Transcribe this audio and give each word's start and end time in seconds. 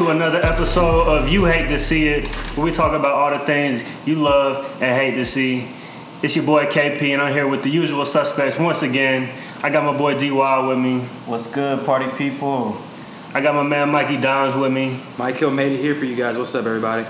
everybody? 0.00 0.18
Welcome 0.18 0.18
to 0.18 0.38
another 0.38 0.46
episode 0.46 1.08
of 1.08 1.28
You 1.28 1.44
Hate 1.44 1.68
to 1.68 1.78
See 1.78 2.08
It, 2.08 2.28
where 2.56 2.64
we 2.64 2.72
talk 2.72 2.92
about 2.92 3.12
all 3.12 3.38
the 3.38 3.44
things 3.44 3.84
you 4.06 4.16
love 4.16 4.64
and 4.80 4.98
hate 4.98 5.14
to 5.16 5.24
see. 5.24 5.68
It's 6.22 6.36
your 6.36 6.44
boy 6.44 6.66
KP, 6.66 7.12
and 7.12 7.20
I'm 7.22 7.32
here 7.32 7.46
with 7.46 7.62
the 7.62 7.70
usual 7.70 8.06
suspects 8.06 8.58
once 8.58 8.82
again. 8.82 9.30
I 9.62 9.70
got 9.70 9.84
my 9.84 9.96
boy 9.96 10.18
DY 10.18 10.66
with 10.66 10.78
me. 10.78 11.00
What's 11.26 11.46
good, 11.46 11.84
party 11.84 12.06
people? 12.16 12.80
I 13.34 13.40
got 13.40 13.54
my 13.54 13.62
man 13.62 13.90
Mikey 13.90 14.18
Downs 14.18 14.56
with 14.56 14.72
me. 14.72 15.00
Mike 15.18 15.36
Hill 15.36 15.50
made 15.50 15.72
it 15.72 15.80
here 15.80 15.94
for 15.94 16.04
you 16.04 16.16
guys. 16.16 16.36
What's 16.38 16.54
up, 16.54 16.66
everybody? 16.66 17.06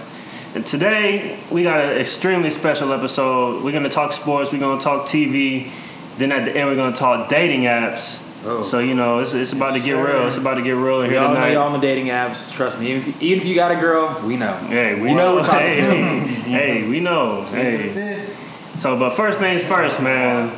And 0.55 0.67
today 0.67 1.39
we 1.51 1.63
got 1.63 1.81
an 1.81 1.97
extremely 1.97 2.51
special 2.51 2.93
episode. 2.93 3.63
We're 3.63 3.73
gonna 3.73 3.89
talk 3.89 4.13
sports. 4.13 4.53
We're 4.53 4.61
gonna 4.61 4.81
talk 4.81 5.07
TV. 5.07 5.71
Then 6.19 6.33
at 6.33 6.45
the 6.45 6.57
end 6.57 6.69
we're 6.69 6.77
gonna 6.77 6.95
talk 6.95 7.29
dating 7.29 7.63
apps. 7.63 8.27
Oh. 8.45 8.63
So 8.63 8.79
you 8.79 8.95
know 8.95 9.19
it's, 9.19 9.35
it's 9.35 9.53
about 9.53 9.75
to 9.75 9.81
get 9.81 9.97
sir. 9.97 10.07
real. 10.07 10.27
It's 10.27 10.37
about 10.39 10.55
to 10.55 10.63
get 10.63 10.73
real 10.73 11.03
in 11.03 11.09
We 11.09 11.15
here 11.15 11.25
all 11.25 11.35
know 11.35 11.47
y'all 11.47 11.67
on 11.67 11.73
the 11.73 11.79
dating 11.79 12.07
apps. 12.07 12.53
Trust 12.53 12.81
me. 12.81 12.93
Even 12.93 13.09
if, 13.09 13.23
even 13.23 13.41
if 13.43 13.47
you 13.47 13.55
got 13.55 13.73
a 13.73 13.81
girl, 13.81 14.21
we 14.25 14.37
know. 14.37 14.55
Hey, 14.55 15.01
we 15.01 15.11
You 15.11 15.15
know 15.15 15.35
we're 15.35 15.45
talking 15.45 15.61
hey, 15.61 16.03
hey, 16.03 16.51
hey, 16.51 16.89
we 16.89 17.01
know. 17.01 17.43
Hey. 17.45 18.27
So, 18.79 18.99
but 18.99 19.11
first 19.11 19.39
things 19.39 19.63
first, 19.65 20.01
man. 20.01 20.57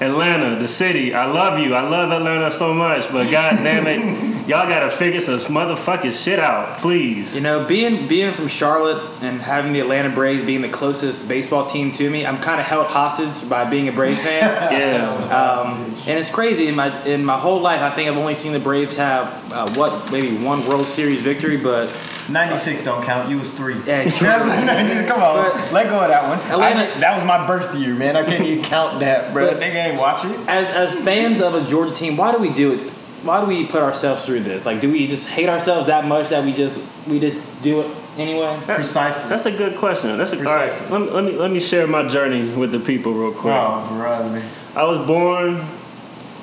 Atlanta, 0.00 0.60
the 0.60 0.68
city. 0.68 1.14
I 1.14 1.24
love 1.24 1.58
you. 1.58 1.74
I 1.74 1.88
love 1.88 2.10
Atlanta 2.10 2.50
so 2.50 2.74
much, 2.74 3.10
but 3.10 3.30
god 3.30 3.56
damn 3.62 3.86
it, 3.86 4.46
y'all 4.48 4.68
gotta 4.68 4.90
figure 4.90 5.22
some 5.22 5.38
motherfucking 5.38 6.12
shit 6.12 6.38
out, 6.38 6.78
please. 6.78 7.34
You 7.34 7.40
know, 7.40 7.64
being 7.64 8.06
being 8.06 8.34
from 8.34 8.48
Charlotte 8.48 9.02
and 9.22 9.40
having 9.40 9.72
the 9.72 9.80
Atlanta 9.80 10.10
Braves 10.10 10.44
being 10.44 10.60
the 10.60 10.68
closest 10.68 11.28
baseball 11.28 11.64
team 11.64 11.92
to 11.94 12.10
me, 12.10 12.26
I'm 12.26 12.36
kind 12.38 12.60
of 12.60 12.66
held 12.66 12.88
hostage 12.88 13.48
by 13.48 13.64
being 13.64 13.88
a 13.88 13.92
Braves 13.92 14.22
fan. 14.22 14.36
Yeah. 14.76 15.06
Um, 15.30 15.95
and 16.06 16.18
it's 16.18 16.30
crazy. 16.30 16.68
In 16.68 16.74
my 16.76 17.04
in 17.04 17.24
my 17.24 17.36
whole 17.38 17.60
life, 17.60 17.80
I 17.80 17.90
think 17.90 18.08
I've 18.08 18.16
only 18.16 18.34
seen 18.34 18.52
the 18.52 18.58
Braves 18.60 18.96
have 18.96 19.52
uh, 19.52 19.68
what 19.74 20.10
maybe 20.12 20.36
one 20.44 20.66
World 20.66 20.86
Series 20.86 21.20
victory, 21.22 21.56
but 21.56 21.88
96 22.30 22.84
don't 22.84 23.04
count. 23.04 23.28
You 23.28 23.38
was 23.38 23.50
three. 23.50 23.74
Yeah, 23.86 24.04
That's 24.04 24.18
true. 24.18 24.28
90s. 24.28 25.06
Come 25.06 25.22
on, 25.22 25.50
But- 25.52 25.72
let 25.72 25.88
go 25.88 26.00
of 26.00 26.08
that 26.08 26.28
one. 26.28 26.38
Atlanta- 26.50 26.94
I 26.94 26.98
that 27.00 27.14
was 27.14 27.24
my 27.24 27.46
birth 27.46 27.74
year, 27.76 27.94
man. 27.94 28.16
I 28.16 28.24
can't 28.24 28.44
even 28.44 28.64
count 28.64 29.00
that, 29.00 29.32
bro. 29.32 29.48
But- 29.52 29.60
Nigga 29.60 29.74
ain't 29.90 29.98
watching. 29.98 30.32
as 30.48 30.68
as 30.70 30.94
fans 30.94 31.40
of 31.40 31.54
a 31.54 31.64
Georgia 31.68 31.94
team, 31.94 32.16
why 32.16 32.32
do 32.32 32.38
we 32.38 32.50
do 32.52 32.72
it? 32.72 32.90
Why 33.22 33.40
do 33.40 33.46
we 33.46 33.66
put 33.66 33.82
ourselves 33.82 34.24
through 34.24 34.40
this? 34.40 34.64
Like, 34.64 34.80
do 34.80 34.90
we 34.92 35.06
just 35.08 35.28
hate 35.28 35.48
ourselves 35.48 35.88
that 35.88 36.04
much 36.06 36.28
that 36.28 36.44
we 36.44 36.52
just 36.52 36.86
we 37.08 37.18
just 37.18 37.40
do 37.62 37.80
it 37.80 37.90
anyway? 38.18 38.56
Precisely. 38.66 39.28
That's 39.28 39.46
a 39.46 39.50
good 39.50 39.76
question. 39.78 40.16
That's 40.16 40.32
a 40.32 40.36
all 40.38 40.44
right. 40.44 40.70
Precisely. 40.70 40.90
Let 40.96 41.00
me, 41.00 41.10
let 41.10 41.24
me 41.24 41.32
let 41.32 41.50
me 41.50 41.58
share 41.60 41.86
my 41.88 42.06
journey 42.06 42.54
with 42.54 42.70
the 42.70 42.78
people 42.78 43.12
real 43.14 43.32
quick. 43.32 43.52
Oh, 43.56 43.86
brother. 43.96 44.42
I 44.76 44.84
was 44.84 45.04
born 45.06 45.64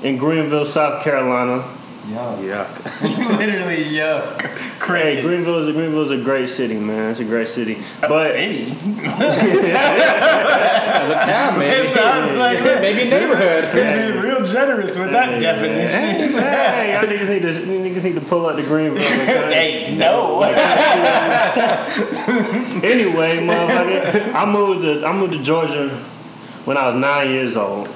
in 0.03 0.17
Greenville, 0.17 0.65
South 0.65 1.01
Carolina. 1.03 1.63
Yuck. 2.07 2.39
Yuck. 2.43 3.01
Literally 3.37 3.85
yuck. 3.85 4.37
Crazy. 4.79 5.15
Hey, 5.15 5.21
Greenville 5.21 5.59
is 5.59 5.69
a, 5.69 5.71
Greenville 5.71 6.01
is 6.01 6.11
a 6.11 6.17
great 6.21 6.49
city, 6.49 6.77
man. 6.77 7.11
It's 7.11 7.21
a 7.21 7.23
great 7.23 7.47
city. 7.47 7.81
A 8.01 8.09
But 8.09 8.31
city. 8.33 8.71
As 8.71 8.77
a 11.09 11.13
town, 11.25 11.59
maybe. 11.63 11.87
It 11.87 11.95
sounds 11.95 12.31
like 12.37 12.59
maybe 12.61 13.09
neighborhood. 13.09 13.73
You're 13.73 14.11
being 14.11 14.19
real 14.21 14.45
generous 14.45 14.97
with 14.97 15.11
that 15.11 15.29
Hey, 15.29 15.39
definition. 15.39 16.33
hey, 16.41 16.93
y'all 16.93 17.05
niggas 17.05 17.29
need 17.29 17.41
to 17.43 17.53
you 17.53 17.79
niggas 17.79 18.03
need 18.03 18.15
to 18.15 18.21
pull 18.21 18.45
up 18.47 18.57
the 18.57 18.63
Greenville. 18.63 19.01
okay? 19.01 19.85
hey, 19.89 19.95
no. 19.95 20.41
Anyway, 22.83 23.37
motherfucker, 23.47 24.33
I 24.35 24.45
moved 24.51 24.81
to 24.81 25.05
I 25.05 25.13
moved 25.13 25.31
to 25.33 25.41
Georgia 25.41 25.87
when 26.65 26.75
I 26.75 26.85
was 26.87 26.95
nine 26.95 27.29
years 27.29 27.55
old. 27.55 27.87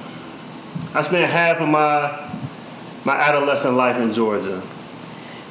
I 0.94 1.02
spent 1.02 1.30
half 1.30 1.60
of 1.60 1.68
my 1.68 2.28
my 3.04 3.14
adolescent 3.14 3.74
life 3.74 3.96
in 3.96 4.12
Georgia. 4.12 4.62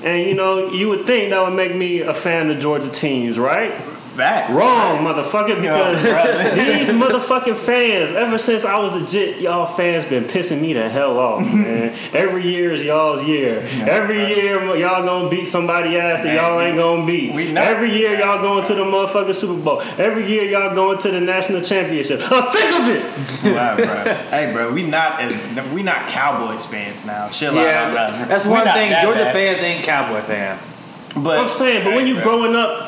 And 0.03 0.28
you 0.28 0.36
know, 0.36 0.70
you 0.72 0.90
would 0.90 1.06
think 1.06 1.31
that 1.31 1.42
would 1.44 1.56
make 1.56 1.75
me 1.75 2.02
a 2.02 2.14
fan 2.14 2.50
of 2.50 2.56
the 2.56 2.62
Georgia 2.62 2.90
teams, 2.90 3.40
right? 3.40 3.74
Facts. 4.17 4.55
Wrong, 4.55 5.05
motherfucker, 5.05 5.61
because 5.61 6.01
brother. 6.01 6.55
these 6.55 6.89
motherfucking 6.89 7.55
fans, 7.55 8.13
ever 8.16 8.39
since 8.39 8.66
I 8.66 8.79
was 8.79 8.95
a 8.95 9.00
legit, 9.01 9.39
y'all 9.41 9.67
fans 9.67 10.05
been 10.05 10.23
pissing 10.23 10.59
me 10.59 10.73
the 10.73 10.89
hell 10.89 11.19
off, 11.19 11.41
man. 11.53 11.95
Every 12.13 12.44
year 12.44 12.72
is 12.72 12.83
y'all's 12.83 13.23
year. 13.25 13.59
Every 13.88 14.17
year 14.35 14.59
y'all 14.75 15.06
gonna 15.06 15.29
beat 15.29 15.45
somebody 15.45 15.97
ass 15.97 16.22
that 16.23 16.33
y'all 16.33 16.59
ain't 16.59 16.77
gonna 16.77 17.06
beat. 17.06 17.31
We 17.33 17.51
not- 17.51 17.66
Every 17.66 17.91
year 17.94 18.17
y'all 18.17 18.41
going 18.41 18.66
to 18.66 18.73
the 18.73 18.83
motherfucking 18.83 19.35
Super 19.35 19.61
Bowl. 19.61 19.81
Every 20.00 20.25
year 20.27 20.45
y'all 20.45 20.73
going 20.73 20.97
to 20.97 21.11
the 21.11 21.22
national 21.22 21.61
championship. 21.61 22.19
I'm 22.31 22.41
sick 22.41 22.72
of 22.72 22.88
it. 22.88 23.53
Wow, 23.53 23.75
bro. 23.75 23.85
Hey, 24.31 24.51
bro, 24.51 24.72
we 24.73 24.81
not 24.81 25.22
as 25.22 25.69
we 25.72 25.83
not 25.83 26.09
Cowboys 26.09 26.66
fans 26.66 27.06
now. 27.06 27.29
Chill 27.29 27.51
out, 27.51 27.63
Yeah, 27.63 28.25
that's 28.25 28.45
one 28.45 28.63
thing. 28.63 28.89
that 28.89 29.03
Georgia 29.03 29.25
bad. 29.25 29.33
fans 29.33 29.59
ain't 29.61 29.83
Cowboy 29.85 30.22
fans. 30.22 30.73
But 31.16 31.39
I'm 31.39 31.47
saying, 31.50 31.83
but 31.83 31.94
when 31.95 32.06
you 32.07 32.16
bro. 32.16 32.23
growing 32.23 32.56
up 32.56 32.87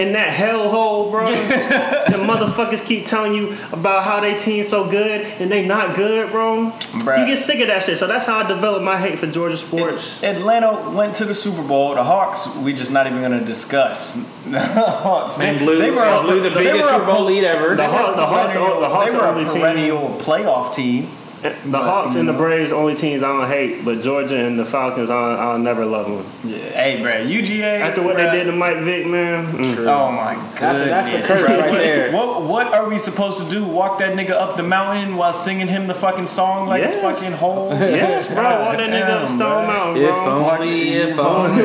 in 0.00 0.14
that 0.14 0.32
hellhole, 0.32 1.10
bro, 1.10 1.26
the 1.30 2.16
motherfuckers 2.24 2.84
keep 2.84 3.04
telling 3.04 3.34
you 3.34 3.54
about 3.70 4.02
how 4.02 4.18
they 4.20 4.36
team 4.36 4.64
so 4.64 4.90
good 4.90 5.20
and 5.20 5.50
they 5.52 5.66
not 5.66 5.94
good, 5.94 6.30
bro. 6.32 6.70
Bruh. 6.70 7.20
You 7.20 7.26
get 7.26 7.38
sick 7.38 7.60
of 7.60 7.66
that 7.66 7.84
shit. 7.84 7.98
So 7.98 8.06
that's 8.06 8.24
how 8.24 8.38
I 8.38 8.46
developed 8.48 8.82
my 8.82 8.96
hate 8.98 9.18
for 9.18 9.26
Georgia 9.26 9.58
sports. 9.58 10.22
Atlanta 10.24 10.90
went 10.90 11.16
to 11.16 11.26
the 11.26 11.34
Super 11.34 11.62
Bowl. 11.62 11.94
The 11.94 12.02
Hawks, 12.02 12.48
we 12.56 12.72
just 12.72 12.90
not 12.90 13.06
even 13.06 13.20
gonna 13.20 13.44
discuss. 13.44 14.16
The 14.50 14.58
Hawks, 14.58 15.38
And 15.38 15.58
blew, 15.58 15.78
they 15.78 15.90
were 15.90 16.00
and 16.02 16.26
blew 16.26 16.40
the 16.42 16.48
they 16.48 16.64
biggest 16.64 16.88
Super 16.88 17.04
Bowl 17.04 17.24
lead 17.26 17.44
ever. 17.44 17.76
The 17.76 17.86
Hawks, 17.86 18.16
the 18.16 18.26
Hawks, 18.26 18.54
the 18.54 18.60
Hawks 18.60 19.12
they 19.12 19.18
are 19.18 19.20
were 19.20 19.28
only 19.28 19.44
a 19.44 19.48
team. 19.52 19.60
perennial 19.60 20.08
playoff 20.18 20.74
team. 20.74 21.08
The 21.42 21.78
Hawks 21.78 22.16
and 22.16 22.28
the 22.28 22.34
Braves 22.34 22.70
only 22.70 22.94
teams 22.94 23.22
I 23.22 23.28
don't 23.28 23.48
hate, 23.48 23.82
but 23.84 24.00
Georgia 24.02 24.36
and 24.36 24.58
the 24.58 24.64
Falcons 24.66 25.08
I'll, 25.08 25.38
I'll 25.52 25.58
never 25.58 25.86
love 25.86 26.06
them. 26.06 26.26
Yeah. 26.52 26.58
Hey, 26.58 27.00
bro, 27.00 27.12
UGA. 27.12 27.80
After 27.80 28.02
what 28.02 28.16
bruh, 28.16 28.30
they 28.30 28.38
did 28.38 28.44
to 28.44 28.52
Mike 28.52 28.78
Vick, 28.78 29.06
man. 29.06 29.46
mm. 29.52 29.76
Oh 29.86 30.12
my 30.12 30.34
god. 30.34 30.76
That's- 30.76 30.80
that's 30.80 31.10
the 31.10 31.34
curse 31.34 31.48
right 31.48 31.72
there. 31.72 32.12
What 32.12 32.42
what 32.42 32.66
are 32.74 32.86
we 32.88 32.98
supposed 32.98 33.38
to 33.38 33.48
do? 33.48 33.64
Walk 33.64 33.98
that 34.00 34.12
nigga 34.16 34.32
up 34.32 34.56
the 34.58 34.62
mountain 34.62 35.16
while 35.16 35.32
singing 35.32 35.66
him 35.68 35.86
the 35.86 35.94
fucking 35.94 36.28
song 36.28 36.68
like 36.68 36.82
it's 36.82 36.94
Yes. 36.96 37.18
fucking 37.18 37.32
holes? 37.38 37.78
Yes, 37.80 38.28
bro. 38.28 38.36
Walk 38.42 38.76
that 38.76 38.90
nigga 38.90 39.02
up 39.08 39.26
Damn, 39.28 39.36
Stone 39.38 39.64
bruh. 39.64 39.66
Mountain, 39.66 40.02
If 40.02 40.10
only, 40.10 40.88
if 40.92 41.18
only. 41.18 41.64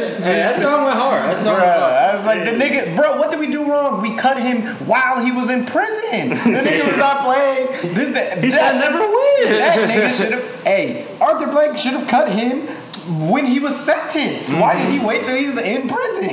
hey, 0.22 0.34
that 0.34 0.56
song 0.56 0.84
went 0.84 0.96
hard. 0.96 1.24
That 1.24 1.36
song 1.36 1.56
Bruh, 1.56 1.66
went 1.66 1.80
hard. 1.80 1.92
I 1.92 2.16
was 2.16 2.24
like, 2.24 2.44
the 2.44 2.52
nigga, 2.52 2.96
bro, 2.96 3.18
what 3.18 3.30
did 3.30 3.40
we 3.40 3.50
do 3.50 3.70
wrong? 3.70 4.00
We 4.02 4.16
cut 4.16 4.40
him 4.40 4.62
while 4.86 5.24
he 5.24 5.32
was 5.32 5.50
in 5.50 5.66
prison. 5.66 6.30
The 6.30 6.60
nigga 6.60 6.86
was 6.86 6.96
not 6.96 7.24
playing. 7.24 7.94
This, 7.94 8.10
that, 8.10 8.42
He 8.42 8.50
should 8.50 8.58
never 8.58 8.98
win. 8.98 9.48
That 9.48 9.88
nigga 9.88 10.12
should 10.12 10.32
have. 10.32 10.62
Hey, 10.64 11.06
Arthur 11.20 11.46
Blank 11.46 11.78
should 11.78 11.92
have 11.92 12.08
cut 12.08 12.30
him 12.30 12.66
when 13.08 13.46
he 13.46 13.58
was 13.58 13.78
sentenced. 13.78 14.52
Why 14.52 14.76
did 14.76 14.90
he 14.90 14.98
mm-hmm. 14.98 15.06
wait 15.06 15.24
till 15.24 15.36
he 15.36 15.46
was 15.46 15.56
in 15.56 15.88
prison? 15.88 16.28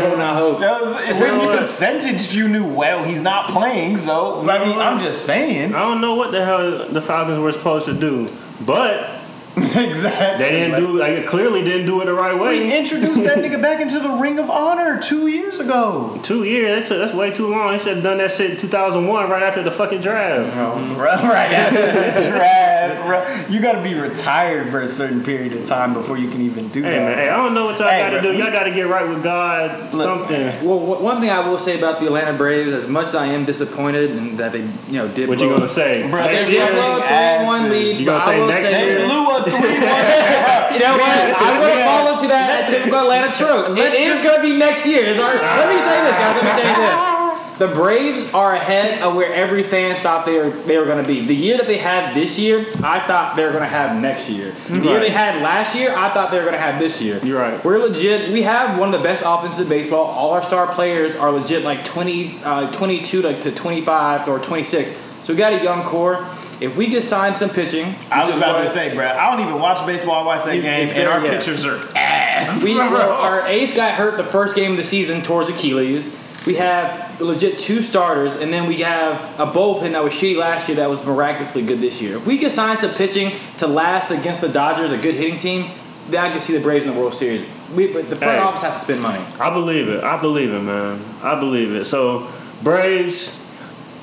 Holding 0.00 0.20
out 0.20 0.36
hope. 0.36 0.60
Was- 0.60 1.08
when 1.08 1.20
know 1.20 1.40
he 1.40 1.46
what? 1.46 1.60
was 1.60 1.70
sentenced, 1.70 2.34
you 2.34 2.48
knew 2.48 2.66
well 2.66 3.04
he's 3.04 3.20
not 3.20 3.50
playing. 3.50 3.96
So 3.96 4.48
I 4.48 4.64
mean, 4.64 4.78
I'm 4.78 4.98
just 4.98 5.24
saying. 5.24 5.74
I 5.74 5.78
don't 5.80 6.00
know 6.00 6.14
what 6.14 6.32
the 6.32 6.44
hell 6.44 6.88
the 6.88 7.00
Falcons 7.00 7.38
were 7.38 7.52
supposed 7.52 7.86
to 7.86 7.94
do, 7.94 8.28
but 8.60 9.15
exactly. 9.74 10.44
they 10.44 10.50
didn't 10.50 10.78
do. 10.78 10.98
Like, 10.98 11.26
clearly 11.26 11.64
didn't 11.64 11.86
do 11.86 12.00
it 12.02 12.04
the 12.04 12.12
right 12.12 12.38
way. 12.38 12.60
We 12.68 12.76
introduced 12.76 13.22
that 13.24 13.38
nigga 13.38 13.60
back 13.60 13.80
into 13.80 13.98
the 13.98 14.10
Ring 14.10 14.38
of 14.38 14.50
Honor 14.50 15.00
two 15.00 15.28
years 15.28 15.58
ago. 15.58 16.18
Two 16.22 16.44
years. 16.44 16.80
That 16.80 16.86
took, 16.86 16.98
that's 16.98 17.14
way 17.16 17.30
too 17.32 17.46
long. 17.48 17.72
He 17.72 17.78
should 17.78 17.94
have 17.94 18.02
done 18.02 18.18
that 18.18 18.32
shit 18.32 18.50
in 18.50 18.56
2001, 18.58 19.30
right 19.30 19.42
after 19.42 19.62
the 19.62 19.70
fucking 19.70 20.02
draft. 20.02 20.54
Right, 20.98 21.22
right 21.24 21.52
after 21.52 21.80
the 21.80 22.28
draft, 22.36 23.06
bro. 23.06 23.54
You 23.54 23.62
gotta 23.62 23.82
be 23.82 23.94
retired 23.94 24.68
for 24.70 24.82
a 24.82 24.88
certain 24.88 25.24
period 25.24 25.54
of 25.54 25.64
time 25.66 25.94
before 25.94 26.18
you 26.18 26.28
can 26.28 26.42
even 26.42 26.68
do 26.68 26.82
Hey 26.82 26.90
that. 26.90 26.98
man, 26.98 27.18
hey, 27.18 27.28
I 27.30 27.36
don't 27.36 27.54
know 27.54 27.64
what 27.66 27.78
y'all 27.78 27.88
Hey, 27.88 28.00
got 28.00 28.10
to 28.10 28.20
do. 28.22 28.36
Y'all 28.36 28.52
got 28.52 28.64
to 28.64 28.72
get 28.72 28.88
right 28.88 29.08
with 29.08 29.22
God. 29.22 29.94
Look, 29.94 30.04
something. 30.28 30.66
Well, 30.66 30.78
one 31.00 31.20
thing 31.20 31.30
I 31.30 31.48
will 31.48 31.58
say 31.58 31.78
about 31.78 32.00
the 32.00 32.06
Atlanta 32.06 32.36
Braves, 32.36 32.72
as 32.72 32.88
much 32.88 33.06
as 33.06 33.14
I 33.14 33.26
am 33.26 33.44
disappointed 33.46 34.10
and 34.10 34.36
that 34.38 34.52
they, 34.52 34.60
you 34.88 34.98
know, 34.98 35.08
did 35.08 35.28
What 35.30 35.38
blow, 35.38 35.48
you 35.50 35.56
gonna 35.56 35.68
say? 35.68 36.08
Bro, 36.10 36.20
Next 36.26 36.44
they 36.44 36.44
They 36.44 36.52
year? 36.58 36.70
blew 36.72 36.80
blew 36.80 36.90
a 37.00 37.04
Asses. 37.04 37.38
three-one 37.38 37.70
lead. 37.70 37.96
You 38.00 38.04
gonna 38.04 38.20
say 38.24 38.46
next 38.46 38.68
say- 38.68 38.86
year? 38.86 38.98
They 39.00 39.06
blew 39.06 39.36
a 39.36 39.45
three-one. 39.50 40.26
You 40.76 40.82
know 40.82 40.98
what? 40.98 41.40
I'm 41.40 41.60
gonna 41.60 41.74
Yeah. 41.74 41.86
follow 42.04 42.20
to 42.20 42.28
that 42.28 42.64
as 42.64 42.68
typical 42.70 42.98
Atlanta 43.00 43.32
trope. 43.32 43.78
It 43.78 43.94
is 43.94 44.22
gonna 44.22 44.42
be 44.42 44.56
next 44.56 44.84
year. 44.86 45.04
It's 45.04 45.18
our, 45.18 45.34
let 45.34 45.68
me 45.68 45.80
say 45.80 46.02
this, 46.04 46.16
guys. 46.16 46.36
Let 46.36 46.44
me 46.44 46.62
say 46.62 46.74
this. 46.74 47.00
The 47.56 47.68
Braves 47.68 48.34
are 48.34 48.52
ahead 48.52 49.00
of 49.00 49.14
where 49.14 49.32
every 49.32 49.62
fan 49.62 50.02
thought 50.02 50.26
they 50.26 50.36
were 50.36 50.50
they 50.50 50.76
were 50.76 50.84
going 50.84 51.02
to 51.02 51.08
be. 51.08 51.24
The 51.24 51.34
year 51.34 51.56
that 51.56 51.66
they 51.66 51.78
had 51.78 52.14
this 52.14 52.38
year, 52.38 52.66
I 52.84 53.00
thought 53.06 53.34
they 53.34 53.44
were 53.44 53.50
going 53.50 53.62
to 53.62 53.66
have 53.66 53.98
next 53.98 54.28
year. 54.28 54.52
The 54.68 54.74
year 54.80 54.92
Right. 54.92 55.00
they 55.00 55.08
had 55.08 55.40
last 55.40 55.74
year, 55.74 55.94
I 55.96 56.10
thought 56.10 56.30
they 56.30 56.36
were 56.36 56.42
going 56.42 56.52
to 56.54 56.60
have 56.60 56.78
this 56.78 57.00
year. 57.00 57.18
You're 57.24 57.40
right. 57.40 57.64
We're 57.64 57.78
legit. 57.78 58.30
We 58.30 58.42
have 58.42 58.78
one 58.78 58.92
of 58.92 59.00
the 59.00 59.02
best 59.02 59.22
offenses 59.24 59.60
in 59.60 59.70
baseball. 59.70 60.04
All 60.04 60.32
our 60.32 60.42
star 60.42 60.66
players 60.66 61.16
are 61.16 61.30
legit 61.32 61.64
like 61.64 61.82
20, 61.82 62.40
uh, 62.44 62.70
22 62.72 63.22
to, 63.22 63.40
to 63.40 63.50
25 63.50 64.28
or 64.28 64.38
26. 64.38 64.90
So 65.22 65.32
we 65.32 65.38
got 65.38 65.54
a 65.54 65.62
young 65.62 65.82
core. 65.82 66.26
If 66.60 66.76
we 66.76 66.86
get 66.88 67.02
signed 67.02 67.36
some 67.36 67.50
pitching, 67.50 67.94
I 68.10 68.20
was 68.24 68.30
is 68.30 68.36
about 68.38 68.60
to 68.62 68.68
say, 68.68 68.94
bro. 68.94 69.06
I 69.06 69.30
don't 69.36 69.46
even 69.46 69.60
watch 69.60 69.84
baseball. 69.86 70.22
I 70.22 70.24
watch 70.36 70.44
that 70.46 70.56
You- 70.56 70.62
game, 70.62 70.88
it's 70.88 70.92
and 70.92 71.06
our 71.08 71.22
yes. 71.24 71.44
pitchers 71.46 71.66
are 71.66 71.78
ass. 71.96 72.62
We, 72.64 72.74
well, 72.74 73.12
our 73.12 73.40
ace 73.46 73.74
got 73.76 73.92
hurt 73.94 74.16
the 74.16 74.24
first 74.24 74.56
game 74.56 74.70
of 74.72 74.76
the 74.78 74.84
season 74.84 75.20
towards 75.22 75.48
Achilles. 75.50 76.18
We 76.46 76.54
have 76.54 77.20
legit 77.20 77.58
two 77.58 77.82
starters, 77.82 78.36
and 78.36 78.52
then 78.52 78.66
we 78.68 78.76
have 78.82 79.20
a 79.38 79.46
bullpen 79.46 79.92
that 79.92 80.04
was 80.04 80.14
shitty 80.14 80.36
last 80.36 80.68
year 80.68 80.76
that 80.76 80.88
was 80.88 81.04
miraculously 81.04 81.62
good 81.62 81.80
this 81.80 82.00
year. 82.00 82.16
If 82.18 82.26
we 82.26 82.38
get 82.38 82.52
signed 82.52 82.78
some 82.78 82.92
pitching 82.92 83.32
to 83.58 83.66
last 83.66 84.10
against 84.12 84.40
the 84.40 84.48
Dodgers, 84.48 84.92
a 84.92 84.96
good 84.96 85.16
hitting 85.16 85.38
team, 85.40 85.70
then 86.08 86.24
I 86.24 86.30
can 86.30 86.40
see 86.40 86.52
the 86.52 86.60
Braves 86.62 86.86
in 86.86 86.94
the 86.94 86.98
World 87.00 87.14
Series. 87.14 87.44
We, 87.74 87.88
but 87.92 88.08
the 88.08 88.14
front 88.16 88.34
Hey. 88.34 88.38
office 88.38 88.62
has 88.62 88.74
to 88.74 88.80
spend 88.80 89.02
money. 89.02 89.22
I 89.40 89.50
believe 89.50 89.88
it. 89.88 90.04
I 90.04 90.20
believe 90.20 90.52
it, 90.52 90.60
man. 90.60 91.02
I 91.20 91.34
believe 91.38 91.74
it. 91.74 91.84
So 91.84 92.28
Braves, 92.62 93.36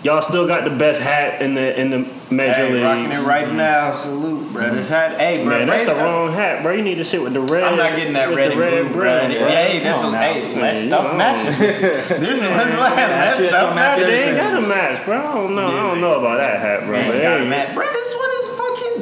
y'all 0.04 0.22
still 0.22 0.46
got 0.48 0.64
the 0.64 0.70
best 0.70 1.02
hat 1.02 1.42
in 1.42 1.56
the 1.56 1.80
in 1.80 1.90
the 1.90 2.00
major 2.30 2.54
Hey, 2.54 2.74
leagues. 2.74 2.84
rocking 2.84 3.12
it 3.12 3.28
right 3.28 3.48
mm. 3.48 3.56
now. 3.56 3.92
Salute, 3.92 4.52
bro. 4.54 4.74
This 4.74 4.90
hat. 4.90 5.20
Hey, 5.20 5.44
bro. 5.44 5.58
Man, 5.60 5.68
that's 5.68 5.90
the 5.90 5.96
wrong 5.96 6.34
hat, 6.34 6.62
bro. 6.62 6.74
You 6.74 6.84
need 6.84 6.96
to 6.96 7.04
shit 7.04 7.22
with 7.22 7.34
the 7.34 7.42
red. 7.42 7.64
I'm 7.64 7.78
not 7.78 7.96
getting 7.96 8.14
that 8.14 8.36
red 8.36 8.52
and 8.52 8.60
blue, 8.60 8.90
bro. 8.90 9.20
brim, 9.20 9.32
Yeah, 9.32 9.50
hey, 9.50 9.80
that's 9.80 10.04
a, 10.04 10.18
hey, 10.18 10.56
Man, 10.56 10.76
stuff 10.76 11.18
matches. 11.18 11.58
this 11.60 12.40
is 12.40 12.46
what's 12.46 13.40
shit 13.40 13.50
stuff 13.50 13.76
matches. 13.76 14.06
They 14.08 14.30
ain't 14.30 14.38
got 14.38 14.58
a 14.58 14.62
match, 14.68 15.06
bro. 15.06 15.18
I 15.20 15.34
don't 15.34 15.56
know. 15.56 15.68
I 15.68 15.84
don't 15.84 16.02
know 16.02 16.20
about 16.20 16.38
that 16.38 16.60
hat, 16.60 16.86
bro. 16.86 16.98
Ain't 16.98 17.12
But 17.12 17.22
got 17.22 17.42
a 17.42 17.46
match. 17.46 17.74
Bro, 17.74 17.86
this 17.88 18.16
one 18.16 18.33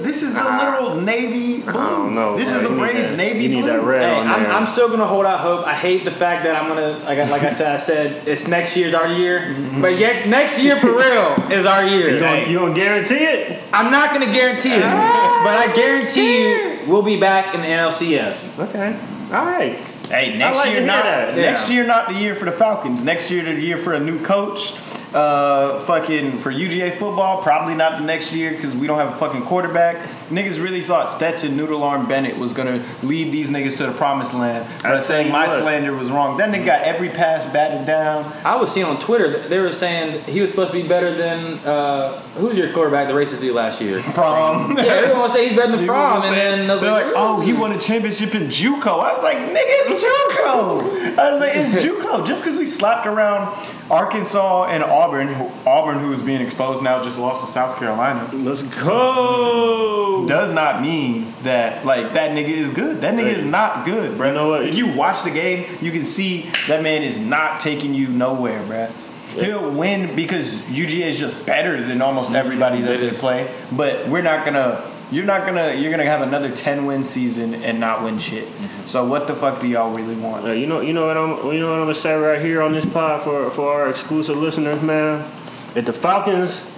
is. 0.01 0.06
This 0.06 0.24
is 0.24 0.33
the 0.33 0.44
literal 0.44 0.95
navy 1.01 1.62
blue. 1.62 1.69
I 1.71 1.74
don't 1.89 2.15
know. 2.15 2.38
This 2.38 2.50
bro. 2.50 2.57
is 2.62 2.63
the 2.69 2.75
Braves 2.75 3.09
that- 3.12 3.18
navy 3.18 3.44
You 3.44 3.50
need 3.50 3.62
blue. 3.62 3.71
that 3.71 3.83
red 3.83 4.01
Hey, 4.01 4.19
on 4.19 4.27
I'm, 4.27 4.44
there. 4.44 4.51
I'm 4.51 4.68
still 4.68 4.89
gonna 4.89 5.06
hold 5.07 5.25
out 5.25 5.39
hope. 5.39 5.65
I 5.65 5.74
hate 5.74 6.03
the 6.06 6.12
fact 6.12 6.44
that 6.44 6.56
I'm 6.62 6.68
gonna, 6.68 6.98
like, 7.06 7.19
I- 7.19 7.30
like 7.30 7.44
I 7.44 7.51
said, 7.51 7.74
I 7.75 7.77
said 7.77 8.27
it's 8.27 8.48
next 8.48 8.75
year's 8.75 8.94
our 8.94 9.07
year, 9.07 9.39
mm-hmm. 9.42 9.81
but 9.81 9.98
yes, 9.98 10.25
next 10.27 10.59
year 10.59 10.75
for 10.80 10.92
real 10.92 11.36
is 11.51 11.65
our 11.65 11.86
you 11.86 11.98
year. 11.98 12.19
gonna, 12.19 12.48
you 12.48 12.59
gonna 12.59 12.74
guarantee 12.74 13.15
it? 13.24 13.62
I'm 13.74 13.92
not 13.92 14.12
gonna 14.13 14.31
guarantee 14.31 14.74
it, 14.75 14.83
ah, 14.83 15.42
but 15.45 15.56
I 15.56 15.74
guarantee 15.74 16.42
you 16.42 16.80
we'll 16.88 17.01
be 17.01 17.19
back 17.19 17.54
in 17.56 17.62
the 17.62 17.68
NLCS. 17.68 18.59
Okay. 18.59 18.97
All 19.33 19.45
right. 19.45 19.75
Hey, 20.09 20.38
next 20.38 20.57
like 20.57 20.71
year 20.71 20.81
not 20.86 21.06
that. 21.06 21.36
next 21.38 21.69
Yeah. 21.69 21.75
year 21.75 21.83
not 21.86 22.09
the 22.09 22.15
year 22.15 22.36
for 22.36 22.44
the 22.44 22.51
Falcons. 22.51 23.01
Next 23.01 23.31
year 23.31 23.44
the 23.44 23.54
year 23.54 23.77
for 23.77 23.94
a 23.94 24.00
new 24.00 24.19
coach. 24.19 24.74
Uh, 25.13 25.78
fucking 25.81 26.40
for 26.40 26.54
UGA 26.54 26.98
football, 26.98 27.42
probably 27.42 27.75
not 27.75 28.00
the 28.00 28.06
next 28.06 28.31
year 28.31 28.52
because 28.52 28.75
we 28.75 28.88
don't 28.88 28.98
have 28.98 29.10
a 29.10 29.18
fucking 29.18 29.44
quarterback. 29.44 30.08
Niggas 30.31 30.63
really 30.63 30.81
thought 30.81 31.12
Stetson 31.12 31.57
Noodle 31.57 31.83
Arm 31.83 32.07
Bennett 32.07 32.38
was 32.38 32.54
gonna 32.54 32.83
lead 33.04 33.31
these 33.31 33.50
niggas 33.50 33.78
to 33.78 33.86
the 33.86 33.92
promised 33.92 34.33
land. 34.33 34.66
I'd 34.86 35.04
saying 35.04 35.31
my 35.31 35.48
what? 35.48 35.62
slander 35.62 35.94
was 35.94 36.10
wrong. 36.10 36.38
That 36.38 36.50
nigga 36.50 36.66
got 36.66 36.81
every 36.83 37.10
pass 37.10 37.45
batted 37.45 37.86
down. 37.86 38.31
I 38.45 38.56
was 38.56 38.72
seeing 38.72 38.86
on 38.86 39.00
Twitter 39.00 39.30
that 39.30 39.50
they 39.50 39.60
were 39.60 39.72
saying 39.72 40.24
he 40.24 40.39
was 40.42 40.50
supposed 40.50 40.72
to 40.72 40.81
be 40.81 40.88
better 40.88 41.13
than 41.13 41.60
uh, 41.66 42.19
who's 42.36 42.57
your 42.57 42.72
quarterback, 42.72 43.07
the 43.07 43.13
racist 43.13 43.42
dude 43.42 43.56
last 43.56 43.81
year. 43.81 44.01
From 44.01 44.78
Yeah, 44.78 44.83
everyone 44.86 45.22
was 45.24 45.33
saying 45.33 45.50
he's 45.50 45.57
better 45.57 45.75
than 45.75 45.86
Fromm, 45.86 46.24
and 46.24 46.36
then 46.36 46.68
they're 46.68 46.92
like, 46.92 47.13
oh, 47.16 47.42
he 47.42 47.54
won 47.54 47.74
a 47.74 47.78
championship 47.78 48.33
in 48.33 48.44
JUCO. 48.44 48.88
I 48.88 49.12
was 49.13 49.24
like, 49.24 49.38
nigga, 49.38 49.54
it's 49.57 50.04
JUCO. 50.04 51.18
I 51.18 51.31
was 51.31 51.39
like, 51.42 51.51
it's 51.56 51.86
JUCO. 51.86 52.25
Just 52.25 52.44
because 52.44 52.57
we 52.57 52.66
slapped 52.66 53.06
around 53.06 53.54
Arkansas 53.89 54.66
and 54.66 54.83
Auburn, 54.83 55.30
Auburn, 55.66 56.00
who 56.00 56.13
is 56.13 56.22
being 56.22 56.42
exposed 56.42 56.81
now, 56.81 57.04
just 57.04 57.19
lost 57.19 57.45
to 57.45 57.51
South 57.51 57.78
Carolina, 57.78 58.30
Let's 58.33 58.62
go. 58.62 60.20
Does 60.27 60.53
not 60.53 60.81
mean 60.81 61.33
that 61.44 61.85
like 61.85 62.13
that 62.13 62.31
nigga 62.31 62.50
is 62.50 62.69
good. 62.69 63.01
That 63.01 63.13
nigga 63.13 63.33
is 63.33 63.45
not 63.45 63.85
good, 63.85 64.18
bro. 64.18 64.27
You 64.29 64.33
know? 64.33 64.53
If 64.56 64.75
you 64.75 64.94
watch 64.94 65.23
the 65.23 65.31
game, 65.31 65.68
you 65.81 65.91
can 65.91 66.06
see 66.06 66.50
that 66.68 66.81
man 66.81 67.03
is 67.03 67.19
not 67.19 67.59
taking 67.59 67.94
you 67.94 68.07
nowhere, 68.07 68.63
bro. 68.65 68.89
He'll 69.33 69.71
win 69.71 70.15
because 70.15 70.57
UGA 70.63 71.07
is 71.07 71.18
just 71.18 71.45
better 71.45 71.81
than 71.81 72.01
almost 72.01 72.31
everybody 72.33 72.81
that 72.81 73.00
they 73.00 73.12
play. 73.12 73.50
But 73.71 74.07
we're 74.07 74.21
not 74.21 74.45
gonna. 74.45 74.89
You're 75.09 75.25
not 75.25 75.45
gonna. 75.45 75.73
You're 75.73 75.91
gonna 75.91 76.06
have 76.06 76.21
another 76.21 76.53
ten 76.53 76.85
win 76.85 77.03
season 77.03 77.53
and 77.53 77.79
not 77.79 78.03
win 78.03 78.19
shit. 78.19 78.47
So 78.85 79.06
what 79.06 79.27
the 79.27 79.35
fuck 79.35 79.62
do 79.62 79.68
y'all 79.68 79.94
really 79.94 80.15
want? 80.15 80.45
Uh, 80.45 80.51
you 80.51 80.68
know, 80.68 80.81
you 80.81 80.94
know 80.94 81.07
what 81.07 81.18
I'm, 81.18 81.53
you 81.53 81.59
know 81.59 81.69
what 81.69 81.79
I'm 81.79 81.83
gonna 81.83 81.95
say 81.95 82.13
right 82.15 82.41
here 82.41 82.62
on 82.62 82.73
this 82.73 82.85
pod 82.85 83.21
for 83.21 83.50
for 83.51 83.71
our 83.73 83.89
exclusive 83.89 84.38
listeners, 84.38 84.81
man. 84.81 85.29
If 85.75 85.85
the 85.85 85.94
Falcons 85.94 86.69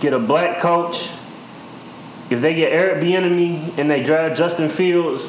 get 0.00 0.12
a 0.12 0.18
black 0.18 0.60
coach, 0.60 1.10
if 2.30 2.40
they 2.40 2.54
get 2.54 2.72
Eric 2.72 3.02
Bieniemy 3.02 3.78
and 3.78 3.90
they 3.90 4.02
draft 4.02 4.36
Justin 4.36 4.68
Fields, 4.68 5.28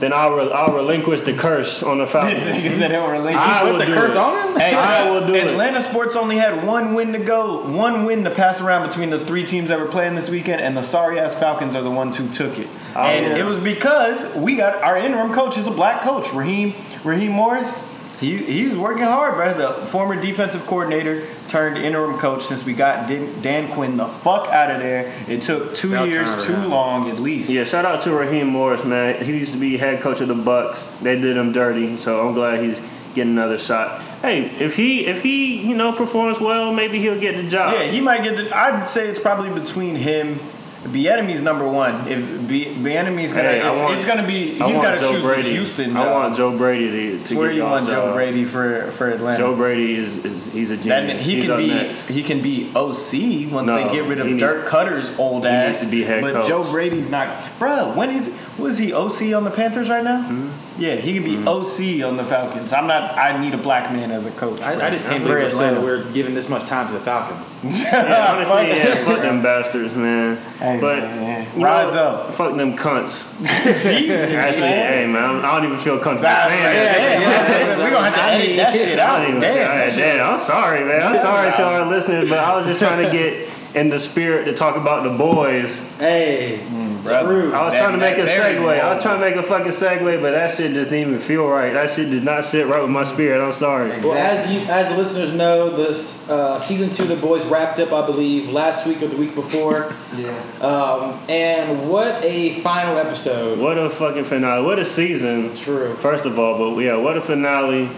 then 0.00 0.12
I'll 0.12 0.32
re- 0.32 0.50
I'll 0.52 0.74
relinquish 0.74 1.20
the 1.20 1.32
curse 1.32 1.80
on 1.82 1.98
the 1.98 2.04
This 2.04 2.12
Falcons. 2.12 2.40
nigga 2.40 2.70
said 2.70 2.90
he'll 2.90 3.08
relate. 3.08 3.36
I 3.36 3.62
will 3.62 3.78
the 3.78 3.84
do 3.86 3.94
curse 3.94 4.12
it. 4.14 4.18
on 4.18 4.52
him. 4.54 4.58
Hey, 4.60 4.74
I 4.74 5.08
will 5.08 5.26
do 5.26 5.34
it. 5.34 5.46
Atlanta 5.46 5.80
sports 5.80 6.16
only 6.16 6.36
had 6.36 6.66
one 6.66 6.94
win 6.94 7.12
to 7.12 7.20
go, 7.20 7.64
one 7.70 8.04
win 8.04 8.24
to 8.24 8.30
pass 8.30 8.60
around 8.60 8.88
between 8.88 9.10
the 9.10 9.24
three 9.24 9.46
teams 9.46 9.68
that 9.68 9.78
were 9.78 9.86
playing 9.86 10.16
this 10.16 10.28
weekend, 10.28 10.60
and 10.60 10.76
the 10.76 10.82
sorry 10.82 11.20
ass 11.20 11.34
Falcons 11.36 11.76
are 11.76 11.82
the 11.82 11.90
ones 11.90 12.16
who 12.16 12.28
took 12.32 12.58
it. 12.58 12.66
Oh, 12.96 13.00
and 13.02 13.26
yeah. 13.26 13.44
it 13.44 13.44
was 13.46 13.60
because 13.60 14.34
we 14.34 14.56
got 14.56 14.82
our 14.82 14.96
interim 14.96 15.32
coach 15.32 15.56
is 15.56 15.68
a 15.68 15.70
black 15.70 16.02
coach, 16.02 16.32
Raheem 16.32 16.74
Raheem 17.04 17.30
Morris. 17.32 17.88
He 18.22 18.36
he's 18.36 18.78
working 18.78 19.02
hard, 19.02 19.34
bro. 19.34 19.52
The 19.52 19.86
former 19.86 20.14
defensive 20.14 20.64
coordinator 20.64 21.26
turned 21.48 21.76
interim 21.76 22.18
coach 22.18 22.44
since 22.44 22.64
we 22.64 22.72
got 22.72 23.08
Dan, 23.08 23.42
Dan 23.42 23.72
Quinn 23.72 23.96
the 23.96 24.06
fuck 24.06 24.46
out 24.46 24.70
of 24.70 24.78
there. 24.78 25.12
It 25.28 25.42
took 25.42 25.74
two 25.74 25.92
About 25.92 26.08
years, 26.08 26.46
too 26.46 26.56
long 26.56 27.10
at 27.10 27.18
least. 27.18 27.50
Yeah, 27.50 27.64
shout 27.64 27.84
out 27.84 28.02
to 28.02 28.12
Raheem 28.12 28.46
Morris, 28.46 28.84
man. 28.84 29.24
He 29.24 29.36
used 29.36 29.52
to 29.54 29.58
be 29.58 29.76
head 29.76 30.00
coach 30.00 30.20
of 30.20 30.28
the 30.28 30.34
Bucs. 30.34 31.00
They 31.00 31.20
did 31.20 31.36
him 31.36 31.50
dirty, 31.50 31.96
so 31.96 32.24
I'm 32.24 32.32
glad 32.32 32.62
he's 32.62 32.80
getting 33.16 33.32
another 33.32 33.58
shot. 33.58 34.00
Hey, 34.22 34.44
if 34.60 34.76
he 34.76 35.04
if 35.06 35.24
he 35.24 35.60
you 35.60 35.74
know 35.74 35.92
performs 35.92 36.38
well, 36.38 36.72
maybe 36.72 37.00
he'll 37.00 37.18
get 37.18 37.36
the 37.36 37.48
job. 37.48 37.74
Yeah, 37.74 37.84
he 37.84 38.00
might 38.00 38.22
get. 38.22 38.36
The, 38.36 38.56
I'd 38.56 38.88
say 38.88 39.08
it's 39.08 39.20
probably 39.20 39.50
between 39.58 39.96
him. 39.96 40.38
Bieniemy's 40.82 41.40
number 41.42 41.66
one. 41.68 42.08
If 42.08 42.48
B- 42.48 42.74
Bieniemy's 42.74 43.32
gonna, 43.32 43.48
Hey, 43.50 43.58
it's, 43.70 43.80
want- 43.80 43.94
it's 43.96 44.04
gonna 44.04 44.26
be. 44.26 44.60
I 44.60 44.66
He's 44.68 44.76
got 44.78 44.98
to 44.98 44.98
choose 44.98 45.22
Brady. 45.22 45.50
Houston. 45.52 45.96
I 45.96 46.02
job. 46.04 46.12
want 46.12 46.36
Joe 46.36 46.56
Brady 46.58 46.90
to, 47.18 47.24
to 47.24 47.36
Where 47.36 47.48
get 47.50 47.56
you 47.56 47.62
want 47.62 47.86
Joe. 47.88 48.12
Brady 48.12 48.44
for 48.44 48.90
for 48.90 49.08
Atlanta? 49.10 49.38
Joe 49.38 49.54
Brady 49.54 49.94
is, 49.94 50.24
is 50.24 50.46
he's 50.52 50.70
a 50.72 50.76
That, 50.76 50.82
genius. 51.06 51.24
he 51.24 51.36
He's 51.36 51.44
can 51.46 51.56
be 51.56 51.66
next. 51.68 52.06
he 52.08 52.22
can 52.24 52.42
be 52.42 52.70
OC 52.74 53.52
once 53.52 53.66
No, 53.68 53.76
they 53.88 53.92
get 53.94 54.04
rid 54.08 54.18
of 54.18 54.26
he 54.26 54.32
needs- 54.32 54.42
Dirk 54.42 54.66
Koetter's 54.66 55.16
old 55.20 55.44
he 55.44 55.48
ass. 55.50 55.66
needs 55.68 55.80
to 55.84 55.90
be 55.90 56.02
head 56.02 56.20
but 56.22 56.32
coach. 56.32 56.48
Joe 56.48 56.64
Brady's 56.68 57.08
not. 57.08 57.28
Bruh, 57.60 57.94
when 57.94 58.10
is 58.10 58.30
was 58.58 58.78
he 58.78 58.92
OC 58.92 59.32
on 59.34 59.44
the 59.44 59.50
Panthers 59.52 59.88
right 59.88 60.02
now? 60.02 60.22
Mm-hmm. 60.22 60.71
Yeah, 60.82 60.96
he 60.96 61.14
can 61.14 61.22
be 61.22 61.36
mm-hmm. 61.36 61.46
OC 61.46 62.04
on 62.10 62.16
the 62.16 62.24
Falcons. 62.24 62.72
I'm 62.72 62.88
not. 62.88 63.16
I 63.16 63.40
need 63.40 63.54
a 63.54 63.56
black 63.56 63.92
man 63.92 64.10
as 64.10 64.26
a 64.26 64.32
coach. 64.32 64.60
I, 64.60 64.88
I 64.88 64.90
just 64.90 65.06
can't 65.06 65.22
For 65.22 65.28
believe 65.28 65.42
we're 65.42 65.46
Atlanta. 65.46 65.80
we're 65.80 66.10
giving 66.12 66.34
this 66.34 66.48
much 66.48 66.64
time 66.66 66.88
to 66.88 66.92
the 66.92 66.98
Falcons. 66.98 67.48
Yeah, 67.62 68.32
honestly, 68.34 68.68
yeah, 68.76 69.04
fuck 69.04 69.20
them 69.20 69.40
bastards, 69.42 69.94
man. 69.94 70.36
Hey, 70.58 70.78
but 70.80 70.98
man, 71.04 71.46
you 71.54 71.60
know, 71.60 71.66
rise 71.66 71.94
up. 71.94 72.34
Fuck 72.34 72.56
them 72.56 72.76
cunts. 72.76 73.30
Jesus, 73.64 74.30
Actually, 74.32 74.60
man. 74.62 74.92
hey 74.92 75.06
man, 75.06 75.44
I 75.44 75.54
don't 75.60 75.66
even 75.66 75.78
feel 75.78 76.00
comfortable 76.00 76.34
Nah, 76.34 76.48
saying 76.48 76.62
yeah, 76.62 76.72
that. 76.72 77.20
yeah, 77.20 77.76
yeah. 77.78 77.84
we 77.84 77.90
gonna 77.90 78.10
have 78.10 78.14
to 78.14 78.22
edit 78.22 78.56
that 78.56 78.74
shit 78.74 78.98
I 78.98 79.02
out. 79.02 79.18
don't 79.18 79.28
even 79.28 79.40
Damn, 79.40 79.54
feel, 79.54 79.62
that 79.68 79.88
hey, 79.88 79.90
shit- 79.90 80.16
damn, 80.18 80.30
I'm 80.32 80.38
sorry, 80.40 80.84
man. 80.84 81.02
I'm 81.06 81.16
sorry 81.16 81.52
to 81.52 81.62
our 81.62 81.86
listeners, 81.86 82.28
but 82.28 82.38
I 82.40 82.56
was 82.56 82.66
just 82.66 82.80
trying 82.80 83.04
to 83.04 83.10
get 83.12 83.48
in 83.74 83.88
the 83.88 83.98
spirit 83.98 84.44
to 84.44 84.52
talk 84.54 84.76
about 84.76 85.02
the 85.02 85.10
boys. 85.16 85.78
Hey, 85.98 86.60
brother. 87.02 87.26
true. 87.26 87.52
I 87.54 87.64
was 87.64 87.72
That- 87.72 87.80
trying 87.80 87.92
to 87.92 87.98
make 87.98 88.18
a 88.18 88.22
that 88.26 88.36
very 88.36 88.56
segue. 88.56 88.80
I 88.80 88.92
was 88.92 89.02
trying 89.02 89.18
to 89.18 89.24
make 89.26 89.36
a 89.36 89.42
fucking 89.42 89.72
segue, 89.72 90.20
but 90.20 90.32
that 90.32 90.50
shit 90.50 90.74
just 90.74 90.90
didn't 90.90 91.08
even 91.08 91.18
feel 91.20 91.46
right. 91.46 91.72
That 91.72 91.88
shit 91.90 92.10
did 92.10 92.22
not 92.22 92.44
sit 92.44 92.66
right 92.66 92.82
with 92.82 92.90
my 92.90 93.04
spirit. 93.04 93.42
I'm 93.42 93.52
sorry. 93.52 93.88
Well, 94.00 94.12
as 94.12 94.50
you, 94.50 94.60
as 94.68 94.90
the 94.90 94.96
listeners 94.98 95.32
know, 95.32 95.70
this 95.74 96.28
uh, 96.28 96.58
season 96.58 96.90
two 96.90 97.04
of 97.04 97.08
the 97.08 97.16
boys 97.16 97.44
wrapped 97.46 97.80
up, 97.80 97.92
I 97.92 98.04
believe, 98.04 98.50
last 98.50 98.86
week 98.86 99.00
or 99.02 99.06
the 99.08 99.16
week 99.16 99.34
before. 99.34 99.92
Yeah. 100.14 100.28
Um, 100.60 101.18
and 101.30 101.88
what 101.88 102.22
a 102.22 102.60
final 102.60 102.98
episode! 102.98 103.58
What 103.58 103.78
a 103.78 103.88
fucking 103.88 104.24
finale. 104.24 104.62
What 104.62 104.78
a 104.78 104.84
season. 104.84 105.54
True. 105.56 105.94
First 105.94 106.26
of 106.26 106.38
all, 106.38 106.58
but 106.74 106.78
yeah, 106.82 106.96
what 106.96 107.16
a 107.16 107.22
finale. 107.22 107.88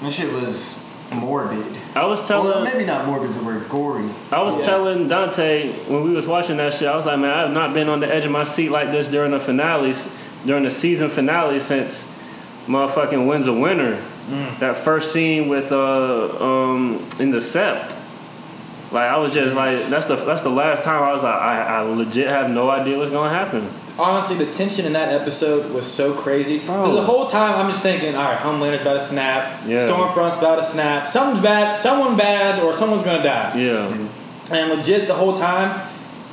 That 0.00 0.10
shit 0.10 0.32
was 0.32 0.82
morbid. 1.12 1.66
I 1.94 2.04
was 2.06 2.26
telling 2.26 2.48
Well, 2.48 2.62
maybe 2.64 2.84
not 2.84 3.06
morbid, 3.06 3.30
the 3.32 3.42
word 3.42 3.68
gory. 3.68 4.04
I 4.30 4.42
was 4.42 4.56
Yeah. 4.58 4.64
telling 4.64 5.08
Dante 5.08 5.72
when 5.88 6.04
we 6.04 6.10
was 6.10 6.26
watching 6.26 6.56
that 6.58 6.72
shit, 6.74 6.86
I 6.88 6.94
was 6.96 7.04
like, 7.06 7.18
man, 7.18 7.30
I 7.30 7.40
have 7.42 7.52
not 7.52 7.74
been 7.74 7.88
on 7.88 8.00
the 8.00 8.12
edge 8.12 8.24
of 8.24 8.30
my 8.30 8.44
seat 8.44 8.70
like 8.70 8.92
this 8.92 9.08
during 9.08 9.32
the 9.32 9.40
finales, 9.40 10.08
during 10.46 10.64
the 10.64 10.70
season 10.70 11.10
finale 11.10 11.58
since 11.60 12.04
motherfucking 12.68 13.26
Winds 13.26 13.46
of 13.46 13.56
Winter. 13.56 13.98
That 14.60 14.76
first 14.76 15.12
scene 15.12 15.48
with 15.48 15.72
uh 15.72 16.28
um 16.40 17.04
in 17.18 17.30
the 17.32 17.38
Sept. 17.38 17.94
Like 18.92 19.08
I 19.08 19.16
was 19.18 19.32
just 19.32 19.54
like 19.54 19.88
that's 19.88 20.06
the 20.06 20.16
that's 20.16 20.42
the 20.42 20.50
last 20.50 20.82
time 20.82 21.02
I 21.02 21.12
was 21.12 21.22
like 21.22 21.34
I, 21.34 21.62
I 21.62 21.80
legit 21.82 22.26
have 22.26 22.50
no 22.50 22.70
idea 22.70 22.98
what's 22.98 23.10
gonna 23.10 23.30
happen. 23.30 23.68
Honestly, 23.98 24.36
the 24.36 24.50
tension 24.50 24.86
in 24.86 24.94
that 24.94 25.12
episode 25.12 25.72
was 25.72 25.90
so 25.90 26.14
crazy. 26.14 26.62
Oh. 26.66 26.94
The 26.94 27.02
whole 27.02 27.26
time, 27.26 27.54
I'm 27.54 27.70
just 27.70 27.82
thinking, 27.82 28.14
all 28.14 28.24
right, 28.24 28.38
Homelander's 28.38 28.80
about 28.80 28.94
to 28.94 29.00
snap. 29.00 29.62
Yeah. 29.66 29.86
Stormfront's 29.86 30.38
about 30.38 30.56
to 30.56 30.64
snap. 30.64 31.06
Something's 31.06 31.42
bad. 31.42 31.76
Someone 31.76 32.16
bad, 32.16 32.62
or 32.62 32.72
someone's 32.72 33.02
gonna 33.02 33.22
die. 33.22 33.58
Yeah. 33.58 34.08
And 34.50 34.70
legit, 34.70 35.06
the 35.06 35.14
whole 35.14 35.36
time, 35.36 35.86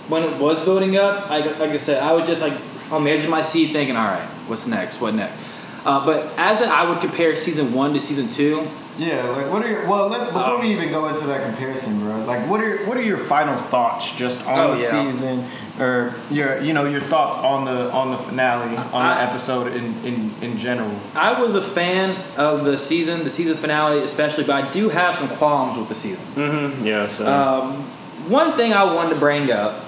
when 0.08 0.24
it 0.24 0.40
was 0.40 0.60
building 0.64 0.96
up, 0.96 1.30
I, 1.30 1.40
like 1.40 1.72
I 1.72 1.78
said, 1.78 2.02
I 2.02 2.14
was 2.14 2.28
just 2.28 2.42
like 2.42 2.54
on 2.90 3.04
the 3.04 3.12
edge 3.12 3.24
of 3.24 3.30
my 3.30 3.42
seat 3.42 3.74
thinking, 3.74 3.98
all 3.98 4.06
right, 4.06 4.28
what's 4.48 4.66
next? 4.66 5.02
What 5.02 5.14
next? 5.14 5.44
Uh, 5.86 6.06
but 6.06 6.32
as 6.38 6.62
I 6.62 6.90
would 6.90 7.02
compare 7.02 7.36
season 7.36 7.74
one 7.74 7.94
to 7.94 8.00
season 8.00 8.30
two, 8.30 8.68
Yeah, 8.98 9.24
like 9.30 9.52
what 9.52 9.64
are 9.64 9.70
your 9.70 9.88
well? 9.88 10.08
Let, 10.08 10.34
before 10.34 10.60
we 10.60 10.72
even 10.72 10.90
go 10.90 11.08
into 11.08 11.28
that 11.28 11.44
comparison, 11.46 12.00
bro, 12.00 12.24
like 12.26 12.50
what 12.50 12.62
are 12.62 12.78
what 12.86 12.98
are 12.98 13.02
your 13.04 13.18
final 13.20 13.58
thoughts 13.58 14.16
just 14.16 14.46
on 14.48 14.60
Oh, 14.60 14.76
the 14.76 14.82
yeah. 14.82 14.88
season, 15.12 15.46
or 15.80 16.16
your 16.32 16.60
you 16.62 16.74
know 16.74 16.86
your 16.86 17.02
thoughts 17.02 17.38
on 17.38 17.66
the 17.66 17.92
on 17.92 18.12
the 18.12 18.18
finale 18.18 18.76
on 18.78 19.06
the 19.16 19.22
episode 19.22 19.68
in, 19.76 19.94
in 20.04 20.34
in 20.42 20.58
general? 20.58 20.92
I 21.16 21.40
was 21.40 21.54
a 21.56 21.62
fan 21.62 22.16
of 22.38 22.66
the 22.66 22.78
season, 22.78 23.24
the 23.24 23.30
season 23.30 23.56
finale 23.58 24.00
especially, 24.00 24.46
but 24.46 24.64
I 24.64 24.72
do 24.72 24.90
have 24.90 25.16
some 25.16 25.30
qualms 25.38 25.78
with 25.78 25.90
the 25.90 25.96
season. 25.96 26.26
Mm-hmm. 26.36 26.86
Yeah. 26.86 27.08
So 27.10 27.26
Um, 27.28 27.84
one 28.30 28.54
thing 28.58 28.74
I 28.74 28.84
wanted 28.84 29.12
to 29.12 29.20
bring 29.20 29.52
up 29.52 29.86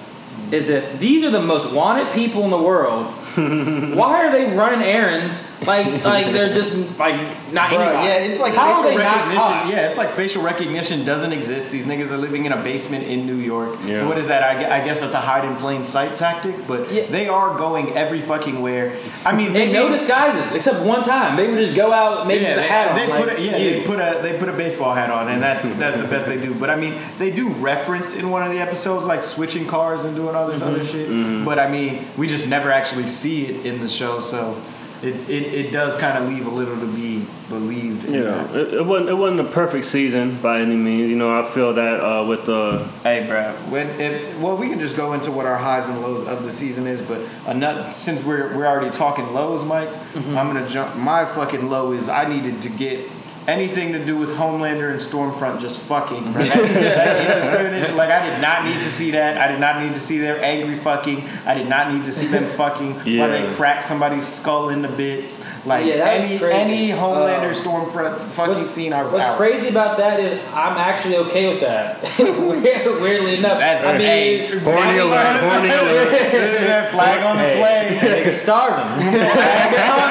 is 0.52 0.68
that 0.68 1.00
these 1.00 1.24
are 1.24 1.32
the 1.32 1.42
most 1.42 1.72
wanted 1.74 2.14
people 2.14 2.44
in 2.44 2.50
the 2.52 2.62
world, 2.62 3.12
Why 3.96 4.26
are 4.26 4.32
they 4.32 4.56
running 4.56 4.82
errands 4.82 5.46
like 5.68 6.04
like 6.04 6.28
they're 6.34 6.54
just 6.54 6.74
like 6.98 7.16
not 7.54 7.70
Bruh, 7.70 7.80
anybody? 7.80 8.08
yeah, 8.08 8.16
it's 8.24 8.40
like 8.40 8.54
How 8.54 8.70
are 8.72 8.76
facial 8.84 8.90
they 8.92 8.98
recognition. 8.98 9.38
caught? 9.38 9.68
Yeah, 9.70 9.88
it's 9.90 9.98
like 9.98 10.12
facial 10.14 10.44
recognition 10.44 11.06
doesn't 11.06 11.32
exist. 11.34 11.72
These 11.72 11.86
niggas 11.86 12.12
are 12.12 12.18
living 12.18 12.46
in 12.46 12.52
a 12.54 12.62
basement 12.64 13.04
in 13.06 13.26
New 13.26 13.36
York. 13.36 13.78
Yeah. 13.86 14.06
What 14.08 14.18
is 14.18 14.28
that? 14.28 14.44
I, 14.44 14.80
I 14.82 14.84
guess 14.86 15.02
that's 15.02 15.14
a 15.14 15.20
hide 15.20 15.46
in 15.46 15.56
plain 15.58 15.84
sight 15.84 16.16
tactic, 16.16 16.56
but 16.68 16.92
Yeah. 16.92 17.04
they 17.08 17.28
are 17.28 17.58
going 17.58 17.96
every 17.98 18.22
fucking 18.22 18.62
where. 18.62 18.96
I 19.26 19.36
mean, 19.36 19.56
And 19.56 19.74
no 19.74 19.90
disguises, 19.90 20.52
except 20.54 20.80
one 20.86 21.04
time. 21.04 21.36
They 21.36 21.48
would 21.48 21.60
just 21.60 21.76
go 21.76 21.92
out, 21.92 22.26
maybe 22.28 22.44
yeah, 22.44 22.56
the 22.56 22.62
they, 22.62 22.68
hat 22.68 22.88
on. 22.90 22.96
they 22.96 23.08
like, 23.08 23.24
put 23.26 23.38
a, 23.38 23.42
yeah, 23.42 23.58
you. 23.58 23.70
they 23.72 23.86
put 23.86 24.00
a 24.00 24.20
they 24.22 24.38
put 24.40 24.50
a 24.50 24.54
baseball 24.54 24.94
hat 24.94 25.10
on, 25.10 25.28
and 25.30 25.42
that's 25.42 25.68
that's 25.76 25.98
the 25.98 26.08
best 26.08 26.26
they 26.28 26.40
do. 26.40 26.54
But 26.54 26.70
I 26.70 26.76
mean, 26.76 26.96
they 27.18 27.32
do 27.32 27.50
reference 27.50 28.16
in 28.16 28.30
one 28.30 28.44
of 28.44 28.52
the 28.52 28.60
episodes 28.60 29.06
like 29.06 29.24
switching 29.24 29.66
cars 29.68 30.06
and 30.06 30.16
doing 30.16 30.36
all 30.36 30.48
this 30.48 30.62
other 30.62 30.80
Mm-hmm. 30.80 31.38
shit. 31.40 31.46
But 31.46 31.60
I 31.60 31.70
mean, 31.70 32.06
we 32.18 32.28
just 32.28 32.48
never 32.48 32.72
actually 32.72 33.08
see 33.20 33.48
it 33.48 33.66
in 33.66 33.80
the 33.80 33.88
show, 33.88 34.20
so 34.20 34.56
it 35.02 35.30
it, 35.30 35.54
it 35.54 35.72
does 35.72 35.96
kind 35.98 36.22
of 36.24 36.30
leave 36.30 36.46
a 36.46 36.50
little 36.50 36.78
to 36.80 36.86
be 36.88 37.26
believed. 37.50 38.04
in 38.06 38.22
know, 38.24 38.50
it, 38.54 38.74
it 38.76 38.86
wasn't 38.86 39.10
it 39.10 39.14
wasn't 39.14 39.40
a 39.42 39.52
perfect 39.52 39.86
season 39.86 40.38
by 40.42 40.60
any 40.62 40.76
means. 40.76 41.10
You 41.10 41.16
know, 41.18 41.40
I 41.40 41.44
feel 41.46 41.74
that 41.74 42.00
uh, 42.02 42.26
with 42.26 42.46
the 42.46 42.86
Hey, 43.04 43.26
bro. 43.28 43.54
When 43.70 43.88
it, 44.00 44.38
well, 44.40 44.58
we 44.58 44.70
can 44.70 44.80
just 44.80 44.96
go 44.98 45.14
into 45.14 45.32
what 45.32 45.46
our 45.46 45.58
highs 45.58 45.88
and 45.90 46.02
lows 46.02 46.28
of 46.28 46.44
the 46.44 46.52
season 46.52 46.86
is, 46.88 47.02
but 47.02 47.22
another, 47.48 47.92
since 47.94 48.24
we're 48.24 48.56
we're 48.56 48.68
already 48.68 48.92
talking 48.92 49.34
lows, 49.34 49.64
Mike, 49.66 49.90
Mm-hmm. 49.90 50.38
I'm 50.38 50.48
gonna 50.48 50.68
jump. 50.68 50.96
My 50.96 51.24
fucking 51.24 51.70
low 51.70 51.92
is 51.94 52.10
I 52.10 52.26
needed 52.28 52.62
to 52.64 52.70
get 52.70 53.08
anything 53.50 53.92
to 53.94 54.06
do 54.06 54.16
with 54.18 54.30
Homelander 54.32 54.92
and 54.92 55.00
Stormfront 55.02 55.60
just 55.60 55.80
fucking. 55.80 56.32
Bro. 56.34 56.44
That, 56.44 57.72
that 57.72 57.96
like 57.96 58.10
I 58.10 58.30
did 58.30 58.42
not 58.42 58.64
need 58.66 58.76
to 58.84 58.90
see 58.92 59.12
that. 59.12 59.38
I 59.38 59.52
did 59.52 59.60
not 59.60 59.82
need 59.84 59.94
to 59.94 60.00
see 60.00 60.18
their 60.20 60.42
angry 60.44 60.78
fucking. 60.78 61.24
I 61.46 61.54
did 61.54 61.68
not 61.68 61.92
need 61.94 62.06
to 62.06 62.12
see 62.14 62.28
them 62.28 62.46
fucking 62.46 62.94
while 62.96 63.06
Yeah. 63.06 63.28
they 63.28 63.54
crack 63.56 63.84
somebody's 63.84 64.28
skull 64.28 64.70
into 64.70 64.88
bits. 64.90 65.44
Like 65.66 65.86
Yeah, 65.86 65.98
that 65.98 66.22
was 66.22 66.30
any 66.30 66.40
crazy. 66.40 66.56
any 66.58 66.88
Homelander 66.90 67.52
Uh, 67.52 67.54
Stormfront 67.54 68.20
fucking 68.30 68.64
scene, 68.64 68.94
I 68.94 69.04
was 69.04 69.14
what's 69.14 69.26
out. 69.26 69.38
crazy 69.38 69.70
about 69.70 69.98
that 69.98 70.20
is 70.20 70.40
I'm 70.54 70.78
actually 70.78 71.18
okay 71.18 71.50
with 71.50 71.62
that. 71.62 72.02
Weirdly 72.20 73.38
enough, 73.38 73.58
That's 73.60 73.86
I 73.86 73.92
mean, 73.94 74.02
hey, 74.02 74.60
horny 74.60 74.98
alert, 75.00 75.40
horny 75.42 75.70
alert. 75.70 76.12
that 76.12 76.92
flag 76.92 77.22
on 77.24 77.38
the 77.38 77.44
Hey. 77.44 77.60
play. 78.00 78.24
nigga 78.24 78.32
starving. 78.32 78.86
on 78.86 79.12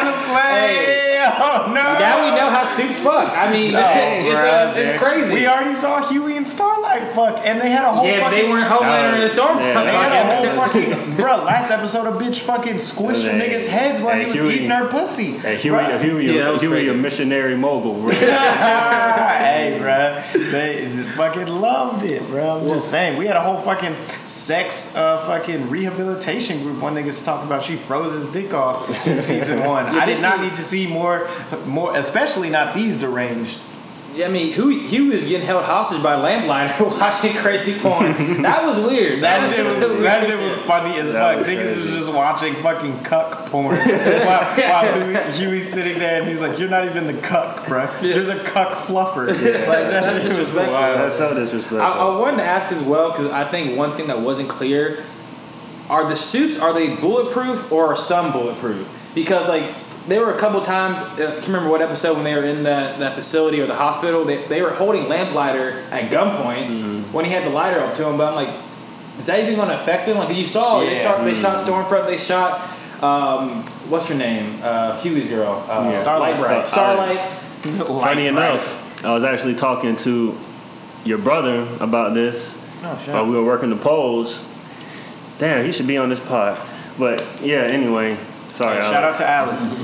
the 0.07 0.13
play. 0.29 0.98
no! 1.69 1.99
now 1.99 2.25
we 2.25 2.31
know 2.37 2.51
how 2.51 2.65
soups 2.65 2.99
fuck. 3.01 3.37
I 3.37 3.53
mean, 3.53 3.75
Oh, 3.75 3.81
it's, 4.29 4.39
uh, 4.39 4.75
it's 4.77 4.99
crazy. 5.03 5.33
We 5.35 5.47
already 5.47 5.75
saw 5.75 6.07
Huey 6.09 6.37
and 6.37 6.47
Starlight 6.47 7.13
fuck, 7.15 7.41
and 7.45 7.61
they 7.61 7.71
had 7.71 7.85
a 7.85 7.93
whole 7.93 8.07
yeah, 8.07 8.21
but 8.21 8.31
fucking. 8.31 8.45
they 8.45 8.49
weren't 8.51 8.67
Homelander 8.69 9.21
and 9.23 9.31
Stormfront. 9.31 9.75
Yeah, 9.75 9.85
They 9.85 9.93
had 9.93 10.13
a 10.13 10.25
whole 10.37 10.57
fucking 10.69 11.17
bro. 11.17 11.37
Last 11.45 11.71
episode, 11.71 12.07
a 12.07 12.13
bitch 12.19 12.41
fucking 12.41 12.75
squished 12.77 13.25
a 13.29 13.33
nigga's 13.33 13.67
heads 13.67 14.01
while 14.01 14.15
hey, 14.15 14.25
he 14.25 14.31
was 14.31 14.41
Huey. 14.41 14.55
eating 14.57 14.71
her 14.71 14.89
pussy. 14.89 15.33
Hey, 15.39 15.57
Huey, 15.59 15.77
Bruh. 15.79 16.01
Huey, 16.03 16.27
Yeah, 16.27 16.45
that 16.45 16.53
was 16.53 16.61
Huey, 16.63 16.73
crazy. 16.73 16.89
a 16.91 16.95
missionary 16.95 17.57
mogul. 17.57 17.95
Bro. 18.03 18.11
hey, 18.13 19.77
bro, 19.81 20.23
they 20.51 20.89
just 20.91 21.09
fucking 21.17 21.47
loved 21.49 22.05
it, 22.05 22.23
bro. 22.29 22.61
I'm 22.61 22.69
just 22.69 22.91
saying, 22.91 23.17
we 23.19 23.27
had 23.27 23.37
a 23.37 23.41
whole 23.41 23.61
fucking 23.61 23.95
sex, 24.27 24.95
uh, 24.97 25.19
fucking 25.27 25.69
rehabilitation 25.71 26.63
group. 26.63 26.81
One 26.81 26.95
nigga's 26.95 27.23
talking 27.23 27.47
about 27.47 27.63
she 27.63 27.77
froze 27.77 28.13
his 28.13 28.27
dick 28.29 28.53
off 28.55 29.07
in 29.07 29.19
season 29.19 29.65
one. 29.65 29.87
I 29.87 30.07
did 30.07 30.21
not 30.23 30.37
is- 30.37 30.43
need 30.51 30.57
to 30.57 30.65
see 30.65 30.87
more, 30.87 31.18
more, 31.67 31.97
especially 31.97 32.51
not 32.51 32.75
these 32.75 32.99
deranged. 32.99 33.59
Yeah, 34.15 34.27
I 34.27 34.31
mean, 34.31 34.53
Huey, 34.53 34.81
Huey 34.89 35.11
was 35.11 35.23
getting 35.25 35.47
held 35.47 35.65
hostage 35.65 36.03
by 36.03 36.15
a 36.15 36.19
lamplighter 36.19 36.83
watching 36.99 37.35
crazy 37.37 37.79
porn. 37.79 38.43
That 38.43 38.65
was 38.65 38.77
weird. 38.77 39.23
That 39.23 39.55
shit 39.55 39.65
was, 39.65 39.77
the 39.77 39.89
weirdest 39.89 40.03
that 40.03 40.27
shit 40.27 40.41
was 40.41 40.57
funny 40.67 40.99
as 40.99 41.13
That 41.13 41.37
fuck. 41.37 41.39
was 41.39 41.47
Niggas 41.47 41.65
crazy. 41.75 41.81
was 41.83 41.93
just 41.93 42.13
watching 42.13 42.55
fucking 42.57 43.01
cuck 43.05 43.47
porn 43.51 43.77
while, 43.77 44.45
while 44.57 45.01
Huey, 45.05 45.33
Huey's 45.39 45.73
sitting 45.73 45.99
there 46.01 46.21
and 46.21 46.29
he's 46.29 46.41
like, 46.41 46.59
"You're 46.59 46.71
not 46.71 46.87
even 46.87 47.07
the 47.07 47.21
cuck, 47.21 47.69
bro. 47.69 47.89
You're 48.03 48.23
the 48.25 48.43
cuck 48.43 48.73
fluffer." 48.73 49.27
Like 49.29 49.37
that 49.37 49.67
That's 50.03 50.17
shit 50.17 50.25
was 50.27 50.37
disrespectful. 50.37 50.73
wild. 50.75 50.99
That's 51.01 51.17
so 51.17 51.35
disrespectful. 51.35 51.81
I, 51.83 51.91
I 51.91 52.19
wanted 52.19 52.39
to 52.39 52.45
ask 52.45 52.73
as 52.73 52.83
well 52.83 53.13
because 53.13 53.31
I 53.31 53.45
think 53.45 53.77
one 53.77 53.93
thing 53.93 54.09
that 54.09 54.19
wasn't 54.21 54.49
clear 54.49 55.05
are 55.89 56.09
the 56.09 56.17
suits 56.17 56.59
are 56.59 56.73
they 56.73 56.97
bulletproof 56.97 57.71
or 57.71 57.93
are 57.93 57.97
some 57.97 58.33
bulletproof? 58.33 58.89
Because 59.15 59.49
like 59.49 59.71
there 60.09 60.21
were 60.25 60.33
a 60.35 60.39
couple 60.39 60.61
times 60.63 60.99
uh, 61.03 61.07
I 61.29 61.33
can't 61.35 61.47
remember 61.47 61.69
what 61.71 61.83
episode 61.83 62.15
when 62.15 62.25
they 62.25 62.35
were 62.35 62.43
in 62.45 62.63
that, 62.65 62.99
that 62.99 63.15
facility 63.15 63.61
or 63.61 63.67
the 63.67 63.75
hospital 63.75 64.25
they, 64.25 64.45
they 64.47 64.63
were 64.63 64.71
holding 64.71 65.09
lamplighter 65.09 65.81
at 65.91 66.11
gunpoint 66.11 66.67
Mm-hmm. 66.69 67.13
when 67.13 67.25
he 67.25 67.31
had 67.31 67.45
the 67.45 67.51
lighter 67.51 67.81
up 67.81 67.95
to 67.97 68.07
him. 68.09 68.17
But 68.19 68.29
I'm 68.29 68.35
like, 68.35 68.55
is 69.19 69.27
that 69.27 69.39
even 69.41 69.57
going 69.57 69.69
to 69.69 69.81
affect 69.81 70.09
him? 70.09 70.17
Like 70.19 70.35
you 70.35 70.45
saw 70.47 70.81
they 70.81 70.93
Yeah. 70.95 71.01
start 71.01 71.25
they 71.25 71.35
shot 71.35 71.59
Stormfront 71.61 72.07
they 72.07 72.19
shot 72.19 72.61
um, 73.03 73.63
what's 73.89 74.09
her 74.09 74.15
name 74.15 74.61
uh, 74.63 74.99
Huey's 75.01 75.29
girl 75.29 75.65
uh, 75.69 75.91
Yeah. 75.93 76.01
Starlight 76.01 76.37
Starlight. 76.37 76.59
Uh, 76.65 76.67
Starlight. 76.67 78.05
Funny 78.05 78.27
enough, 78.29 79.05
I 79.05 79.13
was 79.15 79.25
actually 79.25 79.55
talking 79.57 79.97
to 79.97 80.37
your 81.05 81.19
brother 81.19 81.67
about 81.81 82.15
this 82.15 82.57
Oh 82.83 82.97
shit. 83.05 83.13
while 83.15 83.27
we 83.27 83.33
were 83.37 83.45
working 83.45 83.71
the 83.71 83.77
polls. 83.77 84.45
Damn, 85.39 85.65
he 85.65 85.73
should 85.73 85.87
be 85.87 85.97
on 85.97 86.09
this 86.09 86.21
pod. 86.21 86.59
But 86.99 87.25
yeah, 87.43 87.63
anyway, 87.63 88.17
sorry. 88.59 88.81
Shout 88.83 89.05
out 89.05 89.17
to 89.19 89.29
Alex. 89.29 89.75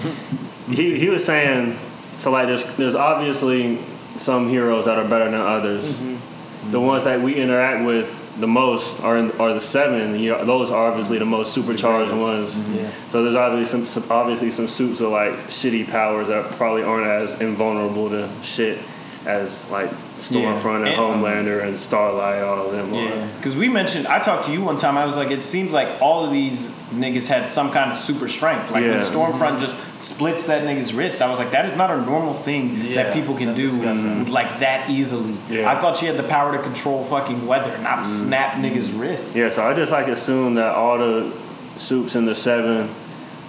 he 0.69 0.99
he 0.99 1.09
was 1.09 1.25
saying 1.25 1.79
so 2.19 2.31
like 2.31 2.47
there's 2.47 2.65
there's 2.77 2.95
obviously 2.95 3.79
some 4.17 4.49
heroes 4.49 4.85
that 4.87 4.99
are 4.99 5.09
better 5.09 5.31
than 5.31 5.41
others. 5.41 5.95
Mm-hmm. 5.95 6.71
The 6.71 6.81
ones 6.81 7.05
that 7.05 7.21
we 7.21 7.35
interact 7.35 7.85
with 7.85 8.21
the 8.41 8.47
most 8.47 9.01
are 9.01 9.19
in, 9.19 9.31
are 9.33 9.53
the 9.53 9.61
seven. 9.61 10.19
You 10.19 10.33
know, 10.33 10.45
those 10.45 10.71
are 10.71 10.89
obviously 10.89 11.19
the 11.19 11.27
most 11.27 11.53
supercharged 11.53 12.13
ones. 12.13 12.55
Mm-hmm. 12.55 12.75
Yeah. 12.77 12.91
So 13.09 13.23
there's 13.23 13.35
obviously 13.35 13.85
some, 13.85 14.03
some 14.03 14.11
obviously 14.11 14.51
some 14.51 14.69
suits 14.69 15.01
with 15.01 15.11
like 15.11 15.33
shitty 15.49 15.89
powers 15.89 16.29
that 16.29 16.51
probably 16.53 16.83
aren't 16.83 17.07
as 17.07 17.41
invulnerable 17.41 18.09
to 18.11 18.31
shit 18.43 18.79
as 19.27 19.69
like 19.71 19.91
Stormfront 20.19 20.77
and, 20.81 20.89
And, 20.89 21.01
um, 21.01 21.23
Homelander 21.23 21.63
and 21.65 21.79
Starlight, 21.79 22.43
all 22.43 22.67
of 22.67 22.73
them. 22.73 22.93
Yeah, 22.95 23.29
because 23.37 23.57
we 23.57 23.69
mentioned. 23.69 24.07
I 24.07 24.19
talked 24.19 24.47
to 24.47 24.53
you 24.53 24.63
one 24.63 24.79
time. 24.79 24.97
I 24.97 25.05
was 25.07 25.17
like, 25.17 25.31
it 25.31 25.43
seems 25.43 25.73
like 25.73 26.01
all 26.01 26.25
of 26.25 26.31
these 26.33 26.71
niggas 26.93 27.27
had 27.27 27.49
some 27.49 27.73
kind 27.73 27.91
of 27.91 27.99
super 27.99 28.29
strength. 28.29 28.71
Like 28.71 28.83
when 28.83 28.93
Yeah. 28.93 29.01
Stormfront 29.01 29.59
just 29.61 29.77
splits 30.03 30.45
that 30.45 30.63
nigga's 30.63 30.95
wrist, 30.95 31.21
I 31.23 31.29
was 31.29 31.39
like, 31.39 31.51
that 31.51 31.65
is 31.65 31.77
not 31.77 31.91
a 31.91 32.01
normal 32.01 32.35
thing 32.35 32.77
Yeah, 32.77 33.03
that 33.05 33.15
people 33.15 33.35
can 33.35 33.49
that's 33.49 33.59
do 33.59 33.81
with 33.81 34.29
like 34.29 34.61
that 34.61 34.89
easily. 34.91 35.37
Yeah. 35.51 35.71
I 35.71 35.77
thought 35.77 35.97
she 35.97 36.07
had 36.07 36.17
the 36.17 36.23
power 36.29 36.57
to 36.57 36.63
control 36.63 37.03
fucking 37.05 37.47
weather, 37.47 37.77
not 37.79 38.05
snap 38.07 38.55
niggas' 38.55 38.97
wrists. 38.99 39.35
Yeah, 39.35 39.51
so 39.51 39.67
I 39.67 39.75
just 39.75 39.91
like 39.91 40.07
assume 40.09 40.55
that 40.55 40.75
all 40.75 40.99
the 40.99 41.33
soups 41.77 42.15
in 42.15 42.25
the 42.27 42.35
seven 42.35 42.89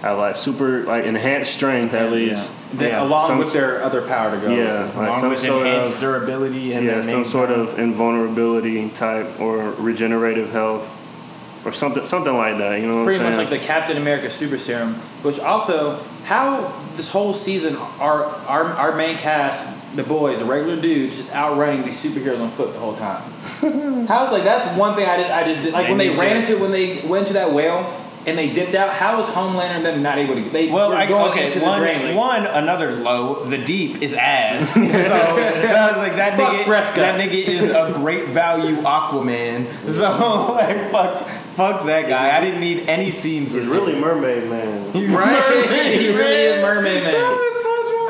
have 0.06 0.18
like 0.18 0.36
super 0.36 0.82
like 0.84 1.04
enhanced 1.04 1.52
strength 1.52 1.94
at 1.94 2.10
least. 2.12 2.50
They- 2.74 2.88
Yeah. 2.88 3.02
along 3.02 3.26
Some- 3.28 3.38
with 3.38 3.52
their 3.52 3.82
other 3.82 4.02
power 4.02 4.30
to 4.32 4.36
go. 4.38 4.48
Yeah, 4.48 4.84
like 4.96 5.08
Along 5.08 5.20
some 5.20 5.30
with 5.30 5.38
sort 5.40 5.66
enhanced 5.66 5.94
of 5.94 6.00
durability 6.00 6.72
and 6.72 6.84
yeah, 6.84 6.94
their 6.94 7.02
some 7.02 7.24
sort 7.24 7.48
power. 7.48 7.58
of 7.58 7.78
invulnerability 7.78 8.88
type 8.90 9.40
or 9.40 9.72
regenerative 9.78 10.50
health 10.52 10.92
or 11.64 11.72
something 11.72 12.06
something 12.06 12.36
like 12.36 12.58
that. 12.58 12.80
You 12.80 12.86
know 12.86 12.96
what 12.98 13.04
Pretty 13.06 13.20
I'm 13.24 13.30
much 13.30 13.38
like 13.38 13.50
the 13.50 13.58
Captain 13.58 13.96
America 13.96 14.30
super 14.30 14.58
serum, 14.58 14.94
which 15.22 15.38
also 15.40 16.00
how 16.24 16.72
this 16.96 17.08
whole 17.10 17.34
season 17.34 17.76
our 18.00 18.24
our 18.48 18.64
our 18.64 18.94
main 18.96 19.16
cast, 19.16 19.68
the 19.96 20.02
boys, 20.02 20.38
the 20.40 20.44
regular 20.44 20.76
dudes, 20.80 21.16
just 21.16 21.32
outrunning 21.34 21.82
these 21.84 21.98
superheroes 22.02 22.40
on 22.40 22.50
foot 22.52 22.72
the 22.72 22.78
whole 22.80 22.94
time. 22.96 23.22
How's 24.08 24.32
like 24.32 24.44
that's 24.44 24.66
one 24.76 24.94
thing 24.94 25.06
I 25.08 25.16
did 25.16 25.30
I 25.30 25.42
did 25.44 25.72
like 25.72 25.86
They 25.86 25.90
when 25.92 25.98
they 25.98 26.08
need 26.10 26.18
ran 26.18 26.34
to- 26.34 26.52
into 26.52 26.58
when 26.62 26.72
they 26.72 27.00
went 27.06 27.26
to 27.28 27.32
that 27.34 27.52
whale 27.52 28.02
and 28.26 28.36
they 28.36 28.52
dipped 28.52 28.74
out. 28.74 28.90
How 28.92 29.20
is 29.20 29.26
Homelander 29.26 29.76
and 29.76 29.84
them 29.84 30.02
not 30.02 30.18
able 30.18 30.34
to? 30.34 30.42
They 30.42 30.68
Well, 30.70 30.90
were 30.90 30.96
I, 30.96 31.06
going 31.06 31.30
okay, 31.30 31.46
into 31.46 31.60
one, 31.60 31.80
the 31.80 31.86
drain. 31.86 32.06
Like, 32.08 32.16
one, 32.16 32.46
another 32.46 32.92
low. 32.92 33.44
The 33.44 33.58
deep 33.58 34.02
is 34.02 34.12
ass. 34.14 34.68
so 34.74 34.80
I 34.80 35.88
was 35.88 35.96
like, 35.98 36.16
that 36.16 36.36
Fuck 36.38 36.52
nigga, 36.52 36.64
Fresca. 36.64 37.00
that 37.00 37.20
nigga 37.20 37.34
is 37.46 37.64
a 37.70 37.92
great 37.94 38.28
value 38.28 38.76
Aquaman. 38.76 39.66
So 39.96 40.52
like, 40.52 40.90
fuck, 40.90 41.26
fuck 41.56 41.86
that 41.86 42.08
guy. 42.08 42.36
I 42.36 42.40
didn't 42.40 42.60
need 42.60 42.88
any 42.88 43.10
scenes 43.10 43.54
with 43.54 43.62
He's 43.64 43.72
really 43.72 43.94
Mermaid 43.98 44.48
Man. 44.50 44.90
him. 44.92 45.14
right? 45.14 45.66
he 45.98 46.08
really 46.08 46.34
is 46.34 46.62
Mermaid 46.62 47.02
Man. 47.04 47.14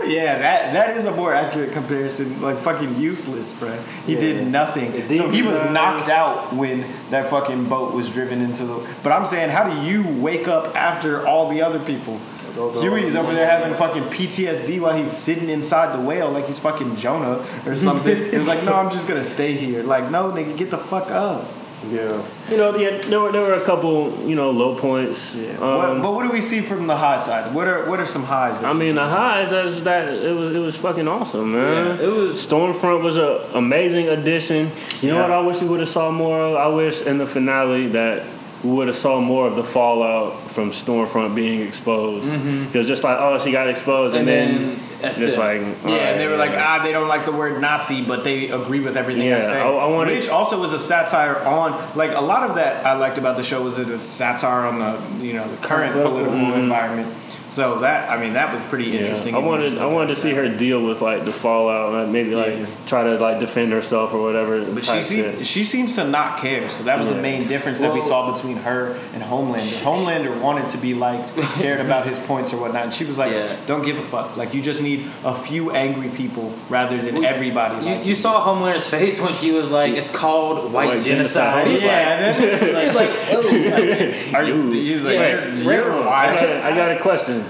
Yeah, 0.08 0.38
that 0.38 0.72
that 0.72 0.96
is 0.96 1.04
a 1.06 1.12
more 1.12 1.34
accurate 1.34 1.72
comparison. 1.72 2.40
Like 2.42 2.58
fucking 2.58 2.96
useless, 3.00 3.52
bro. 3.52 3.76
He 4.06 4.14
Yeah. 4.14 4.20
did 4.20 4.46
nothing. 4.46 4.92
So 5.08 5.28
he 5.28 5.42
was 5.42 5.62
knocked 5.70 6.08
out 6.08 6.54
when 6.54 6.84
that 7.10 7.28
fucking 7.30 7.64
boat 7.68 7.94
was 7.94 8.08
driven 8.10 8.40
into 8.42 8.64
the. 8.64 8.86
But 9.02 9.12
I'm 9.12 9.26
saying, 9.26 9.50
how 9.50 9.68
do 9.68 9.80
you 9.90 10.04
wake 10.20 10.48
up 10.48 10.74
after 10.76 11.26
all 11.26 11.48
the 11.48 11.62
other 11.62 11.78
people? 11.80 12.18
Huey's 12.56 13.14
over 13.14 13.34
there 13.34 13.46
having 13.50 13.76
fucking 13.76 14.04
PTSD 14.04 14.80
while 14.80 14.96
he's 14.96 15.12
sitting 15.12 15.50
inside 15.50 15.94
the 15.94 16.00
whale 16.00 16.30
like 16.30 16.46
he's 16.46 16.58
fucking 16.58 16.96
Jonah 16.96 17.44
or 17.66 17.76
something. 17.76 18.16
It's 18.32 18.48
like, 18.48 18.64
no, 18.64 18.74
I'm 18.74 18.90
just 18.90 19.06
gonna 19.06 19.24
stay 19.24 19.52
here. 19.52 19.82
Like, 19.82 20.10
no, 20.10 20.30
nigga, 20.30 20.56
get 20.56 20.70
the 20.70 20.78
fuck 20.78 21.10
up. 21.10 21.44
Yeah. 21.90 22.22
You 22.50 22.56
know, 22.56 22.76
yeah, 22.76 22.98
there 23.02 23.20
were 23.20 23.32
there 23.32 23.42
were 23.42 23.52
a 23.54 23.64
couple, 23.64 24.12
you 24.28 24.34
know, 24.36 24.50
low 24.50 24.74
points. 24.76 25.34
Yeah. 25.34 25.52
Um, 25.58 25.60
what, 25.76 26.02
but 26.02 26.12
what 26.14 26.22
do 26.24 26.30
we 26.30 26.40
see 26.40 26.60
from 26.60 26.86
the 26.86 26.96
high 26.96 27.18
side? 27.18 27.54
What 27.54 27.66
are 27.68 27.88
what 27.88 28.00
are 28.00 28.06
some 28.06 28.24
highs? 28.24 28.62
I 28.62 28.72
mean, 28.72 28.94
the 28.96 29.06
highs 29.06 29.52
is 29.52 29.82
that 29.84 30.08
it 30.12 30.32
was 30.34 30.54
it 30.54 30.58
was 30.60 30.76
fucking 30.76 31.08
awesome, 31.08 31.52
man. 31.52 31.98
Yeah, 31.98 32.06
it 32.06 32.08
was- 32.12 32.46
Stormfront 32.46 33.02
was 33.02 33.16
a 33.16 33.48
amazing 33.54 34.08
addition. 34.08 34.70
You 35.00 35.10
know 35.10 35.20
what? 35.22 35.30
I 35.30 35.40
wish 35.40 35.60
we 35.60 35.68
would 35.68 35.80
have 35.80 35.88
saw 35.88 36.10
more 36.10 36.38
of. 36.40 36.54
I 36.56 36.68
wish 36.68 37.02
in 37.02 37.18
the 37.18 37.26
finale 37.26 37.88
that 37.88 38.22
we 38.64 38.70
would 38.70 38.86
have 38.88 38.96
saw 38.96 39.20
more 39.20 39.46
of 39.46 39.54
the 39.54 39.62
fallout 39.64 40.50
from 40.50 40.70
Stormfront 40.70 41.34
being 41.34 41.60
exposed. 41.66 42.26
It 42.26 42.76
was 42.78 42.86
just 42.86 43.04
like, 43.04 43.16
oh, 43.20 43.38
she 43.38 43.52
got 43.52 43.68
exposed, 43.68 44.14
and, 44.16 44.28
And 44.28 44.50
then, 44.58 44.68
then 44.70 44.80
that's 45.02 45.20
just 45.20 45.36
it. 45.36 45.40
like, 45.40 45.60
Yeah, 45.84 46.10
and 46.10 46.20
they 46.20 46.26
were 46.26 46.36
like, 46.38 46.52
ah. 46.54 46.80
they 46.82 46.90
don't 46.92 47.06
like 47.06 47.26
the 47.26 47.32
word 47.32 47.60
Nazi, 47.60 48.02
but 48.02 48.24
they 48.24 48.48
agree 48.50 48.80
with 48.80 48.96
everything 48.96 49.24
I 49.32 49.38
Yeah, 49.38 49.42
say. 49.42 49.60
I- 49.60 49.68
I 49.68 49.86
wanted- 49.86 50.16
Which 50.16 50.28
also 50.30 50.58
was 50.60 50.72
a 50.72 50.78
satire 50.78 51.38
on, 51.44 51.78
like, 51.94 52.12
a 52.14 52.20
lot 52.20 52.48
of 52.48 52.56
that 52.56 52.84
I 52.86 52.94
liked 52.94 53.18
about 53.18 53.36
the 53.36 53.42
show 53.42 53.62
was 53.62 53.78
it 53.78 53.88
a 53.90 53.98
satire 53.98 54.66
on 54.66 54.78
the, 54.78 55.24
you 55.24 55.34
know, 55.34 55.46
the 55.46 55.56
current 55.58 55.92
Political. 55.92 56.18
political 56.24 56.54
environment. 56.54 57.14
So 57.56 57.78
that, 57.78 58.10
I 58.10 58.20
mean, 58.20 58.34
that 58.34 58.52
was 58.52 58.62
pretty 58.64 58.98
interesting. 58.98 59.34
I 59.34 59.38
wanted 59.38 59.78
I 59.78 59.86
wanted 59.86 60.14
to 60.14 60.20
see 60.20 60.32
that. 60.34 60.50
her 60.50 60.58
deal 60.58 60.84
with 60.84 61.00
like 61.00 61.24
the 61.24 61.32
fallout, 61.32 61.94
and 61.94 62.12
maybe 62.12 62.34
like 62.34 62.58
Yeah. 62.58 62.66
try 62.86 63.04
to 63.04 63.16
like 63.16 63.40
defend 63.40 63.72
herself 63.72 64.12
or 64.12 64.20
whatever. 64.20 64.62
But 64.62 64.84
she 64.84 65.00
seems, 65.00 65.46
she 65.46 65.64
seems 65.64 65.94
to 65.94 66.04
not 66.06 66.38
care. 66.38 66.68
So 66.68 66.84
that 66.84 67.00
was 67.00 67.08
the 67.08 67.14
main 67.14 67.48
difference 67.48 67.80
that 67.80 67.94
we 67.94 68.02
saw 68.02 68.30
between 68.34 68.58
her 68.58 68.92
and 69.14 69.22
Homelander. 69.22 69.82
Homelander 69.82 70.38
wanted 70.38 70.68
to 70.72 70.76
be 70.76 70.92
liked, 70.92 71.34
cared 71.54 71.80
about 71.80 72.06
his 72.06 72.18
points 72.18 72.52
or 72.52 72.58
whatnot. 72.60 72.84
And 72.84 72.92
she 72.92 73.06
was 73.06 73.16
like, 73.16 73.32
Yeah. 73.32 73.56
don't 73.66 73.86
give 73.86 73.96
a 73.96 74.02
fuck. 74.02 74.36
Like, 74.36 74.52
you 74.52 74.60
just 74.60 74.82
need 74.82 75.06
a 75.24 75.34
few 75.34 75.70
angry 75.70 76.10
people 76.10 76.52
rather 76.68 77.00
than 77.00 77.24
everybody. 77.24 77.86
You, 77.86 77.94
like 77.94 78.04
you 78.04 78.14
saw 78.14 78.44
Homelander's 78.46 78.86
face 78.86 79.18
when 79.18 79.32
she 79.32 79.52
was 79.52 79.70
like, 79.70 79.94
"It's 79.94 80.10
called 80.10 80.70
white, 80.74 80.88
White 80.88 81.04
genocide." 81.04 81.68
genocide. 81.68 81.82
Yeah, 81.82 82.26
and 82.26 82.86
was 82.86 82.94
like, 82.94 83.08
like, 83.08 83.18
he's 83.32 84.22
like, 84.22 84.34
oh, 84.34 84.36
are 84.36 84.44
you, 84.44 84.70
he's 84.72 85.02
like, 85.04 85.14
Yeah, 85.14 85.28
you're, 85.30 85.64
right. 85.64 85.64
you're 85.64 86.08
I 86.08 86.26
got, 86.34 86.42
a, 86.44 86.64
I 86.66 86.74
got 86.76 86.90
a 86.92 86.98
question. 87.00 87.45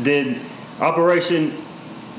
Did 0.00 0.40
Operation 0.80 1.56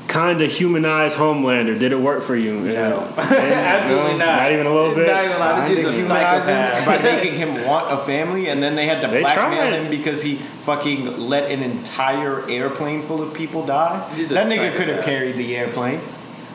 kind 0.08 0.40
of 0.42 0.50
humanize 0.52 1.14
Homelander? 1.14 1.78
Did 1.78 1.92
it 1.92 1.98
work 2.00 2.22
for 2.22 2.36
you? 2.36 2.60
No. 2.60 2.72
Yeah. 2.72 3.14
absolutely 3.18 4.12
No? 4.12 4.18
not. 4.18 4.42
Not 4.42 4.52
even 4.52 4.66
a 4.66 4.72
little 4.74 4.94
bit? 4.94 5.06
Not 5.08 5.24
even 5.24 5.36
allowed. 5.36 5.60
The 5.62 5.66
Kinda 5.74 5.82
dude's 5.82 5.96
a 5.96 6.00
humanize 6.14 6.46
him. 6.46 6.54
psychopath. 6.54 6.86
by 6.86 7.02
making 7.02 7.34
him 7.34 7.66
want 7.66 7.92
a 7.92 7.96
family, 8.04 8.48
and 8.48 8.62
then 8.62 8.76
they 8.76 8.86
had 8.86 9.00
to 9.02 9.08
They 9.08 9.20
blackmail 9.20 9.68
tried. 9.68 9.72
him 9.72 9.90
because 9.90 10.22
he 10.22 10.36
fucking 10.36 11.18
let 11.18 11.50
an 11.50 11.62
entire 11.62 12.48
airplane 12.48 13.02
full 13.02 13.22
of 13.22 13.34
people 13.34 13.64
die. 13.66 14.08
He's 14.14 14.28
That 14.28 14.46
nigga 14.46 14.74
could 14.76 14.88
have 14.88 15.04
carried 15.04 15.36
the 15.36 15.56
airplane. 15.56 16.00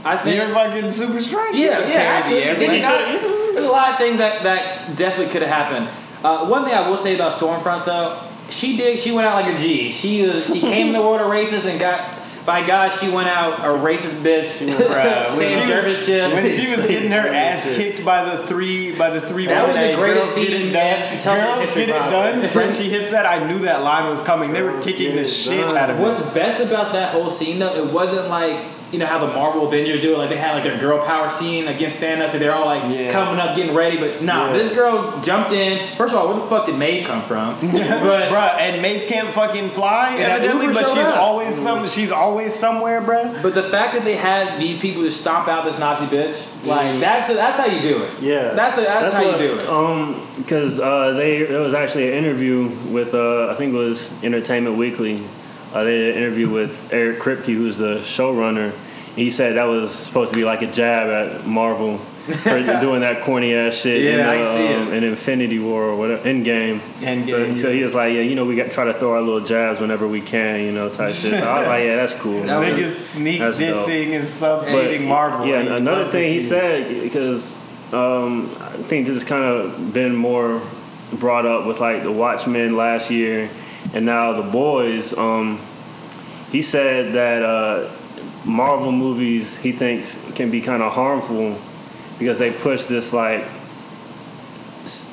I 0.06 0.16
think. 0.18 0.38
You're 0.38 0.54
fucking 0.54 0.92
super 0.92 1.20
strength. 1.20 1.56
Yeah, 1.58 1.80
yeah, 1.80 1.86
carry 1.92 1.98
actually, 2.06 2.40
the 2.40 2.46
airplane. 2.46 2.82
not- 2.82 3.00
there's 3.54 3.66
a 3.66 3.72
lot 3.72 3.90
of 3.92 3.98
things 3.98 4.18
that, 4.20 4.44
that 4.44 4.96
definitely 4.96 5.32
could 5.34 5.42
have 5.42 5.52
happened. 5.52 5.90
Uh, 6.24 6.46
one 6.48 6.64
thing 6.66 6.74
I 6.74 6.88
will 6.90 6.98
say 6.98 7.16
about 7.16 7.34
Stormfront 7.34 7.86
though, 7.86 8.22
she 8.52 8.78
did 8.78 9.00
she 9.00 9.12
went 9.12 9.28
out 9.28 9.36
like 9.44 9.54
a 9.54 9.58
G. 9.58 9.92
She 9.92 10.24
was, 10.24 10.46
she 10.48 10.60
came 10.72 10.88
in 10.88 10.94
the 10.94 11.02
world 11.02 11.22
of 11.22 11.28
racist 11.28 11.70
and 11.70 11.80
got 11.80 12.18
by 12.46 12.66
God 12.66 12.90
she 12.92 13.10
went 13.10 13.28
out 13.30 13.60
a 13.60 13.78
racist 13.78 14.22
bitch. 14.24 14.50
Bruh, 14.78 15.38
when 15.38 15.50
she 15.50 15.72
was- 15.72 16.08
When 16.34 16.50
she 16.50 16.76
was 16.76 16.86
getting 16.88 17.12
her 17.12 17.28
ass 17.28 17.64
kicked 17.64 18.04
by 18.04 18.24
the 18.36 18.48
three 18.48 18.96
by 18.96 19.10
the 19.12 19.22
three 19.22 19.46
That 19.46 19.68
was 19.68 19.76
the 19.76 19.82
hey, 19.82 19.96
greatest 19.96 20.36
girls 20.36 20.48
get 20.48 20.58
scene 20.58 20.68
it 20.70 20.74
done. 20.74 21.20
television 21.20 21.46
Girls 21.48 21.62
history, 21.66 21.86
get 21.86 21.90
it 21.90 21.98
probably. 22.10 22.42
done. 22.42 22.50
Frenchie 22.54 22.90
hits 22.90 23.12
that. 23.12 23.26
I 23.28 23.46
knew 23.48 23.60
that 23.60 23.84
line 23.84 24.10
was 24.10 24.22
coming. 24.24 24.52
They 24.54 24.64
were 24.64 24.82
kicking 24.82 25.16
the 25.16 25.28
shit 25.28 25.62
done. 25.62 25.78
out 25.78 25.90
of 25.92 26.00
What's 26.00 26.22
best 26.34 26.60
about 26.62 26.94
that 26.94 27.14
whole 27.14 27.30
scene 27.30 27.60
though, 27.60 27.74
it 27.76 27.92
wasn't 27.94 28.30
like 28.30 28.58
you 28.92 28.98
know 29.00 29.06
how 29.06 29.20
the 29.20 29.28
Marvel 29.34 29.68
Avengers 29.68 30.02
do 30.02 30.14
it, 30.16 30.18
like 30.18 30.30
they 30.30 30.38
had 30.38 30.54
like 30.56 30.64
their 30.64 30.80
girl 30.80 31.06
power 31.06 31.30
scene 31.30 31.68
against 31.68 32.00
Thanos, 32.00 32.32
and 32.34 32.42
they're 32.42 32.54
all 32.54 32.66
like 32.66 32.84
Yeah. 32.92 33.12
coming 33.12 33.40
up, 33.40 33.56
getting 33.56 33.76
ready. 33.76 33.98
But 33.98 34.22
nah, 34.22 34.48
Yeah. 34.48 34.58
this 34.58 34.74
girl 34.74 35.20
jumped 35.22 35.52
in. 35.52 35.80
First 35.96 36.14
of 36.14 36.20
all, 36.20 36.28
where 36.30 36.40
the 36.40 36.48
fuck 36.48 36.66
did 36.66 36.76
Maeve 36.76 37.06
come 37.08 37.22
from? 37.24 37.54
but 37.62 38.30
Bruh, 38.30 38.58
and 38.60 38.82
Maeve 38.82 39.06
can't 39.08 39.30
fucking 39.30 39.70
fly, 39.72 40.16
evidently, 40.18 40.68
but 40.68 40.88
she's 40.88 40.98
up. 41.06 41.18
always 41.18 41.56
some 41.56 41.88
she's 41.88 42.12
always 42.12 42.54
somewhere, 42.56 43.02
bruh. 43.02 43.42
but 43.44 43.54
the 43.56 43.64
fact 43.64 43.94
that 43.94 44.04
they 44.04 44.16
had 44.16 44.60
these 44.60 44.78
people 44.78 45.04
to 45.04 45.12
stomp 45.12 45.48
out 45.48 45.66
this 45.66 45.78
Nazi 45.80 46.06
bitch, 46.06 46.38
like 46.68 47.00
that's 47.00 47.28
that's 47.34 47.58
how 47.58 47.66
you 47.68 47.82
do 47.82 48.04
it. 48.04 48.12
Yeah, 48.22 48.54
That's 48.54 48.76
that's, 48.76 49.14
how 49.14 49.24
what- 49.24 49.40
you 49.40 49.48
do 49.48 49.54
it. 49.56 49.68
Um, 49.70 50.26
because 50.38 50.80
uh, 50.80 51.12
they 51.12 51.44
there 51.44 51.62
was 51.62 51.74
actually 51.74 52.08
an 52.08 52.14
interview 52.16 52.70
with 52.90 53.14
uh, 53.14 53.50
I 53.50 53.56
think 53.56 53.74
it 53.74 53.78
was 53.78 54.12
Entertainment 54.24 54.78
Weekly. 54.78 55.22
Uh, 55.74 55.84
they 55.84 55.98
did 55.98 56.16
an 56.16 56.24
interview 56.24 56.50
with 56.50 56.92
Eric 56.92 57.20
Kripke, 57.20 57.46
who's 57.54 57.78
the 57.78 58.00
showrunner. 58.00 58.74
He 59.16 59.32
said 59.32 59.56
that 59.58 59.66
was 59.66 59.94
supposed 59.94 60.32
to 60.32 60.38
be 60.38 60.44
like 60.46 60.62
a 60.62 60.72
jab 60.72 61.10
at 61.10 61.46
Marvel 61.46 61.98
for 61.98 62.62
doing 62.82 63.02
that 63.02 63.22
corny 63.24 63.54
ass 63.54 63.76
shit 63.76 64.04
in, 64.06 64.18
Yeah, 64.20 64.30
I 64.32 64.44
see 64.44 64.66
it. 64.66 64.76
um, 64.80 64.94
in 64.94 65.04
Infinity 65.04 65.60
War 65.60 65.84
or 65.84 65.96
whatever, 65.96 66.24
Endgame. 66.24 66.80
Endgame, 67.02 67.56
So, 67.58 67.64
so 67.64 67.72
he 67.72 67.84
was 67.84 67.94
like, 67.94 68.14
yeah, 68.14 68.22
you 68.22 68.36
know, 68.36 68.46
we 68.46 68.56
got 68.56 68.72
try 68.72 68.86
to 68.86 68.94
throw 68.94 69.14
our 69.14 69.22
little 69.22 69.42
jabs 69.46 69.80
whenever 69.80 70.08
we 70.08 70.22
can, 70.22 70.62
you 70.62 70.72
know, 70.72 70.90
type 70.90 71.10
shit. 71.10 71.32
So 71.32 71.38
I 71.38 71.60
was 71.60 71.68
like, 71.68 71.84
yeah, 71.84 71.96
that's 71.98 72.14
cool. 72.14 72.44
That 72.44 72.60
was- 72.60 72.70
Niggas 72.70 72.90
sneak 72.92 73.40
That's 73.40 73.60
dope. 73.60 73.76
dissing 73.76 74.12
and 74.14 74.22
But, 74.40 74.68
subtweeting 74.68 75.08
Marvel. 75.08 75.46
Yeah, 75.48 75.60
another 75.76 76.10
thing 76.12 76.32
he 76.32 76.38
it. 76.38 76.44
said 76.44 77.02
because 77.02 77.54
um, 77.94 78.56
I 78.60 78.70
think 78.84 79.08
this 79.08 79.16
has 79.16 79.24
kind 79.24 79.44
of 79.44 79.94
been 79.94 80.16
more 80.16 80.62
brought 81.14 81.46
up 81.48 81.66
with 81.66 81.80
like 81.80 82.04
the 82.04 82.12
Watchmen 82.12 82.76
last 82.76 83.10
year, 83.10 83.50
and 83.94 84.06
now 84.06 84.34
the 84.34 84.44
Boys. 84.44 85.14
Um, 85.18 85.62
he 86.52 86.62
said 86.62 87.14
that 87.14 87.44
uh, 87.44 87.90
Marvel 88.46 88.92
movies 88.92 89.58
he 89.58 89.72
thinks 89.72 90.18
can 90.36 90.50
be 90.50 90.62
kind 90.62 90.82
of 90.82 90.94
harmful 90.94 91.60
because 92.18 92.40
they 92.40 92.52
push 92.52 92.84
this 92.86 93.14
like 93.14 93.46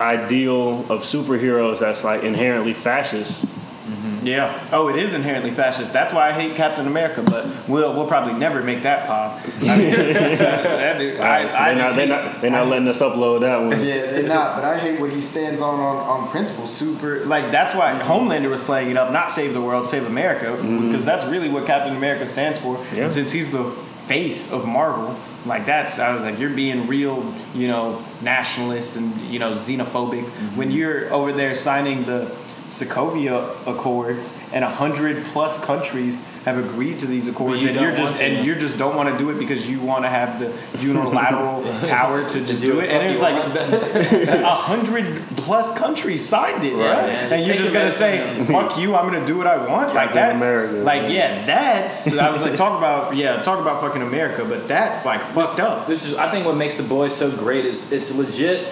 ideal 0.00 0.80
of 0.90 1.02
superheroes 1.02 1.80
that's 1.80 2.04
like 2.04 2.22
inherently 2.22 2.72
fascist. 2.72 3.44
Mm-hmm. 3.86 4.26
Yeah. 4.26 4.68
Oh, 4.72 4.88
it 4.88 4.96
is 4.96 5.14
inherently 5.14 5.52
fascist. 5.52 5.92
That's 5.92 6.12
why 6.12 6.28
I 6.28 6.32
hate 6.32 6.56
Captain 6.56 6.86
America. 6.86 7.22
But 7.22 7.46
we'll 7.68 7.94
we'll 7.94 8.08
probably 8.08 8.34
never 8.34 8.62
make 8.62 8.82
that 8.82 9.06
pop. 9.06 9.40
I 9.62 9.78
mean, 9.78 9.90
that 9.90 10.98
dude- 10.98 11.20
I, 11.20 11.44
Right, 11.44 11.50
so 11.50 11.56
I 11.56 11.74
they're, 11.74 11.76
not, 11.76 11.96
they're, 11.96 12.06
hate- 12.06 12.32
not, 12.32 12.40
they're 12.40 12.50
not 12.50 12.66
letting 12.66 12.88
us 12.88 13.00
upload 13.00 13.42
that 13.42 13.60
one. 13.60 13.70
Yeah, 13.70 14.10
they're 14.10 14.26
not. 14.26 14.56
But 14.56 14.64
I 14.64 14.78
hate 14.78 15.00
what 15.00 15.12
he 15.12 15.20
stands 15.20 15.60
on 15.60 15.78
on, 15.78 15.96
on 15.96 16.28
principle. 16.28 16.66
Super. 16.66 17.18
super 17.20 17.26
like 17.26 17.50
that's 17.52 17.74
why 17.74 17.92
mm-hmm. 17.92 18.10
Homelander 18.10 18.50
was 18.50 18.60
playing 18.60 18.90
it 18.90 18.96
up, 18.96 19.12
not 19.12 19.30
save 19.30 19.54
the 19.54 19.62
world, 19.62 19.86
save 19.86 20.06
America, 20.06 20.46
mm-hmm. 20.46 20.88
because 20.88 21.04
that's 21.04 21.26
really 21.26 21.48
what 21.48 21.66
Captain 21.66 21.96
America 21.96 22.26
stands 22.26 22.58
for. 22.58 22.76
Yeah. 22.92 23.04
And 23.04 23.12
since 23.12 23.30
he's 23.30 23.50
the 23.50 23.70
face 24.06 24.52
of 24.52 24.66
Marvel, 24.66 25.16
like 25.44 25.66
that's 25.66 25.98
I 25.98 26.12
was 26.12 26.22
like, 26.22 26.38
you're 26.38 26.50
being 26.50 26.86
real, 26.86 27.32
you 27.54 27.68
know, 27.68 28.04
nationalist 28.22 28.96
and 28.96 29.16
you 29.22 29.38
know 29.38 29.52
xenophobic 29.52 30.24
when 30.56 30.70
you're 30.70 31.12
over 31.12 31.32
there 31.32 31.54
signing 31.54 32.04
the 32.04 32.34
Sokovia 32.68 33.50
Accords 33.66 34.32
and 34.52 34.64
a 34.64 34.68
hundred 34.68 35.24
plus 35.26 35.58
countries 35.64 36.18
have 36.44 36.58
agreed 36.58 37.00
to 37.00 37.06
these 37.06 37.26
accords, 37.26 37.60
you 37.62 37.70
and 37.70 37.80
you're 37.80 37.96
just 37.96 38.18
to. 38.18 38.24
and 38.24 38.46
you 38.46 38.54
just 38.54 38.78
don't 38.78 38.94
want 38.94 39.08
to 39.10 39.18
do 39.18 39.30
it 39.30 39.38
because 39.38 39.68
you 39.68 39.80
want 39.80 40.04
to 40.04 40.08
have 40.08 40.38
the 40.38 40.52
unilateral 40.80 41.62
power 41.88 42.22
to 42.28 42.38
just 42.44 42.62
do 42.62 42.68
do 42.72 42.76
what 42.76 42.84
it. 42.84 42.90
And 42.90 43.02
the 43.02 43.10
it's 43.10 43.20
like 43.20 44.28
a 44.44 44.46
hundred 44.54 45.22
plus 45.38 45.76
countries 45.76 46.24
signed 46.24 46.62
it, 46.62 46.74
Right, 46.74 46.90
right? 46.92 47.06
man. 47.08 47.32
And 47.32 47.46
you're 47.46 47.56
just 47.56 47.72
gonna 47.72 47.86
back 47.86 47.94
say, 47.94 48.44
"Fuck 48.44 48.78
you! 48.78 48.94
I'm 48.94 49.10
gonna 49.12 49.26
do 49.26 49.36
what 49.36 49.48
I 49.48 49.56
want." 49.56 49.92
Like 49.92 50.12
Captain 50.12 50.38
that's 50.38 50.42
America. 50.42 50.72
like 50.84 51.10
yeah, 51.12 51.44
that's. 51.46 52.16
I 52.16 52.30
was 52.30 52.42
like, 52.42 52.54
talk 52.54 52.78
about 52.78 53.16
yeah, 53.16 53.42
talk 53.42 53.58
about 53.60 53.80
fucking 53.80 54.02
America, 54.02 54.44
but 54.44 54.68
that's 54.68 55.04
like 55.04 55.20
fucked 55.32 55.58
up. 55.58 55.88
This 55.88 56.06
is 56.06 56.14
I 56.16 56.30
think 56.30 56.46
what 56.46 56.56
makes 56.56 56.76
the 56.76 56.84
boys 56.84 57.14
so 57.16 57.28
great 57.36 57.64
is 57.64 57.90
it's 57.90 58.12
legit. 58.14 58.68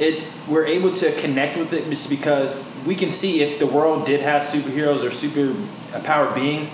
It 0.00 0.22
we're 0.46 0.64
able 0.64 0.92
to 0.92 1.12
connect 1.20 1.58
with 1.58 1.72
it 1.74 1.90
just 1.90 2.08
because 2.08 2.54
we 2.86 2.94
can 2.94 3.10
see 3.10 3.42
if 3.42 3.58
the 3.58 3.66
world 3.66 4.06
did 4.06 4.20
have 4.20 4.42
superheroes 4.42 5.02
or 5.04 5.10
super 5.10 5.54
powered 6.04 6.34
beings. 6.34 6.68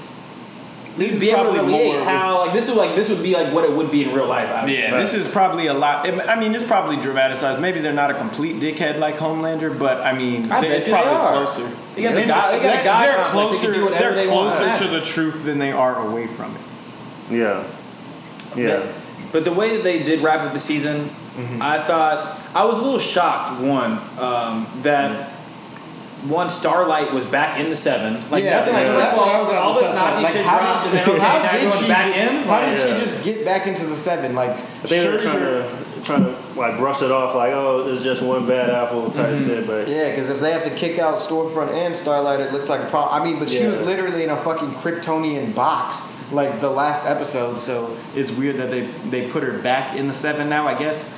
This 0.96 1.10
We'd 1.10 1.14
is 1.14 1.20
be 1.20 1.30
able 1.30 1.44
to 1.46 1.50
probably 1.54 1.72
relate 1.72 1.86
more 1.92 2.00
a- 2.00 2.04
how 2.04 2.38
like 2.44 2.52
this 2.52 2.68
is 2.68 2.76
like 2.76 2.94
this 2.94 3.08
would 3.08 3.22
be 3.22 3.32
like 3.34 3.52
what 3.52 3.64
it 3.64 3.72
would 3.72 3.90
be 3.90 4.04
in 4.04 4.14
real 4.14 4.28
life. 4.28 4.48
Obviously. 4.48 4.92
Yeah, 4.92 5.00
this 5.00 5.12
is 5.12 5.26
probably 5.26 5.66
a 5.66 5.74
lot. 5.74 6.06
I 6.08 6.38
mean, 6.38 6.54
it's 6.54 6.62
probably 6.62 6.94
dramatized. 6.96 7.60
Maybe 7.60 7.80
they're 7.80 7.92
not 7.92 8.12
a 8.12 8.14
complete 8.14 8.56
dickhead 8.60 9.00
like 9.00 9.16
Homelander, 9.16 9.76
but 9.76 10.00
I 10.02 10.12
mean, 10.12 10.52
I 10.52 10.60
they- 10.60 10.68
it's 10.76 10.86
you 10.86 10.92
they 10.94 11.00
probably 11.02 11.44
closer. 11.44 11.76
They 11.96 12.02
got 12.02 12.14
the 12.14 12.20
It's- 12.20 12.28
guy- 12.28 12.52
they 12.52 12.58
got 12.62 12.72
a 12.74 12.76
they're- 12.76 12.84
guy 12.84 13.06
They're 13.06 13.24
complex. 13.24 13.60
They 13.60 13.66
closer. 13.66 13.90
They're 13.98 14.26
closer 14.28 14.84
to 14.84 14.90
the 14.90 15.00
truth 15.00 15.44
than 15.44 15.58
they 15.58 15.72
are 15.72 16.06
away 16.08 16.28
from 16.28 16.54
it. 16.54 17.34
Yeah. 17.34 17.64
Yeah. 18.54 18.82
But 19.32 19.44
the 19.44 19.52
way 19.52 19.74
that 19.76 19.82
they 19.82 20.00
did 20.04 20.20
wrap 20.22 20.40
up 20.42 20.52
the 20.52 20.60
season, 20.60 21.10
Mm-hmm. 21.34 21.60
I 21.60 21.80
thought 21.80 22.38
I 22.54 22.64
was 22.64 22.78
a 22.78 22.82
little 22.82 23.00
shocked. 23.00 23.60
One 23.60 23.98
um, 24.20 24.68
that 24.82 25.32
one 26.24 26.48
Starlight 26.48 27.12
was 27.12 27.26
back 27.26 27.60
in 27.60 27.70
the 27.70 27.76
seven. 27.76 28.14
Like 28.30 28.44
Yeah, 28.44 28.60
nothing 28.60 28.74
like 28.74 28.84
so 28.84 28.98
that's 28.98 29.18
of 29.18 29.24
what 29.24 29.34
I 29.34 29.38
was 29.40 29.48
about 29.48 29.62
all 29.62 29.74
to 29.74 29.80
this 29.80 29.94
touch 29.94 30.14
on. 30.14 30.22
Like, 30.22 30.34
how 30.36 30.84
did- 30.84 30.94
and 30.94 31.08
okay, 31.10 31.18
how 31.20 31.52
did 31.52 31.72
she 31.74 31.88
back 31.88 32.14
just- 32.14 32.32
in. 32.32 32.42
How 32.44 32.60
did 32.60 32.78
Yeah. 32.78 32.98
she 32.98 33.04
just 33.04 33.24
get 33.24 33.44
back 33.44 33.66
into 33.66 33.86
the 33.86 33.96
seven? 33.96 34.34
Like, 34.34 34.50
I 34.50 34.54
think 34.54 35.02
sure 35.02 35.12
they're 35.12 35.20
trying 35.20 35.38
to 35.40 35.84
trying 36.04 36.24
to 36.24 36.36
like 36.56 36.76
brush 36.76 37.02
it 37.02 37.10
off, 37.10 37.34
like 37.34 37.52
oh, 37.52 37.88
it's 37.88 38.02
just 38.02 38.22
one 38.22 38.46
bad 38.46 38.70
apple 38.70 39.10
type 39.10 39.34
mm-hmm. 39.34 39.44
shit. 39.46 39.66
But 39.66 39.88
Yeah, 39.88 40.10
because 40.10 40.28
if 40.28 40.38
they 40.38 40.52
have 40.52 40.64
to 40.64 40.70
kick 40.70 40.98
out 40.98 41.18
Stormfront 41.18 41.72
and 41.72 41.94
Starlight, 41.94 42.40
it 42.40 42.52
looks 42.52 42.68
like 42.68 42.80
a 42.80 42.86
problem. 42.90 43.20
I 43.20 43.24
mean, 43.24 43.38
but 43.38 43.50
she 43.50 43.66
was 43.66 43.80
literally 43.80 44.24
in 44.24 44.30
a 44.30 44.36
fucking 44.36 44.70
Kryptonian 44.74 45.54
box, 45.54 46.10
like 46.32 46.60
the 46.60 46.70
last 46.70 47.06
episode. 47.06 47.58
So 47.58 47.96
It's 48.14 48.30
weird 48.30 48.56
that 48.58 48.70
they 48.70 48.86
they 49.10 49.30
put 49.30 49.42
her 49.42 49.58
back 49.58 49.96
in 49.96 50.06
the 50.06 50.14
seven 50.14 50.48
now. 50.48 50.66
I 50.66 50.78
guess 50.78 51.08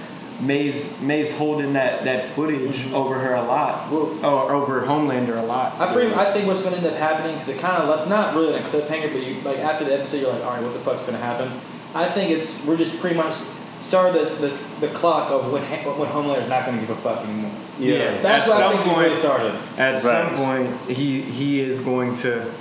Maeve's 0.40 1.00
Maeve's 1.00 1.32
holding 1.32 1.72
that 1.72 2.04
that 2.04 2.34
footage 2.34 2.76
mm-hmm. 2.76 2.94
over 2.94 3.18
her 3.18 3.34
a 3.34 3.42
lot, 3.42 3.90
or 3.92 4.16
oh, 4.22 4.48
over 4.48 4.82
Homelander 4.82 5.36
a 5.36 5.46
lot. 5.46 5.80
I 5.80 5.92
pretty, 5.92 6.14
I 6.14 6.32
think 6.32 6.46
what's 6.46 6.62
going 6.62 6.72
to 6.72 6.78
end 6.78 6.86
up 6.86 6.94
happening 6.94 7.32
because 7.32 7.48
it 7.48 7.58
kind 7.58 7.82
of 7.82 7.88
left 7.88 8.08
not 8.08 8.34
really 8.34 8.54
in 8.54 8.62
a 8.62 8.66
cliffhanger, 8.66 9.12
but 9.12 9.22
you 9.22 9.40
like 9.40 9.58
after 9.58 9.84
the 9.84 9.94
episode, 9.94 10.20
you're 10.20 10.32
like, 10.32 10.44
all 10.44 10.54
right, 10.54 10.62
what 10.62 10.72
the 10.72 10.80
fuck's 10.80 11.02
going 11.02 11.14
to 11.14 11.18
happen? 11.18 11.50
I 11.94 12.06
think 12.08 12.30
it's 12.30 12.64
we're 12.64 12.76
just 12.76 13.00
pretty 13.00 13.16
much 13.16 13.34
started 13.82 14.38
the, 14.38 14.48
the, 14.48 14.86
the 14.86 14.88
clock 14.94 15.30
of 15.30 15.52
when 15.52 15.62
Ha- 15.62 15.98
when 15.98 16.08
Homelander's 16.08 16.48
not 16.48 16.66
going 16.66 16.78
to 16.80 16.86
give 16.86 16.96
a 16.96 17.00
fuck 17.00 17.24
anymore. 17.24 17.52
Yeah, 17.78 18.20
That's 18.20 18.44
at 18.44 18.48
what 18.48 18.62
I 18.62 18.68
some 18.68 18.78
think 18.78 18.94
point- 18.94 19.06
really 19.06 19.20
started. 19.20 19.54
At 19.78 19.98
some 19.98 20.34
point, 20.34 20.90
he 20.90 21.20
he 21.22 21.60
is 21.60 21.80
going 21.80 22.14
to, 22.16 22.52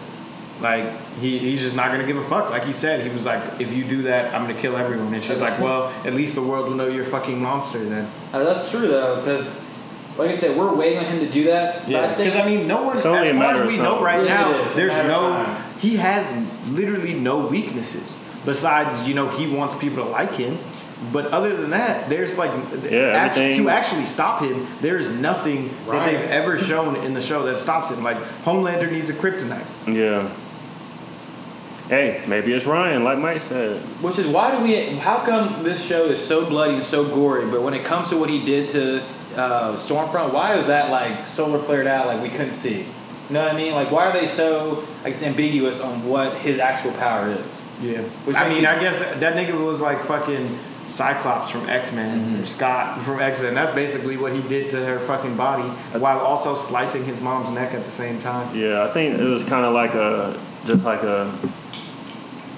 like, 0.62 0.86
he, 1.20 1.38
he's 1.40 1.62
just 1.62 1.76
not 1.76 1.92
gonna 1.92 2.06
give 2.06 2.18
a 2.18 2.24
fuck. 2.24 2.50
Like 2.50 2.64
he 2.66 2.72
said, 2.74 3.02
he 3.06 3.10
was 3.10 3.26
like, 3.26 3.60
if 3.60 3.74
you 3.74 3.84
do 3.84 4.04
that, 4.04 4.34
I'm 4.34 4.42
gonna 4.48 4.60
kill 4.60 4.78
everyone. 4.78 5.14
And 5.14 5.24
she's 5.24 5.42
like, 5.42 5.60
well, 5.60 5.90
at 6.06 6.14
least 6.14 6.36
the 6.36 6.42
world 6.42 6.68
will 6.68 6.76
know 6.76 6.88
you're 6.88 7.04
a 7.04 7.08
fucking 7.08 7.42
monster 7.42 7.84
then. 7.84 8.10
Uh, 8.34 8.44
that's 8.44 8.70
true 8.72 8.88
though, 8.88 9.18
because 9.18 9.46
like 10.18 10.30
I 10.30 10.34
said, 10.34 10.58
we're 10.58 10.74
waiting 10.74 11.00
on 11.00 11.06
him 11.06 11.20
to 11.20 11.30
do 11.30 11.44
that. 11.46 11.86
but 11.86 11.96
I 11.96 12.06
think 12.14 12.18
because 12.20 12.36
I 12.38 12.46
mean, 12.46 12.68
no 12.68 12.84
one, 12.84 12.94
as 12.96 13.00
It's 13.02 13.04
far 13.06 13.18
only 13.18 13.30
as 13.30 13.36
matter 13.36 13.62
of 13.64 13.68
we 13.68 13.78
know 13.78 14.02
right 14.02 14.26
Yeah, 14.26 14.34
now, 14.36 14.52
it 14.60 14.68
is. 14.68 14.76
There's 14.76 14.94
no, 14.94 15.44
he 15.80 15.98
has 15.98 16.32
literally 16.70 17.14
no 17.14 17.46
weaknesses 17.48 18.18
besides, 18.46 19.08
you 19.08 19.14
know, 19.14 19.28
he 19.28 19.48
wants 19.54 19.76
people 19.76 20.04
to 20.06 20.10
like 20.10 20.34
him. 20.36 20.58
But 21.12 21.26
other 21.34 21.58
than 21.58 21.72
that, 21.72 22.10
there's 22.10 22.38
like 22.38 22.52
Yeah, 22.90 23.08
act- 23.10 23.36
to 23.36 23.70
actually 23.70 24.06
stop 24.06 24.42
him. 24.42 24.66
There 24.80 24.98
is 24.98 25.10
nothing 25.10 25.70
that 25.90 26.06
they've 26.06 26.30
ever 26.30 26.58
shown 26.58 26.96
in 26.96 27.14
the 27.14 27.20
show 27.20 27.44
that 27.48 27.58
stops 27.58 27.92
him. 27.92 28.02
Like 28.02 28.16
Homelander 28.46 28.90
needs 28.90 29.10
a 29.10 29.14
kryptonite. 29.14 29.66
Yeah. 29.94 30.32
Hey, 31.88 32.24
maybe 32.28 32.52
it's 32.54 32.66
Ryan, 32.66 33.04
like 33.04 33.20
Mike 33.20 33.42
said. 33.42 33.80
Which 34.02 34.18
is 34.18 34.26
why 34.28 34.58
do 34.58 34.64
we? 34.64 34.84
How 34.98 35.18
come 35.24 35.64
this 35.64 35.86
show 35.86 36.06
is 36.06 36.26
so 36.26 36.46
bloody 36.46 36.76
and 36.76 36.86
so 36.86 37.06
gory, 37.06 37.46
but 37.50 37.62
when 37.62 37.74
it 37.76 37.84
comes 37.86 38.10
to 38.10 38.18
what 38.18 38.30
he 38.30 38.44
did 38.44 38.70
to 38.70 39.04
uh, 39.36 39.74
Stormfront, 39.76 40.34
why 40.34 40.56
is 40.56 40.66
that 40.68 40.90
like 40.90 41.28
solar 41.28 41.60
flared 41.60 41.86
out 41.86 42.08
like 42.08 42.22
we 42.24 42.30
couldn't 42.30 42.56
see? 42.56 42.80
You 43.28 43.34
know 43.34 43.44
what 43.44 43.54
I 43.54 43.58
mean? 43.58 43.74
Like 43.74 43.92
why 43.92 44.08
are 44.08 44.14
they 44.14 44.28
so 44.28 44.84
I 45.04 45.12
guess 45.12 45.22
ambiguous 45.22 45.80
on 45.80 46.04
what 46.08 46.38
his 46.38 46.58
actual 46.58 46.92
power 46.94 47.30
is? 47.30 47.64
Yeah. 47.82 48.02
Which 48.02 48.36
I 48.36 48.44
makes 48.46 48.54
mean, 48.56 48.64
me- 48.64 48.68
I 48.68 48.80
guess 48.80 48.98
that, 49.00 49.20
that 49.20 49.36
nigga 49.36 49.64
was 49.64 49.80
like 49.80 50.02
fucking 50.04 50.58
Cyclops 50.88 51.50
from 51.52 51.68
X 51.70 51.92
Men, 51.94 52.20
Mm-hmm. 52.20 52.44
or 52.44 52.46
Scott 52.48 53.02
from 53.04 53.20
X 53.20 53.42
Men. 53.42 53.54
That's 53.54 53.72
basically 53.72 54.18
what 54.18 54.34
he 54.34 54.42
did 54.48 54.72
to 54.72 54.84
her 54.86 55.00
fucking 55.00 55.36
body 55.38 55.68
while 56.00 56.20
also 56.20 56.56
slicing 56.56 57.06
his 57.06 57.20
mom's 57.22 57.52
neck 57.52 57.74
at 57.76 57.86
the 57.86 57.92
same 57.92 58.20
time. 58.20 58.56
Yeah, 58.56 58.84
I 58.84 58.92
think 58.92 59.20
it 59.20 59.24
was 59.24 59.44
kind 59.44 59.66
of 59.66 59.74
like 59.74 59.94
a, 59.96 60.40
just 60.66 60.84
like 60.84 61.02
a, 61.04 61.32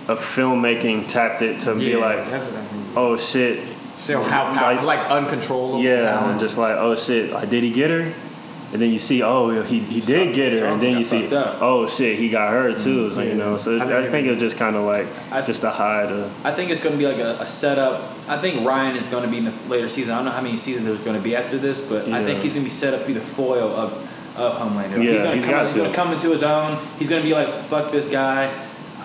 a 0.08 0.15
filmmaking 0.15 1.08
tactic 1.08 1.60
to 1.60 1.76
be 1.76 1.96
like, 1.96 2.20
I 2.20 2.32
mean. 2.32 2.86
oh 2.96 3.17
shit, 3.17 3.60
So 3.98 4.22
how 4.22 4.54
power, 4.54 4.76
Like- 4.76 4.84
like, 4.84 5.10
uncontrollable. 5.10 5.82
yeah, 5.84 6.17
power. 6.20 6.32
and 6.32 6.39
just 6.39 6.58
like, 6.58 6.76
oh 6.78 6.96
shit, 6.96 7.32
like 7.32 7.50
did 7.50 7.63
he 7.63 7.72
get 7.72 7.89
her? 7.91 8.13
And 8.74 8.82
then 8.82 8.91
you 8.91 9.00
see, 9.00 9.24
oh, 9.24 9.62
he, 9.63 9.80
he 9.80 10.02
did 10.02 10.36
get 10.36 10.52
her, 10.52 10.65
and 10.65 10.82
then 10.82 10.98
you 10.98 11.06
see, 11.06 11.34
up. 11.34 11.62
oh 11.62 11.88
shit, 11.88 12.20
he 12.20 12.30
got 12.30 12.52
her 12.52 12.74
too. 12.78 13.10
Mm, 13.10 13.13
so, 13.13 13.22
you 13.22 13.34
know, 13.36 13.56
so 13.58 13.78
I 13.78 13.84
I 13.84 14.02
think 14.02 14.12
think, 14.12 14.28
it 14.28 14.32
was 14.32 14.39
just 14.39 14.58
kind 14.58 14.76
of 14.76 14.84
like 14.84 15.08
I- 15.32 15.41
just 15.41 15.62
to 15.62 15.70
hide. 15.72 16.12
I 16.43 16.52
think 16.52 16.70
it's 16.70 16.84
going 16.84 16.93
to 16.93 17.00
be 17.00 17.08
like 17.08 17.17
a, 17.17 17.41
a 17.43 17.48
setup. 17.48 18.12
I 18.28 18.38
think 18.38 18.65
Ryan 18.67 18.98
is 18.98 19.08
going 19.08 19.24
to 19.24 19.30
be 19.30 19.38
in 19.38 19.46
the 19.46 19.54
later 19.70 19.88
season. 19.88 20.13
I 20.13 20.17
don't 20.17 20.26
know 20.26 20.32
how 20.32 20.41
many 20.41 20.58
seasons 20.58 20.86
there's 20.86 21.00
going 21.00 21.15
to 21.15 21.24
be 21.24 21.34
after 21.34 21.58
this, 21.58 21.80
but 21.80 22.10
I 22.10 22.24
think 22.26 22.41
he's 22.43 22.52
going 22.52 22.63
to 22.65 22.70
be 22.70 22.76
set 22.76 22.93
up 22.93 23.02
to 23.02 23.08
be 23.08 23.13
the 23.13 23.22
foil 23.22 23.70
of, 23.74 23.93
of 24.38 24.58
Homelander. 24.58 25.02
Yeah, 25.02 25.12
he's 25.13 25.22
going 25.22 25.39
to 25.39 25.46
come. 25.46 25.52
got 25.52 25.67
He's 25.67 25.76
going 25.78 25.89
to 25.89 25.96
come 25.96 26.12
into 26.13 26.30
his 26.32 26.43
own. 26.43 26.78
He's 27.00 27.10
going 27.10 27.22
to 27.22 27.28
be 27.28 27.34
like, 27.34 27.48
"Fuck 27.70 27.93
this 27.93 28.10
guy. 28.10 28.52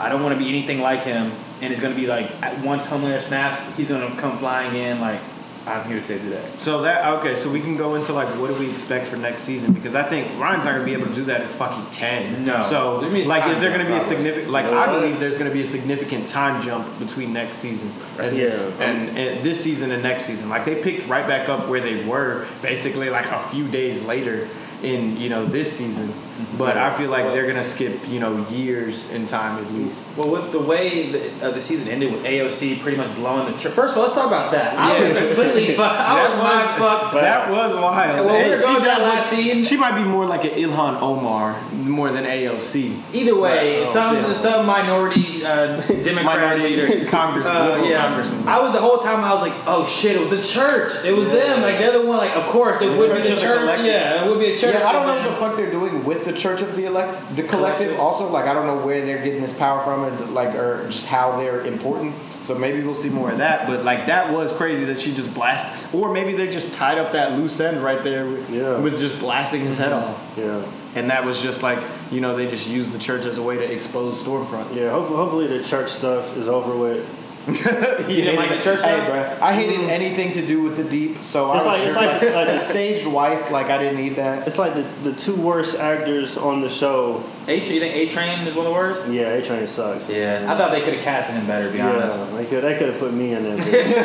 I 0.02 0.08
don't 0.08 0.22
want 0.22 0.34
to 0.34 0.38
be 0.38 0.48
anything 0.48 0.80
like 0.80 1.02
him." 1.02 1.30
And 1.60 1.70
he's 1.72 1.80
going 1.80 1.94
to 1.94 2.00
be 2.00 2.08
like, 2.08 2.28
once 2.64 2.86
Homelander 2.86 3.20
snaps, 3.20 3.60
he's 3.76 3.86
going 3.88 4.00
to 4.10 4.20
come 4.20 4.36
flying 4.38 4.74
in 4.74 5.00
like, 5.00 5.20
"I'm 5.64 5.84
here 5.86 6.00
to 6.00 6.04
save 6.04 6.24
the 6.24 6.30
day." 6.30 6.44
So 6.58 6.82
that 6.82 7.06
okay, 7.20 7.36
so 7.36 7.52
we 7.52 7.60
can 7.60 7.76
go 7.76 7.94
into 7.94 8.12
like 8.12 8.26
what 8.40 8.48
do 8.48 8.54
we 8.54 8.68
expect 8.68 9.06
for 9.06 9.16
next 9.16 9.42
season 9.42 9.72
because 9.72 9.94
I 9.94 10.02
think 10.02 10.26
Ryan's 10.40 10.64
not 10.64 10.72
gonna 10.72 10.84
be 10.84 10.92
able 10.92 11.06
to 11.06 11.14
do 11.14 11.24
that 11.26 11.40
at 11.40 11.50
fucking 11.50 11.86
ten. 11.92 12.44
No. 12.44 12.62
So 12.62 13.00
There's 13.00 13.12
gonna 13.12 13.22
be 13.22 13.22
a 13.22 13.28
like, 13.28 13.46
is 13.52 13.60
there 13.60 13.70
gonna 13.70 13.84
jump, 13.84 14.00
be 14.00 14.04
a 14.04 14.08
significant? 14.08 14.50
Like, 14.50 14.66
Yeah. 14.66 14.78
I 14.80 14.86
believe 14.92 15.20
there's 15.20 15.38
gonna 15.38 15.50
be 15.52 15.60
a 15.62 15.66
significant 15.66 16.28
time 16.28 16.60
jump 16.62 16.98
between 16.98 17.32
next 17.32 17.58
season 17.58 17.92
and, 18.18 18.36
Yeah. 18.36 18.48
and, 18.80 19.16
and 19.16 19.44
this 19.44 19.62
season 19.62 19.92
and 19.92 20.02
next 20.02 20.24
season. 20.24 20.48
Like 20.48 20.64
they 20.64 20.82
picked 20.82 21.06
right 21.08 21.26
back 21.28 21.48
up 21.48 21.68
where 21.68 21.80
they 21.80 22.04
were 22.04 22.46
basically 22.60 23.08
like 23.08 23.26
a 23.30 23.38
few 23.50 23.68
days 23.68 24.02
later 24.02 24.48
in 24.82 25.16
you 25.16 25.28
know 25.28 25.44
this 25.44 25.72
season. 25.76 26.12
But 26.58 26.76
I 26.76 26.92
feel 26.96 27.08
like 27.08 27.26
they're 27.26 27.46
gonna 27.46 27.62
skip 27.62 28.00
you 28.08 28.18
know 28.18 28.46
years 28.48 29.10
in 29.12 29.26
time 29.26 29.64
at 29.64 29.70
least. 29.72 30.04
Well, 30.16 30.30
with 30.30 30.50
the 30.50 30.58
way 30.58 31.10
the, 31.12 31.46
uh, 31.46 31.50
the 31.52 31.62
season 31.62 31.88
ended 31.88 32.12
with 32.12 32.24
AOC 32.24 32.80
pretty 32.80 32.96
much 32.96 33.14
blowing 33.14 33.50
the 33.52 33.56
church. 33.58 33.72
First 33.74 33.92
of 33.92 33.98
all, 33.98 34.02
let's 34.04 34.14
talk 34.14 34.26
about 34.26 34.50
that. 34.52 34.76
I 34.76 34.98
was 35.00 35.16
completely 35.16 35.74
fucked. 35.76 36.00
I 36.00 36.26
was 36.26 36.36
mind 36.38 36.80
fucked. 36.82 37.14
That 37.14 37.50
was 37.50 37.76
wild. 37.76 38.26
Well, 38.26 38.42
we 38.42 38.50
were 38.50 38.56
she 38.58 38.62
going 38.64 38.82
that 38.84 39.00
last 39.00 39.30
scene. 39.30 39.64
She 39.64 39.76
might 39.76 39.96
be 39.96 40.04
more 40.04 40.26
like 40.26 40.44
an 40.44 40.50
Ilhan 40.50 41.00
Omar 41.00 41.60
more 41.72 42.10
than 42.10 42.24
AOC. 42.24 42.96
Either 43.12 43.38
way, 43.38 43.78
Right. 43.80 43.88
Oh, 43.88 43.92
some 43.92 44.16
yeah. 44.16 44.32
some 44.32 44.66
minority 44.66 45.31
uh, 45.44 45.80
Democrat 45.86 46.24
Minority 46.24 46.62
leader. 46.76 47.04
Congress, 47.10 47.46
Uh, 47.46 47.84
yeah. 47.86 48.02
congressman. 48.06 48.48
I 48.48 48.60
was 48.60 48.72
the 48.72 48.80
whole 48.80 48.98
time 48.98 49.20
I 49.24 49.32
was 49.32 49.42
like, 49.42 49.52
oh 49.66 49.84
shit, 49.86 50.16
it 50.16 50.20
was 50.20 50.32
a 50.32 50.42
church. 50.42 51.04
It 51.04 51.12
was 51.12 51.28
them. 51.28 51.62
Like 51.62 51.78
they're 51.78 51.98
the 52.00 52.06
one. 52.06 52.18
Like 52.18 52.36
of 52.36 52.44
course 52.46 52.80
it 52.82 52.86
The 52.90 52.96
would 52.96 53.08
Church 53.10 53.22
be 53.22 53.28
the 53.28 53.34
of 53.34 53.40
the 53.40 53.46
church. 53.46 53.58
Collective. 53.60 53.86
yeah, 53.86 54.24
it 54.24 54.28
would 54.30 54.38
be 54.38 54.46
a 54.46 54.58
church. 54.58 54.74
Yeah, 54.74 54.88
I 54.88 54.92
don't 54.92 55.06
know 55.06 55.16
and 55.16 55.26
what 55.26 55.30
the 55.34 55.36
fuck 55.46 55.56
they're 55.56 55.70
doing 55.70 56.04
with 56.04 56.24
the 56.24 56.32
Church 56.32 56.62
of 56.62 56.74
the 56.76 56.84
Elect, 56.86 57.36
the 57.36 57.42
collective. 57.42 57.98
Also, 58.00 58.30
like 58.30 58.46
I 58.46 58.54
don't 58.54 58.66
know 58.66 58.84
where 58.84 59.04
they're 59.04 59.22
getting 59.24 59.42
this 59.42 59.52
power 59.56 59.82
from, 59.84 60.04
and 60.04 60.34
like 60.34 60.54
or 60.54 60.86
just 60.88 61.06
how 61.06 61.36
they're 61.36 61.64
important. 61.66 62.14
So 62.42 62.56
maybe 62.56 62.82
we'll 62.82 62.96
see 62.96 63.08
more 63.08 63.30
of 63.30 63.38
that. 63.38 63.68
But 63.68 63.84
like 63.84 64.06
that 64.06 64.32
was 64.32 64.52
crazy 64.52 64.84
that 64.86 64.98
she 64.98 65.14
just 65.14 65.32
blasted, 65.32 65.94
or 65.94 66.12
maybe 66.12 66.32
they 66.32 66.48
just 66.50 66.74
tied 66.74 66.98
up 66.98 67.12
that 67.12 67.32
loose 67.38 67.60
end 67.60 67.82
right 67.84 68.02
there 68.02 68.26
with, 68.26 68.50
Yeah. 68.50 68.78
with 68.78 68.98
just 68.98 69.20
blasting 69.20 69.60
his 69.60 69.78
head 69.78 69.92
off. 69.92 70.18
yeah, 70.36 70.62
And 70.94 71.10
that 71.10 71.24
was 71.24 71.40
just 71.40 71.62
like 71.62 71.78
you 72.10 72.20
know 72.20 72.36
they 72.36 72.46
just 72.48 72.68
used 72.68 72.92
the 72.92 72.98
church 72.98 73.24
as 73.24 73.38
a 73.38 73.42
way 73.42 73.56
to 73.56 73.72
expose 73.72 74.22
Stormfront. 74.22 74.74
yeah. 74.74 74.90
Hopefully, 74.90 75.16
hopefully 75.16 75.46
the 75.46 75.64
church 75.64 75.90
stuff 75.90 76.36
is 76.36 76.48
over 76.48 76.76
with. 76.76 77.08
You 77.48 78.16
didn't 78.22 78.36
like 78.36 78.50
the 78.50 78.60
church 78.62 78.82
Hey, 78.82 78.94
stuff? 79.02 79.08
bro, 79.08 79.38
I 79.44 79.52
hated 79.52 79.80
anything 79.90 80.32
to 80.34 80.46
do 80.46 80.62
with 80.62 80.76
the 80.76 80.84
deep. 80.84 81.24
So 81.24 81.52
It's 81.52 81.64
I 81.64 81.66
was 81.66 81.66
like- 81.66 81.80
it's 81.80 81.92
sure, 81.92 81.94
like- 81.96 82.22
like, 82.22 82.34
like- 82.36 82.46
the 82.48 82.58
staged 82.58 83.04
wife. 83.06 83.50
Like 83.50 83.66
I 83.66 83.78
didn't 83.78 83.96
need 83.96 84.14
that. 84.16 84.46
It's 84.46 84.58
like 84.58 84.74
the, 84.74 84.82
the 85.02 85.12
two 85.12 85.34
worst 85.34 85.76
actors 85.76 86.36
on 86.38 86.60
the 86.60 86.68
show. 86.68 87.24
A 87.48 87.58
you 87.58 87.80
think 87.80 87.96
A 87.96 88.06
Train 88.08 88.46
is 88.46 88.54
one 88.54 88.66
of 88.66 88.72
the 88.72 88.78
worst? 88.78 89.08
Yeah, 89.08 89.30
A 89.30 89.42
Train 89.44 89.66
sucks. 89.66 90.08
Yeah, 90.08 90.46
I 90.48 90.56
thought 90.56 90.70
they 90.70 90.82
could 90.82 90.94
have 90.94 91.02
casted 91.02 91.34
him 91.34 91.46
better. 91.48 91.66
To 91.66 91.72
be 91.72 91.80
honest. 91.80 92.20
Yeah, 92.20 92.26
they 92.36 92.44
could 92.46 92.62
they 92.62 92.78
could 92.78 92.88
have 92.90 92.98
put 93.00 93.12
me 93.12 93.32
in 93.32 93.42
there. 93.42 93.56
but- 93.56 93.96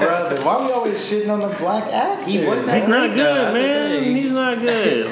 No, 0.00 0.06
brother. 0.06 0.42
Why 0.42 0.66
we 0.66 0.72
always 0.72 0.94
shitting 1.10 1.28
on 1.30 1.40
the 1.40 1.54
black 1.58 1.92
actor? 1.92 2.24
He 2.24 2.38
wouldn't 2.38 2.70
He's 2.72 2.88
not 2.88 3.14
good, 3.14 3.52
man. 3.52 4.04
He's 4.16 4.32
not 4.32 4.58
good. 4.60 5.06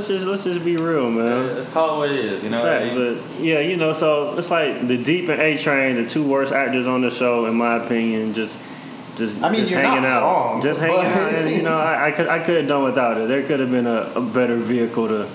I 0.00 0.08
mean, 0.12 0.18
let's 0.24 0.24
just 0.24 0.26
let's 0.26 0.44
just 0.44 0.64
be 0.64 0.76
real, 0.76 1.10
man. 1.10 1.54
Let's 1.54 1.68
call 1.68 1.94
it 1.94 1.98
what 1.98 2.10
it 2.10 2.24
is. 2.24 2.42
You 2.42 2.50
know. 2.50 2.62
what 2.62 2.72
I 2.72 2.84
mean? 2.94 3.14
but 3.14 3.40
yeah, 3.40 3.60
you 3.60 3.76
know, 3.76 3.92
so 3.92 4.36
it's 4.38 4.50
like 4.50 4.86
the 4.86 5.02
Deep 5.02 5.28
and 5.28 5.40
A 5.40 5.56
Train, 5.56 5.96
the 5.96 6.08
two 6.08 6.26
worst 6.26 6.52
actors 6.52 6.86
on 6.86 7.02
the 7.02 7.10
show, 7.10 7.46
in 7.46 7.54
my 7.56 7.76
opinion, 7.76 8.34
just 8.34 8.58
just, 9.16 9.42
I 9.42 9.50
mean, 9.50 9.60
just 9.60 9.70
you're 9.70 9.80
hanging 9.80 10.02
not 10.02 10.22
out, 10.22 10.22
wrong, 10.22 10.62
just 10.62 10.80
hanging 10.80 10.96
but- 10.96 11.06
out, 11.06 11.34
and 11.34 11.50
you 11.50 11.62
know, 11.68 11.78
I, 11.78 12.08
I 12.08 12.10
could 12.12 12.28
I 12.28 12.38
could 12.38 12.56
have 12.56 12.68
done 12.68 12.84
without 12.84 13.20
it. 13.20 13.28
There 13.28 13.42
could 13.42 13.60
have 13.60 13.70
been 13.70 13.86
a, 13.86 14.12
a 14.16 14.20
better 14.22 14.56
vehicle 14.56 15.08
to. 15.08 15.28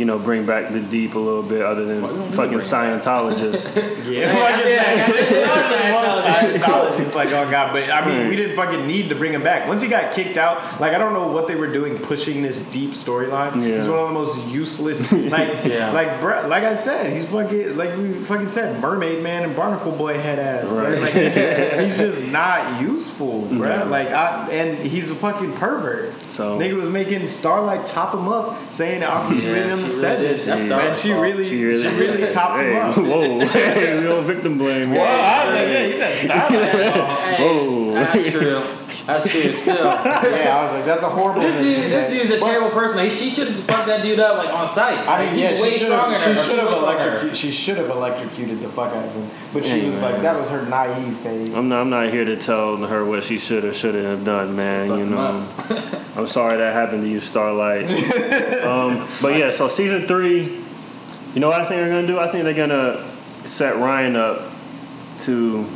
You 0.00 0.06
know, 0.06 0.18
bring 0.18 0.46
back 0.46 0.72
the 0.72 0.80
deep 0.80 1.14
a 1.14 1.18
little 1.18 1.42
bit, 1.42 1.60
other 1.60 1.84
than 1.84 2.00
What 2.00 2.08
do 2.08 2.14
you 2.16 2.22
mean 2.22 2.32
fucking 2.32 2.50
bring? 2.52 2.60
Scientologists. 2.60 3.76
Yeah, 4.10 4.32
Yeah, 4.32 4.42
like 4.42 4.64
yeah, 4.64 5.06
it's 5.10 5.30
yeah, 5.30 5.50
like- 5.50 5.60
it's 5.60 5.70
like 5.70 5.94
one 5.94 6.60
Scientologist, 7.04 7.14
like 7.14 7.28
oh 7.28 7.50
god, 7.50 7.72
but 7.74 7.90
I 7.90 8.06
mean, 8.06 8.20
Right. 8.22 8.28
we 8.30 8.36
didn't 8.36 8.56
fucking 8.56 8.86
need 8.86 9.10
to 9.10 9.14
bring 9.14 9.32
him 9.34 9.42
back. 9.42 9.68
Once 9.68 9.82
he 9.82 9.88
got 9.88 10.12
kicked 10.14 10.38
out, 10.38 10.80
like 10.80 10.94
I 10.94 10.98
don't 10.98 11.12
know 11.12 11.26
what 11.26 11.48
they 11.48 11.54
were 11.54 11.66
doing 11.70 11.98
pushing 11.98 12.40
this 12.42 12.62
deep 12.62 12.92
storyline. 12.92 13.56
Yeah. 13.56 13.74
He's 13.76 13.86
one 13.88 13.98
of 13.98 14.08
the 14.08 14.14
most 14.14 14.46
useless, 14.48 15.12
like, 15.30 15.48
Yeah. 15.66 15.90
like, 15.92 16.08
bruh, 16.20 16.48
like 16.48 16.64
I 16.64 16.74
said, 16.74 17.12
he's 17.12 17.26
fucking, 17.26 17.76
like 17.76 17.94
we 17.98 18.12
fucking 18.14 18.50
said, 18.50 18.80
Mermaid 18.80 19.22
Man 19.22 19.42
and 19.44 19.54
Barnacle 19.54 19.92
Boy 19.92 20.14
head 20.18 20.38
ass, 20.38 20.70
bruh. 20.70 20.82
Right. 21.02 21.02
Like, 21.02 21.84
he's 21.84 21.98
just 21.98 22.22
not 22.22 22.80
useful, 22.80 23.42
bruh. 23.50 23.68
Yeah. 23.68 23.82
Like, 23.84 24.08
I, 24.08 24.48
and 24.50 24.78
he's 24.78 25.10
a 25.10 25.14
fucking 25.14 25.52
pervert. 25.54 26.14
So- 26.30 26.58
nigga 26.58 26.74
was 26.76 26.88
making 26.88 27.26
Starlight 27.26 27.84
top 27.86 28.14
him 28.14 28.28
up, 28.28 28.56
saying 28.72 29.02
I'll 29.04 29.28
get 29.30 29.42
you 29.42 29.50
Yeah, 29.50 29.64
in 29.64 29.70
on 29.72 29.76
she 29.78 29.84
the 29.84 29.89
really 29.90 30.00
seven. 30.00 30.24
did. 30.24 30.36
That's 30.38 30.46
Man, 30.46 30.68
Starlight's 30.68 31.00
she 31.00 31.10
fault. 31.10 31.22
really, 31.22 31.48
she 31.48 31.64
really, 31.64 32.30
topped 32.32 32.60
hey, 32.60 32.72
him 32.72 32.76
up. 32.76 32.96
Whoa, 32.96 33.38
hey, 33.46 33.96
we 33.96 34.02
don't 34.04 34.24
victim 34.24 34.58
blame. 34.58 34.90
Well, 34.90 35.00
here. 35.00 35.24
I 35.24 35.46
was 35.46 35.54
like, 35.54 35.68
yeah, 35.68 35.86
he 35.86 35.92
said 35.92 36.24
stop. 36.24 36.50
Hey, 37.30 37.44
Whoa. 37.44 37.89
That's 38.04 38.30
true. 38.30 38.62
That's 39.06 39.30
true. 39.30 39.52
Still, 39.52 39.76
Yeah, 39.84 40.56
I 40.58 40.62
was 40.64 40.72
like, 40.72 40.84
that's 40.84 41.02
a 41.02 41.08
horrible. 41.08 41.40
this 41.42 41.54
thing 41.54 41.64
dude, 41.64 41.84
this 41.84 41.90
say. 41.90 42.18
dude's 42.18 42.30
a 42.32 42.40
But- 42.40 42.46
terrible 42.46 42.70
person. 42.70 42.98
He, 43.04 43.10
she 43.10 43.30
should 43.30 43.48
have 43.48 43.58
fucked 43.58 43.86
that 43.86 44.02
dude 44.02 44.18
up 44.20 44.38
like 44.38 44.52
on 44.54 44.66
site. 44.66 44.98
I 45.06 45.24
mean, 45.24 45.34
he's 45.34 45.40
yeah, 45.40 45.62
way 45.62 45.70
she 45.72 45.78
should 45.78 45.86
stronger 45.88 46.16
have. 46.18 46.20
She 46.20 46.24
should 46.24 46.36
have 46.36 46.44
She's 46.46 46.52
way 46.52 46.58
stronger 46.58 46.74
than 46.74 46.88
her. 46.88 47.00
electrocuted. 47.00 47.36
She 47.36 47.50
should 47.50 47.76
have 47.78 47.90
electrocuted 47.90 48.60
the 48.60 48.68
fuck 48.68 48.94
out 48.94 49.04
of 49.06 49.12
him. 49.12 49.30
But 49.52 49.64
she 49.64 49.70
Hey, 49.80 49.90
was 49.90 50.00
like, 50.00 50.22
that 50.22 50.36
was 50.38 50.48
her 50.50 50.62
naive 50.66 51.16
phase. 51.18 51.54
I'm 51.54 51.68
not, 51.68 51.80
I'm 51.82 51.90
not 51.90 52.08
here 52.12 52.24
to 52.24 52.36
tell 52.36 52.76
her 52.76 53.04
what 53.04 53.24
she 53.24 53.38
should 53.38 53.64
or 53.64 53.72
shouldn't 53.74 54.04
have 54.04 54.24
done, 54.24 54.54
man. 54.56 54.88
You 54.98 55.06
know, 55.06 55.48
I'm 56.16 56.26
sorry 56.26 56.56
that 56.58 56.72
happened 56.74 57.02
to 57.04 57.08
you, 57.08 57.20
Starlight. 57.20 57.90
um, 58.64 59.06
but 59.22 59.36
yeah, 59.38 59.50
so 59.50 59.68
season 59.68 60.06
three, 60.06 60.62
you 61.34 61.40
know 61.40 61.48
what 61.48 61.60
I 61.60 61.66
think 61.66 61.80
they're 61.80 61.88
gonna 61.88 62.06
do? 62.06 62.18
I 62.18 62.28
think 62.28 62.44
they're 62.44 62.54
gonna 62.54 63.08
set 63.44 63.76
Ryan 63.76 64.16
up 64.16 64.42
to, 65.20 65.66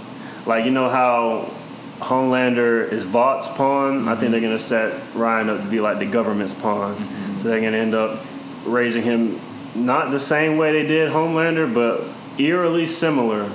like, 0.47 0.65
you 0.65 0.71
know 0.71 0.89
how 0.89 1.53
Homelander 2.01 2.91
is 2.91 3.05
Vought's 3.05 3.49
pawn. 3.49 4.09
I 4.09 4.15
think 4.17 4.33
they're 4.33 4.41
gonna 4.41 4.59
set 4.59 5.01
Ryan 5.15 5.49
up 5.51 5.63
to 5.63 5.69
be 5.69 5.81
like 5.81 5.99
the 5.99 6.07
government's 6.07 6.55
pawn. 6.55 6.97
So 7.39 7.49
they're 7.49 7.61
gonna 7.61 7.77
end 7.77 7.95
up 7.95 8.21
raising 8.65 9.03
him 9.03 9.41
not 9.75 10.11
the 10.11 10.21
same 10.21 10.57
way 10.57 10.73
they 10.73 10.87
did 10.87 11.11
Homelander, 11.11 11.73
but 11.73 12.03
eerily 12.39 12.87
similar. 12.87 13.51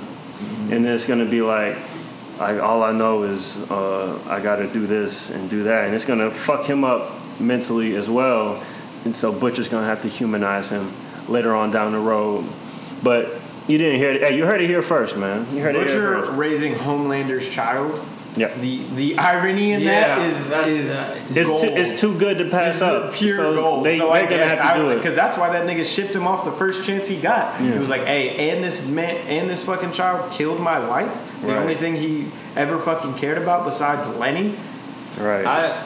And 0.70 0.86
it's 0.86 1.06
gonna 1.06 1.26
be 1.26 1.42
like, 1.42 1.76
like 2.38 2.60
all 2.60 2.82
I 2.82 2.92
know 2.92 3.24
is 3.24 3.58
uh, 3.70 4.18
I 4.26 4.40
got 4.40 4.56
to 4.56 4.66
do 4.72 4.86
this 4.86 5.30
and 5.30 5.50
do 5.50 5.64
that, 5.64 5.86
and 5.86 5.94
it's 5.94 6.04
gonna 6.04 6.30
fuck 6.30 6.64
him 6.64 6.84
up 6.84 7.12
mentally 7.40 7.96
as 7.96 8.08
well. 8.08 8.62
And 9.04 9.14
so 9.14 9.32
Butcher's 9.32 9.68
gonna 9.68 9.86
have 9.86 10.02
to 10.02 10.08
humanize 10.08 10.70
him 10.70 10.92
later 11.28 11.54
on 11.54 11.70
down 11.70 11.92
the 11.92 11.98
road. 11.98 12.44
But 13.02 13.34
you 13.66 13.78
didn't 13.78 13.98
hear 13.98 14.10
it. 14.12 14.22
Hey, 14.22 14.36
you 14.36 14.46
heard 14.46 14.60
it 14.60 14.68
here 14.68 14.82
first, 14.82 15.16
man. 15.16 15.46
You 15.54 15.62
heard 15.62 15.76
it 15.76 15.88
here 15.88 16.12
Butcher 16.12 16.26
first. 16.26 16.38
raising 16.38 16.74
Homelander's 16.74 17.48
child. 17.48 18.00
Yeah. 18.36 18.54
The 18.60 18.82
the 18.94 19.18
irony 19.18 19.72
in 19.72 19.80
Yeah, 19.80 20.16
that 20.16 20.30
is 20.30 20.50
that's- 20.50 20.68
is 20.70 21.36
It's 21.36 21.48
gold. 21.48 21.60
too, 21.62 21.66
it's 21.68 22.00
too 22.00 22.16
good 22.16 22.38
to 22.38 22.44
pass 22.44 22.74
It's 22.76 22.82
up. 22.82 23.12
pure 23.12 23.36
so 23.36 23.54
gold. 23.54 23.84
They, 23.84 23.98
so 23.98 24.10
I 24.12 24.20
they're 24.20 24.30
gonna 24.30 24.42
guess 24.44 24.58
have 24.60 24.76
to 24.76 24.82
do 24.82 24.90
it. 24.90 24.96
because 24.96 25.14
that's 25.14 25.36
why 25.36 25.50
that 25.50 25.66
nigga 25.66 25.84
shipped 25.84 26.14
him 26.14 26.26
off 26.28 26.44
the 26.44 26.52
first 26.52 26.84
chance 26.84 27.08
he 27.08 27.16
got. 27.16 27.60
Yeah. 27.60 27.72
He 27.72 27.78
was 27.78 27.88
like, 27.88 28.04
"Hey, 28.06 28.50
and 28.50 28.62
this 28.62 28.86
man 28.86 29.16
and 29.26 29.50
this 29.50 29.64
fucking 29.64 29.92
child 29.92 30.30
killed 30.30 30.60
my 30.60 30.78
wife. 30.78 31.10
The 31.42 31.48
Right. 31.48 31.56
only 31.58 31.74
thing 31.74 31.96
he 31.96 32.26
ever 32.56 32.78
fucking 32.78 33.14
cared 33.14 33.38
about 33.38 33.64
besides 33.64 34.06
Lenny." 34.16 34.54
Right. 35.18 35.44
I, 35.44 35.82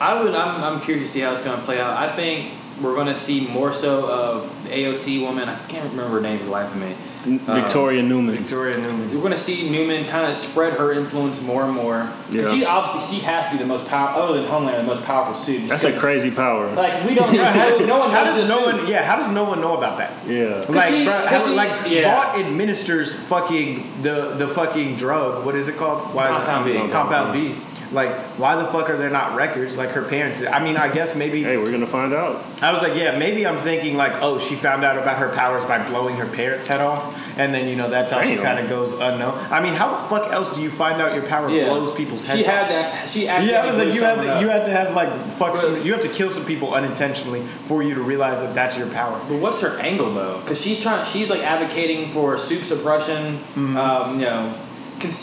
I 0.00 0.22
would. 0.22 0.34
I'm, 0.34 0.64
I'm 0.64 0.80
curious 0.80 1.08
to 1.10 1.12
see 1.12 1.20
how 1.20 1.32
it's 1.32 1.42
going 1.42 1.58
to 1.58 1.64
play 1.64 1.78
out. 1.80 1.96
I 1.96 2.16
think 2.16 2.52
we're 2.80 2.94
going 2.94 3.06
to 3.08 3.14
see 3.14 3.46
more 3.48 3.72
so 3.74 4.06
of 4.10 4.50
AOC 4.68 5.20
woman. 5.20 5.48
I 5.48 5.56
can't 5.68 5.90
remember 5.90 6.16
her 6.16 6.20
name 6.22 6.38
for 6.38 6.44
the 6.46 6.50
life 6.50 6.74
of 6.74 6.80
me. 6.80 6.94
Uh, 7.22 7.54
Victoria 7.54 8.02
Neuman. 8.02 8.36
Victoria 8.36 8.74
Neuman. 8.76 9.10
We're 9.14 9.20
going 9.20 9.30
to 9.30 9.38
see 9.38 9.68
Neuman 9.68 10.08
kind 10.08 10.28
of 10.28 10.36
spread 10.36 10.72
her 10.72 10.92
influence 10.92 11.40
more 11.40 11.62
and 11.62 11.72
more. 11.72 12.10
Yeah. 12.30 12.50
She 12.50 12.64
obviously 12.64 13.16
she 13.18 13.24
has 13.24 13.46
to 13.46 13.52
be 13.52 13.58
the 13.58 13.66
most 13.66 13.86
powerful, 13.86 14.22
other 14.22 14.40
than 14.40 14.50
Homelander, 14.50 14.78
the 14.78 14.82
most 14.82 15.04
powerful 15.04 15.34
suit. 15.34 15.68
That's 15.68 15.84
a 15.84 15.92
crazy 15.96 16.32
power. 16.32 16.66
Like 16.74 16.94
'cause 16.94 17.04
we 17.08 17.14
don't 17.14 17.32
know. 17.32 17.78
no 17.86 17.98
one 18.00 18.10
How 18.10 18.24
does 18.24 18.48
no 18.48 18.64
suit. 18.64 18.74
one? 18.80 18.86
Yeah, 18.88 19.04
how 19.04 19.14
does 19.16 19.30
no 19.30 19.44
one 19.44 19.60
know 19.60 19.76
about 19.76 19.98
that? 19.98 20.12
Yeah. 20.26 20.64
Like, 20.68 20.94
he- 20.94 21.04
bro, 21.04 21.12
'cause 21.28 21.30
how, 21.30 21.46
he- 21.48 21.54
like 21.54 21.88
yeah. 21.90 22.10
Vought 22.12 22.38
administers 22.40 23.14
fucking 23.14 24.02
the 24.02 24.34
the 24.36 24.48
fucking 24.48 24.96
drug. 24.96 25.44
What 25.46 25.54
is 25.54 25.68
it 25.68 25.76
called? 25.76 26.12
Why 26.14 26.24
is 26.24 26.30
it- 26.30 26.34
Compound 26.46 26.64
V. 26.64 26.92
Compound 26.92 27.32
V. 27.34 27.54
Like, 27.92 28.10
why 28.38 28.56
the 28.56 28.64
fuck 28.66 28.88
are 28.90 28.96
there 28.96 29.10
not 29.10 29.36
records? 29.36 29.76
Like 29.76 29.90
her 29.90 30.02
parents. 30.02 30.42
I 30.42 30.62
mean, 30.64 30.76
I 30.76 30.92
guess 30.92 31.14
maybe. 31.14 31.42
Hey, 31.42 31.56
we're 31.58 31.70
gonna 31.70 31.86
find 31.86 32.12
out. 32.14 32.42
I 32.62 32.72
was 32.72 32.80
like, 32.82 32.94
yeah, 32.96 33.18
maybe 33.18 33.46
I'm 33.46 33.58
thinking 33.58 33.96
like, 33.96 34.14
oh, 34.22 34.38
she 34.38 34.54
found 34.54 34.82
out 34.84 34.96
about 34.98 35.18
her 35.18 35.28
powers 35.36 35.62
by 35.64 35.86
blowing 35.88 36.16
her 36.16 36.26
parents' 36.26 36.66
head 36.66 36.80
off, 36.80 37.14
and 37.38 37.52
then 37.52 37.68
you 37.68 37.76
know 37.76 37.90
that's 37.90 38.10
how 38.10 38.22
she 38.24 38.36
kind 38.36 38.58
of 38.58 38.68
goes 38.68 38.92
unknown. 38.94 39.38
I 39.50 39.60
mean, 39.60 39.74
how 39.74 39.90
the 39.96 40.08
fuck 40.08 40.32
else 40.32 40.54
do 40.54 40.62
you 40.62 40.70
find 40.70 41.00
out 41.02 41.14
your 41.14 41.24
power 41.24 41.50
Yeah. 41.50 41.66
blows 41.66 41.92
people's 41.94 42.24
heads 42.26 42.40
She 42.40 42.46
off? 42.46 42.52
had 42.52 42.68
that. 42.70 43.10
She 43.10 43.28
actually. 43.28 43.50
yeah, 43.52 43.62
I 43.62 43.66
was 43.66 43.76
like, 43.76 43.94
you 43.94 44.02
have 44.02 44.18
to, 44.18 44.24
you 44.40 44.50
up. 44.50 44.60
had 44.60 44.64
to 44.66 44.72
have 44.72 44.94
like 44.94 45.10
fuck 45.32 45.56
some, 45.56 45.82
you 45.84 45.92
have 45.92 46.02
to 46.02 46.08
kill 46.08 46.30
some 46.30 46.44
people 46.46 46.74
unintentionally 46.74 47.42
for 47.66 47.82
you 47.82 47.94
to 47.94 48.02
realize 48.02 48.40
that 48.40 48.54
that's 48.54 48.76
your 48.78 48.88
power. 48.88 49.20
But 49.28 49.38
what's 49.40 49.60
her 49.60 49.78
angle 49.80 50.12
though? 50.14 50.40
Because 50.40 50.60
she's 50.60 50.80
trying. 50.80 51.04
She's 51.06 51.28
like 51.28 51.40
advocating 51.42 52.10
for 52.12 52.38
soup 52.38 52.64
suppression. 52.64 53.38
Um, 53.56 54.18
you 54.18 54.24
know, 54.26 54.54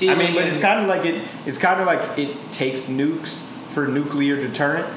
I 0.09 0.15
mean, 0.15 0.33
but 0.33 0.45
it's 0.45 0.59
kind 0.59 0.79
of 0.79 0.87
like 0.87 1.05
it. 1.05 1.23
It's 1.45 1.57
kind 1.57 1.79
of 1.79 1.87
like 1.87 2.17
it 2.17 2.35
takes 2.51 2.87
nukes 2.87 3.41
for 3.73 3.87
nuclear 3.87 4.35
deterrent. 4.35 4.87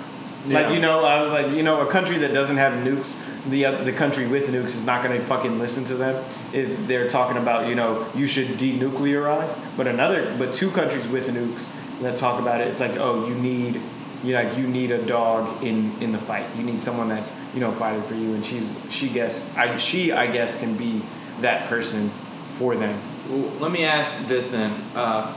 Yeah. 0.47 0.61
Like 0.61 0.75
you 0.75 0.81
know, 0.81 1.05
I 1.05 1.21
was 1.23 1.31
like, 1.31 1.49
you 1.55 1.63
know, 1.63 1.87
a 1.87 1.91
country 1.91 2.19
that 2.19 2.35
doesn't 2.35 2.57
have 2.57 2.73
nukes, 2.85 3.17
the 3.49 3.67
uh, 3.67 3.85
the 3.85 3.93
country 3.93 4.27
with 4.27 4.49
nukes 4.49 4.75
is 4.75 4.85
not 4.85 5.05
going 5.05 5.19
to 5.19 5.25
fucking 5.25 5.59
listen 5.59 5.85
to 5.85 5.95
them 5.95 6.25
if 6.53 6.87
they're 6.87 7.09
talking 7.09 7.41
about, 7.41 7.69
you 7.69 7.75
know, 7.75 8.07
you 8.15 8.27
should 8.27 8.49
denuclearize. 8.49 9.57
But 9.77 9.87
another, 9.87 10.35
but 10.39 10.55
two 10.55 10.71
countries 10.71 11.07
with 11.09 11.29
nukes 11.29 11.71
that 12.01 12.17
talk 12.17 12.41
about 12.41 12.61
it, 12.61 12.69
it's 12.69 12.81
like, 12.81 12.97
oh, 12.97 13.29
you 13.29 13.35
need, 13.35 13.81
you 14.25 14.35
like 14.35 14.57
you 14.57 14.67
need 14.67 14.91
a 14.91 15.05
dog 15.05 15.63
in 15.63 15.93
in 16.01 16.13
the 16.13 16.19
fight. 16.19 16.47
You 16.57 16.65
need 16.65 16.83
someone 16.83 17.09
that's 17.09 17.33
you 17.55 17.61
know 17.61 17.73
fighting 17.73 18.03
for 18.03 18.15
you, 18.15 18.35
and 18.35 18.45
she's 18.45 18.73
she 18.91 19.09
guess 19.09 19.55
I 19.57 19.77
she 19.77 20.13
I 20.13 20.27
guess 20.27 20.59
can 20.59 20.77
be 20.77 21.03
that 21.41 21.69
person 21.69 22.11
for 22.55 22.75
them. 22.77 22.99
Well, 23.33 23.51
let 23.61 23.73
me 23.73 23.85
ask 23.85 24.27
this 24.29 24.49
then. 24.49 24.71
Uh, 24.95 25.33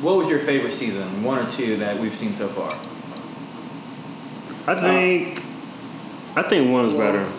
what 0.00 0.16
was 0.16 0.28
your 0.28 0.40
favorite 0.40 0.72
season, 0.72 1.22
one 1.22 1.38
or 1.38 1.48
two, 1.48 1.76
that 1.76 1.96
we've 1.96 2.16
seen 2.16 2.34
so 2.34 2.48
far? 2.48 2.72
I 4.66 4.80
think. 4.80 5.42
I 6.34 6.42
think 6.42 6.72
one 6.72 6.88
one's 6.88 6.94
better. 6.94 7.30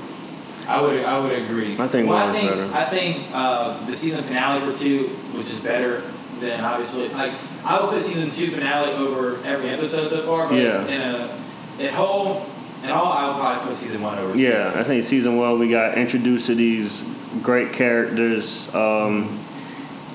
I 0.68 0.82
would 0.82 1.04
I 1.04 1.20
would 1.20 1.34
agree. 1.34 1.74
I 1.78 1.88
think 1.88 2.08
well, 2.08 2.20
one 2.20 2.22
I 2.22 2.32
was 2.32 2.38
think 2.38 2.50
better. 2.52 2.74
I 2.74 2.86
think 2.86 3.28
uh, 3.34 3.86
the 3.86 3.94
season 3.94 4.24
finale 4.24 4.72
for 4.72 4.78
two 4.78 5.10
was 5.36 5.48
just 5.48 5.64
better 5.64 6.04
than 6.40 6.62
obviously 6.62 7.10
like 7.10 7.34
I 7.66 7.82
would 7.82 7.90
put 7.90 8.02
season 8.02 8.30
two 8.30 8.52
finale 8.52 8.94
over 8.94 9.44
every 9.46 9.70
episode 9.70 10.08
so 10.08 10.22
far. 10.22 10.48
But 10.48 10.56
Yeah. 10.56 10.86
In 10.86 11.02
a 11.02 11.40
in 11.80 11.94
whole 11.94 12.46
in 12.84 12.92
all, 12.92 13.12
I 13.12 13.28
would 13.28 13.36
probably 13.38 13.68
put 13.68 13.76
season 13.78 14.02
one 14.02 14.18
over. 14.20 14.38
Yeah, 14.38 14.68
season 14.68 14.80
I 14.80 14.84
think 14.84 15.04
season 15.04 15.38
one 15.38 15.60
we 15.60 15.70
got 15.70 15.98
introduced 15.98 16.46
to 16.48 16.56
these 16.56 17.04
great 17.42 17.74
characters. 17.74 18.74
Um, 18.74 18.82
and, 18.82 19.40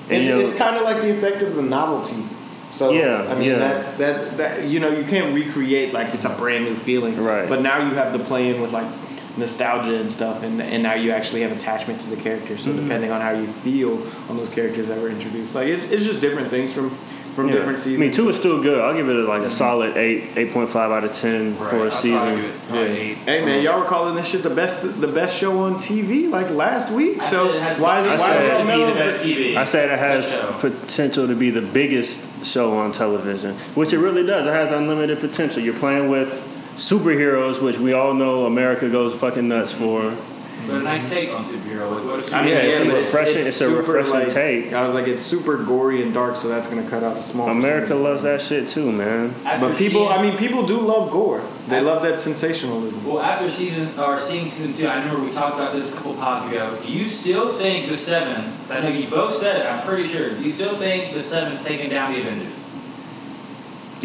It's, 0.09 0.23
you 0.25 0.29
know, 0.29 0.39
it's 0.39 0.55
kind 0.55 0.75
of 0.75 0.83
like 0.83 1.01
the 1.01 1.11
effect 1.17 1.41
of 1.41 1.55
the 1.55 1.61
novelty. 1.63 2.23
So 2.71 2.91
Yeah, 2.91 3.25
I 3.29 3.35
mean 3.35 3.51
yeah. 3.51 3.57
that's 3.57 3.93
that 3.93 4.37
that 4.37 4.63
you 4.67 4.79
know 4.81 4.89
you 4.89 5.05
can't 5.05 5.33
recreate 5.33 5.93
like 5.93 6.13
it's 6.13 6.25
a 6.25 6.29
brand 6.29 6.65
new 6.65 6.75
feeling 6.75 7.15
Right. 7.23 7.47
but 7.47 7.61
now 7.61 7.77
you 7.87 7.95
have 7.95 8.11
to 8.11 8.19
play 8.19 8.53
in 8.53 8.61
with 8.61 8.73
like 8.73 8.87
nostalgia 9.37 9.95
and 9.99 10.11
stuff 10.11 10.43
and, 10.43 10.61
and 10.61 10.83
now 10.83 10.93
you 10.93 11.11
actually 11.11 11.41
have 11.41 11.51
attachment 11.53 12.01
to 12.01 12.09
the 12.09 12.17
characters 12.17 12.63
so 12.63 12.71
Mm-hmm. 12.71 12.83
depending 12.83 13.11
on 13.11 13.21
how 13.21 13.31
you 13.31 13.47
feel 13.47 14.01
on 14.29 14.35
those 14.37 14.49
characters 14.49 14.87
that 14.89 14.99
were 14.99 15.09
introduced 15.09 15.55
like 15.55 15.67
it's, 15.67 15.85
it's 15.85 16.03
just 16.05 16.19
different 16.19 16.49
things 16.49 16.73
from 16.73 16.89
from 17.35 17.49
yeah. 17.49 17.55
different 17.55 17.79
seasons. 17.79 17.99
I 17.99 18.03
mean, 18.05 18.11
two 18.13 18.29
is 18.29 18.37
still 18.37 18.63
good. 18.63 18.79
I'll 18.81 18.95
give 18.95 19.09
it 19.09 19.13
like 19.13 19.41
a 19.41 19.45
mm-hmm. 19.45 19.51
solid 19.51 19.97
eight, 19.97 20.37
eight 20.37 20.53
point 20.53 20.69
five 20.69 20.91
out 20.91 21.03
of 21.03 21.13
ten 21.13 21.57
Right, 21.57 21.69
for 21.69 21.81
I'd 21.81 21.87
a 21.87 21.91
season. 21.91 22.35
give 22.35 22.45
it 22.45 22.67
probably 22.67 22.97
eight. 22.97 23.17
Hey 23.17 23.45
man, 23.45 23.61
y'all 23.61 23.79
were 23.79 23.85
calling 23.85 24.15
this 24.15 24.27
shit 24.27 24.41
the 24.41 24.49
best 24.49 24.81
the 25.01 25.07
best 25.07 25.37
show 25.37 25.59
on 25.59 25.75
TV 25.75 26.29
like 26.29 26.49
last 26.49 26.91
week. 26.91 27.21
I 27.21 27.25
so 27.25 27.53
it 27.53 27.79
why 27.79 27.99
is 27.99 28.05
it 28.05 28.09
I 28.11 28.17
why 28.17 28.27
said- 28.27 28.43
is 28.45 28.57
it 28.57 28.63
to 28.63 28.77
be 28.77 28.85
the 28.85 28.93
best 28.93 29.25
TV. 29.25 29.55
I 29.57 29.65
said 29.65 29.89
it 29.91 29.99
has 29.99 30.61
potential 30.61 31.27
to 31.27 31.35
be 31.35 31.49
the 31.49 31.61
biggest 31.61 32.45
show 32.45 32.77
on 32.77 32.93
television, 32.93 33.55
which 33.75 33.91
it 33.91 33.99
really 33.99 34.25
does. 34.25 34.47
It 34.47 34.51
has 34.51 34.71
unlimited 34.71 35.19
potential. 35.19 35.61
You're 35.61 35.77
playing 35.77 36.09
with 36.09 36.41
superheroes, 36.77 37.61
which 37.61 37.77
we 37.77 37.93
all 37.93 38.13
know 38.13 38.45
America 38.45 38.89
goes 38.89 39.13
fucking 39.13 39.47
nuts 39.47 39.71
for. 39.71 40.15
But 40.67 40.75
a 40.75 40.83
nice 40.83 41.09
take 41.09 41.29
on 41.31 41.43
superhero. 41.43 41.91
Like, 41.95 42.05
what 42.05 42.19
if 42.19 42.33
I 42.33 42.41
mean, 42.41 42.49
Yeah, 42.53 42.57
it's 42.59 42.79
a 42.79 42.91
refreshing- 42.95 43.47
it's 43.47 43.61
a 43.61 43.69
refreshing 43.69 44.13
like- 44.13 44.29
take. 44.33 44.73
I 44.73 44.83
was 44.85 44.93
like, 44.93 45.07
it's 45.07 45.23
super 45.25 45.57
gory 45.57 46.01
and 46.01 46.13
dark, 46.13 46.35
so 46.35 46.47
that's 46.47 46.67
gonna 46.67 46.83
cut 46.89 47.03
out 47.03 47.15
the 47.17 47.23
small. 47.23 47.49
America 47.49 47.81
percentage. 47.87 48.03
loves 48.03 48.23
that 48.23 48.41
shit 48.41 48.67
too, 48.67 48.91
man. 48.91 49.33
after 49.45 49.67
But 49.69 49.77
people, 49.77 50.07
seeing- 50.07 50.19
I 50.19 50.21
mean, 50.21 50.37
people 50.37 50.65
do 50.65 50.79
love 50.79 51.11
gore. 51.11 51.41
They 51.67 51.81
love 51.81 52.03
that 52.03 52.19
sensationalism. 52.19 53.03
Well, 53.05 53.21
after 53.23 53.49
season 53.49 53.89
or 53.97 54.19
seeing 54.19 54.47
season 54.47 54.71
two, 54.73 54.87
I 54.87 54.99
remember 54.99 55.23
we 55.23 55.31
talked 55.31 55.55
about 55.55 55.73
this 55.73 55.89
a 55.89 55.93
couple 55.93 56.13
pods 56.13 56.45
ago. 56.47 56.69
Do 56.85 56.91
you 56.91 57.07
still 57.07 57.57
think 57.57 57.89
the 57.89 57.97
seven? 57.97 58.53
I 58.69 58.81
know 58.81 58.89
you 58.89 59.07
both 59.07 59.33
said 59.35 59.61
it. 59.61 59.65
I'm 59.65 59.81
pretty 59.85 60.07
sure. 60.07 60.29
Do 60.31 60.43
you 60.43 60.51
still 60.51 60.75
think 60.75 61.13
the 61.13 61.21
seven's 61.21 61.63
taking 61.63 61.89
down 61.89 62.13
the 62.13 62.21
Avengers? 62.21 62.65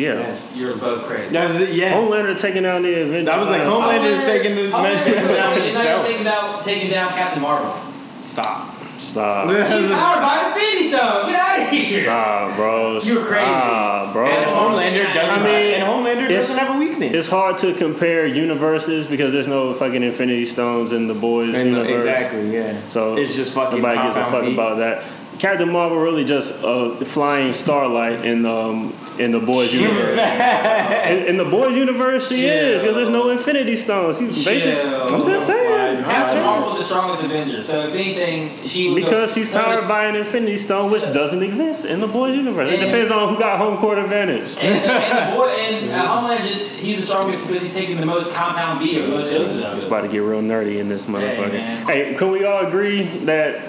Yeah. 0.00 0.14
Yes. 0.14 0.54
You're 0.56 0.76
both 0.76 1.04
crazy. 1.04 1.30
That 1.32 1.48
was 1.48 1.60
it. 1.60 1.74
Yes. 1.74 1.94
Homelander 1.94 2.38
taking 2.38 2.62
down 2.62 2.82
the 2.82 3.02
Avengers. 3.02 3.26
That 3.26 3.38
was 3.40 3.48
like 3.48 3.60
uh, 3.62 3.70
Homelander 3.70 4.12
is 4.18 4.22
taking 4.22 4.56
the 4.56 4.62
Homelander 4.70 5.04
taking 5.04 5.20
is 5.22 5.28
down 5.28 5.50
not 5.50 5.62
himself. 5.62 6.06
taking 6.06 6.24
down 6.24 6.64
taking 6.64 6.90
down 6.90 7.10
Captain 7.10 7.42
Marvel. 7.42 7.92
Stop. 8.20 8.76
Stop. 8.98 9.48
She's 9.50 9.88
powered 9.90 10.20
by 10.22 10.52
the 10.54 10.60
Infinity 10.60 10.88
Stone. 10.88 11.26
Get 11.26 11.40
out 11.40 11.60
of 11.62 11.68
here. 11.68 12.02
Stop, 12.04 12.56
bro. 12.56 13.00
You're 13.00 13.24
crazy. 13.26 13.44
Stop, 13.44 14.12
bro. 14.12 14.26
And 14.26 14.46
Homelander 14.46 15.02
doesn't. 15.14 15.40
I 15.40 15.44
mean, 15.44 15.74
and 15.74 15.82
Homelander 15.82 16.28
doesn't 16.28 16.56
have 16.56 16.76
a 16.76 16.78
weakness. 16.78 17.12
It's 17.12 17.26
hard 17.28 17.58
to 17.58 17.74
compare 17.74 18.24
universes 18.26 19.08
because 19.08 19.32
there's 19.32 19.48
no 19.48 19.74
fucking 19.74 20.02
Infinity 20.04 20.46
Stones 20.46 20.92
in 20.92 21.08
the 21.08 21.14
boys 21.14 21.54
And- 21.54 21.70
universe. 21.70 22.02
exactly. 22.02 22.54
Yeah. 22.54 22.78
So 22.88 23.16
it's 23.16 23.34
just 23.34 23.52
fucking. 23.54 23.80
nobody 23.82 24.00
gives 24.00 24.16
a 24.16 24.24
fuck 24.26 24.44
V. 24.44 24.52
about 24.54 24.78
that. 24.78 25.02
Captain 25.40 25.72
Marvel 25.72 25.96
really 25.96 26.24
just 26.24 26.62
uh, 26.62 26.94
flying 26.96 27.54
Starlight 27.54 28.24
in 28.26 28.44
um 28.44 28.94
in 29.18 29.32
the 29.32 29.40
boys 29.40 29.72
universe. 29.72 30.18
in, 31.10 31.26
in 31.28 31.36
the 31.38 31.44
boys 31.46 31.74
universe, 31.74 32.28
she 32.28 32.46
is 32.46 32.82
because 32.82 32.94
there's 32.94 33.08
no 33.08 33.30
Infinity 33.30 33.76
Stones. 33.76 34.18
She's 34.18 34.44
basically. 34.44 34.82
I'm 34.82 35.24
just 35.26 35.46
saying. 35.46 36.04
Captain 36.04 36.42
Marvel's 36.42 36.78
the 36.78 36.84
strongest 36.84 37.24
Avenger. 37.24 37.62
So 37.62 37.80
if 37.88 37.94
anything, 37.94 38.62
she 38.64 38.88
go- 38.90 38.94
Because 38.94 39.32
she's 39.32 39.48
powered 39.48 39.88
by 39.88 40.04
an 40.06 40.14
Infinity 40.14 40.58
Stone, 40.58 40.90
which 40.92 41.02
doesn't 41.04 41.42
exist 41.42 41.84
in 41.86 42.00
the 42.00 42.06
boys 42.06 42.34
universe. 42.36 42.70
It 42.70 42.76
depends 42.80 43.10
on 43.10 43.32
who 43.32 43.38
got 43.40 43.58
home 43.58 43.78
court 43.78 43.98
advantage. 43.98 44.56
And, 44.60 44.74
and 44.84 45.32
the 45.32 45.36
boy 45.36 45.48
and 45.48 45.90
uh, 45.90 46.06
Homelander 46.06 46.46
just 46.46 46.70
he's 46.72 47.00
the 47.00 47.06
strongest 47.06 47.46
because 47.46 47.62
he's 47.62 47.74
taking 47.74 47.98
the 47.98 48.06
most 48.06 48.32
compound 48.34 48.80
V 48.80 49.02
or 49.02 49.08
most 49.08 49.32
doses 49.32 49.62
of 49.62 49.74
It's 49.76 49.84
it. 49.84 49.88
about 49.88 50.02
to 50.02 50.08
get 50.08 50.18
real 50.18 50.40
nerdy 50.42 50.78
in 50.78 50.88
this 50.90 51.06
motherfucker. 51.06 51.52
man. 51.52 51.86
Hey, 51.86 52.14
can 52.14 52.30
we 52.30 52.44
all 52.44 52.66
agree 52.66 53.02
that 53.24 53.60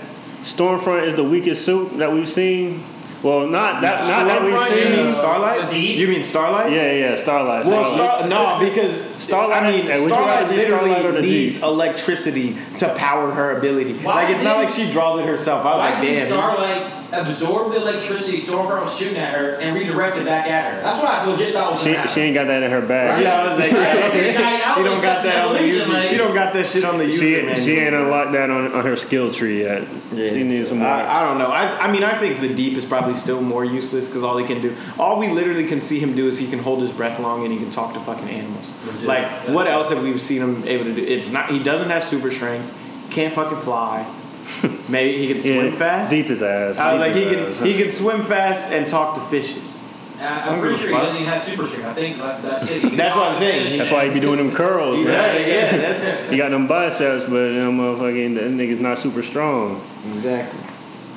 Stormfront 0.43 1.08
is 1.08 1.15
the 1.15 1.23
weakest 1.23 1.65
suit 1.65 1.97
that 1.97 2.12
we've 2.12 2.30
seen? 2.30 2.84
Well, 3.23 3.45
not 3.47 3.82
that, 3.82 4.08
not 4.08 4.25
that 4.27 4.41
we've 4.43 4.54
Starlight? 4.54 4.77
You 4.77 4.89
mean 4.89 5.06
seen. 5.06 5.13
Starlight? 5.13 5.73
You 5.73 6.08
mean 6.08 6.23
Starlight? 6.23 6.71
Yeah, 6.71 6.91
yeah, 6.91 7.15
Starlight. 7.15 7.65
Well, 7.67 7.93
Starlight. 7.93 8.25
Star, 8.25 8.60
no, 8.60 8.69
because 8.69 9.11
Starlight- 9.22 9.64
I 9.64 9.72
mean, 9.72 9.82
hey, 9.86 10.00
would 10.00 10.08
Starlight 10.10 10.42
rather 10.44 10.54
be 10.56 10.62
Starlight 10.66 10.98
literally 11.04 11.22
needs 11.30 11.56
Deep? 11.56 11.64
electricity 11.64 12.58
to 12.78 12.90
power 12.96 13.32
her 13.32 13.58
ability. 13.58 13.94
Why 14.00 14.16
like 14.24 14.30
it's 14.36 14.44
not 14.44 14.58
like 14.58 14.70
she 14.70 14.90
draws 14.92 15.20
it 15.20 15.26
herself. 15.26 15.66
I 15.66 15.72
was 15.76 15.80
Why 15.82 15.90
like, 15.92 16.02
damn. 16.02 16.26
Starlight 16.28 16.94
absorb 17.14 17.74
the 17.74 17.78
electricity 17.82 18.38
Stormfront 18.38 18.86
was 18.86 18.98
shooting 18.98 19.18
at 19.18 19.34
her 19.34 19.56
and 19.56 19.76
redirect 19.76 20.16
it 20.16 20.26
back 20.26 20.48
at 20.48 20.74
her? 20.76 20.82
That's 20.82 21.02
what 21.04 21.12
I 21.12 21.26
legit 21.26 21.54
thought 21.54 21.72
was 21.74 21.84
She, 21.84 21.92
gonna 21.94 22.08
she 22.08 22.22
ain't 22.22 22.36
got 22.36 22.48
that 22.48 22.64
in 22.64 22.72
her 22.72 22.82
bag. 22.82 23.22
Yeah, 23.22 23.42
I 23.42 23.48
was 23.50 23.60
like, 23.60 23.72
yeah, 23.74 24.62
I 24.66 24.76
she 24.78 24.84
don't 24.84 25.02
got 25.02 25.22
that 25.24 25.46
on 25.46 25.54
the 25.54 25.60
evolution, 25.60 25.80
user. 25.80 25.94
like- 25.94 26.04
She 26.04 26.18
don't 26.18 26.34
got 26.34 26.54
that 26.54 26.68
shit 26.68 26.86
on 26.86 26.98
the 26.98 27.06
user. 27.08 27.20
She, 27.20 27.36
manual. 27.36 27.56
she 27.56 27.74
ain't 27.78 27.96
unlocked 27.96 28.32
that 28.32 28.50
on, 28.50 28.72
on 28.72 28.86
her 28.86 28.96
skill 28.96 29.32
tree 29.32 29.62
yet. 29.64 29.86
she 30.16 30.44
needs 30.44 30.70
some 30.70 30.80
more. 30.80 30.88
I, 30.88 31.22
I 31.22 31.26
don't 31.28 31.38
know. 31.38 31.48
I, 31.48 31.88
I 31.88 31.92
mean, 31.92 32.04
I 32.06 32.18
think 32.18 32.40
the 32.40 32.48
deep 32.54 32.78
is 32.78 32.86
probably 32.86 33.02
probably 33.02 33.20
still 33.20 33.42
more 33.42 33.66
useless 33.66 34.06
because 34.08 34.24
all 34.24 34.38
he 34.38 34.46
can 34.46 34.62
do, 34.62 34.76
all 35.00 35.18
we 35.18 35.28
literally 35.28 35.66
can 35.68 35.82
see 35.82 35.98
him 36.00 36.16
do 36.16 36.28
is 36.28 36.38
he 36.38 36.48
can 36.48 36.60
hold 36.60 36.80
his 36.84 36.92
breath 36.92 37.20
long 37.20 37.44
and 37.44 37.52
he 37.52 37.58
can 37.58 37.72
talk 37.72 37.96
to 37.96 38.00
fucking 38.00 38.30
animals. 38.30 38.72
Legit. 38.86 39.08
Like, 39.13 39.28
That's 39.30 39.50
what 39.50 39.67
else 39.67 39.89
have 39.89 40.04
we 40.04 40.17
seen 40.19 40.41
him 40.41 40.63
able 40.67 40.86
to 40.86 40.93
do? 40.95 41.04
It's 41.04 41.30
not. 41.30 41.50
He 41.52 41.62
doesn't 41.62 41.89
have 41.89 42.04
super 42.04 42.32
strength. 42.32 42.71
Can't 43.12 43.34
fucking 43.34 43.58
fly. 43.60 44.06
Maybe 44.89 45.17
he 45.17 45.34
can 45.34 45.41
swim 45.41 45.71
Yeah, 45.74 45.76
fast. 45.78 46.12
Deep 46.12 46.26
his 46.28 46.41
ass. 46.41 46.78
I 46.80 46.93
was 46.93 47.02
deep 47.02 47.15
like, 47.15 47.24
he 47.30 47.36
can 47.36 47.45
ass. 47.50 47.60
he 47.60 47.78
can 47.82 47.91
swim 47.91 48.24
fast 48.24 48.71
and 48.71 48.88
talk 48.88 49.15
to 49.15 49.21
fishes. 49.21 49.80
Uh, 50.19 50.24
I'm 50.24 50.45
Don't 50.54 50.62
pretty 50.62 50.78
sure 50.78 50.89
he 50.89 50.93
doesn't 50.95 51.15
even 51.15 51.28
have 51.28 51.41
super 51.41 51.65
strength. 51.65 51.88
I 51.88 51.93
think 51.93 52.17
that, 52.17 52.41
that's 52.43 52.69
it. 52.69 52.82
He 52.84 52.95
That's 52.95 53.15
what 53.15 53.30
I'm 53.30 53.38
saying. 53.39 53.78
That's 53.80 53.89
why 53.89 54.06
he'd 54.06 54.13
be 54.13 54.19
doing 54.19 54.38
them 54.38 54.52
curls, 54.52 55.00
Yeah, 55.00 55.06
man. 55.06 55.50
yeah. 55.50 55.78
That's, 55.78 56.30
He 56.32 56.38
got 56.38 56.52
them 56.52 56.67
biceps, 56.67 57.24
but 57.24 57.32
them 57.32 57.78
motherfucking 57.80 58.36
that 58.36 58.43
nigga's 58.52 58.80
not 58.80 59.00
super 59.00 59.24
strong. 59.24 59.84
Exactly. 60.13 60.60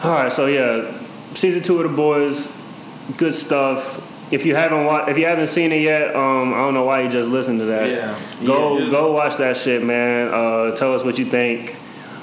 All 0.03 0.11
right, 0.11 0.33
so 0.33 0.47
yeah, 0.47 0.91
season 1.35 1.63
two 1.63 1.83
of 1.83 1.91
the 1.91 1.95
boys, 1.95 2.51
good 3.19 3.35
stuff. 3.35 3.94
If 4.35 4.45
you 4.45 4.55
haven't 4.57 4.85
wa- 4.85 5.05
if 5.07 5.17
you 5.17 5.27
haven't 5.27 5.47
seen 5.47 5.71
it 5.73 5.81
yet, 5.83 6.15
um, 6.17 6.53
I 6.53 6.59
don't 6.59 6.75
know 6.75 6.85
why 6.85 7.03
you 7.03 7.09
just 7.09 7.31
listened 7.31 7.61
to 7.61 7.67
that. 7.67 7.89
Yeah. 7.89 8.19
Go 8.45 8.79
Yeah, 8.79 8.91
go 8.91 9.13
watch 9.13 9.37
that 9.37 9.57
shit, 9.57 9.83
man. 9.85 10.29
Uh, 10.35 10.75
tell 10.75 10.93
us 10.95 11.05
what 11.05 11.19
you 11.19 11.25
think. 11.25 11.77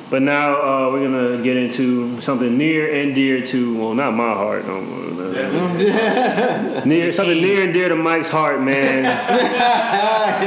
But 0.10 0.21
now 0.24 0.56
uh, 0.62 0.89
we're 0.91 1.08
gonna 1.08 1.41
get 1.41 1.56
into 1.56 2.19
something 2.19 2.58
near 2.58 2.91
and 3.02 3.15
dear 3.15 3.45
to 3.47 3.78
well, 3.78 3.93
not 3.93 4.13
my 4.13 4.34
heart. 4.34 4.65
Um, 4.65 5.32
Definitely. 5.34 6.89
near 6.89 7.13
something 7.13 7.41
near 7.41 7.63
and 7.63 7.71
dear 7.74 7.88
to 7.88 7.95
Mike's 7.95 8.28
heart, 8.28 8.60
man. 8.62 9.06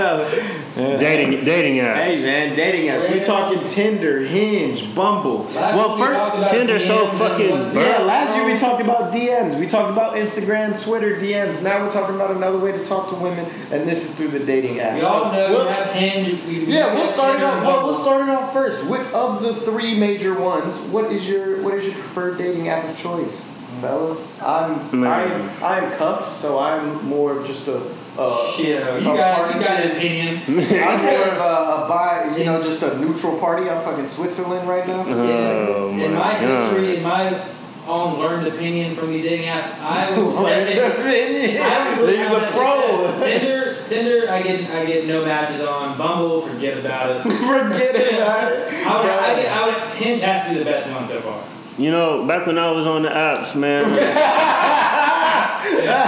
yeah. 0.76 0.98
dating 0.98 1.44
dating 1.44 1.76
apps. 1.76 1.96
Hey 1.96 2.22
man, 2.22 2.56
dating 2.56 2.88
apps. 2.88 3.12
We 3.12 3.20
talking 3.24 3.66
Tinder, 3.68 4.20
Hinge, 4.24 4.94
Bumble. 4.94 5.44
Last 5.44 5.56
well, 5.56 5.90
week 5.90 5.98
we 5.98 6.06
first, 6.06 6.18
talked 6.18 6.38
about 6.38 6.50
Tinder's 6.50 6.86
so 6.86 7.06
fucking 7.06 7.48
yeah, 7.48 7.98
last 8.02 8.36
year 8.36 8.44
we 8.46 8.58
talked 8.58 8.82
about 8.82 9.12
DMs. 9.12 9.58
We 9.58 9.66
talked 9.68 9.90
about 9.90 10.16
Instagram, 10.16 10.82
Twitter 10.82 11.16
DMs. 11.16 11.62
Now 11.62 11.84
we're 11.84 11.92
talking 11.92 12.14
about 12.14 12.32
another 12.32 12.58
way 12.58 12.72
to 12.72 12.84
talk 12.84 13.08
to 13.10 13.14
women, 13.14 13.46
and 13.70 13.88
this 13.88 14.08
is 14.08 14.16
through 14.16 14.28
the 14.28 14.40
dating 14.40 14.76
apps. 14.76 14.96
We 14.96 15.02
all 15.02 15.32
know 15.32 15.50
We'll- 15.50 15.64
you 15.64 15.68
have 15.70 15.90
Hinge. 15.92 16.44
We, 16.46 16.64
we 16.64 16.72
Yeah, 16.72 16.94
we'll 16.94 17.06
start 17.06 17.36
it 17.36 17.42
off. 17.42 17.62
Well, 17.64 17.86
we'll 17.86 17.94
start 17.94 18.28
it 18.28 18.30
off 18.30 18.52
first. 18.52 18.84
What 18.84 19.00
of 19.12 19.42
the 19.42 19.54
three 19.54 19.98
major 19.98 20.34
ones? 20.34 20.80
What 20.80 21.12
is 21.12 21.28
your 21.28 21.62
what 21.62 21.74
is 21.74 21.84
your 21.86 21.94
preferred 21.94 22.38
dating 22.38 22.68
app 22.68 22.84
of 22.88 22.98
choice, 22.98 23.50
fellas? 23.80 24.40
I'm 24.40 25.00
Man. 25.00 25.50
I'm 25.62 25.64
I'm 25.64 25.92
cuffed, 25.92 26.32
so 26.32 26.58
I'm 26.58 27.04
more 27.06 27.42
just 27.44 27.68
a 27.68 27.80
uh, 28.18 28.52
Shit, 28.52 29.02
you 29.02 29.12
a 29.12 29.16
got, 29.16 29.54
you 29.54 29.60
got 29.60 29.80
an 29.80 29.90
opinion. 29.96 30.36
I'm 30.82 31.02
more 31.04 31.24
of 31.28 31.38
a, 31.38 31.84
a 31.84 31.88
bi, 31.88 32.34
you 32.38 32.44
know, 32.44 32.62
just 32.62 32.82
a 32.82 32.98
neutral 32.98 33.38
party. 33.38 33.68
I'm 33.68 33.82
fucking 33.82 34.08
Switzerland 34.08 34.68
right 34.68 34.86
now. 34.86 35.04
Oh, 35.06 35.90
in 35.90 35.98
my 35.98 36.08
my 36.08 36.32
God. 36.32 36.40
history, 36.72 36.96
in 36.98 37.02
my 37.02 37.44
own 37.86 38.18
learned 38.18 38.46
opinion 38.46 38.94
from 38.96 39.08
these 39.10 39.24
dating 39.24 39.46
apps, 39.46 39.78
I 39.80 40.16
was 40.18 40.38
Learned 40.38 40.70
I 40.70 40.88
was 40.88 40.98
really 41.04 41.46
He's 41.48 41.58
having 41.58 42.04
a 42.04 42.50
pro. 42.50 43.06
success. 43.10 43.24
Tinder, 43.24 43.76
Tinder, 43.86 44.30
I 44.32 44.42
get 44.42 44.70
I 44.70 44.86
get 44.86 45.06
no 45.06 45.24
matches 45.24 45.60
on. 45.64 45.98
Bumble, 45.98 46.40
forget 46.42 46.78
about 46.78 47.10
it. 47.16 47.22
Forget 47.32 47.94
about 48.14 48.52
it. 48.52 48.86
I 48.86 49.00
would, 49.00 49.10
I, 49.10 49.42
get, 49.42 49.52
I 49.52 49.66
would, 49.66 49.94
Hinge 49.96 50.20
has 50.22 50.44
to 50.46 50.52
be 50.52 50.58
the 50.60 50.64
best 50.64 50.90
one 50.90 51.04
so 51.04 51.20
far. 51.20 51.42
You 51.76 51.90
know, 51.90 52.24
back 52.26 52.46
when 52.46 52.56
I 52.56 52.70
was 52.70 52.86
on 52.86 53.02
the 53.02 53.08
apps, 53.10 53.54
man. 53.56 53.84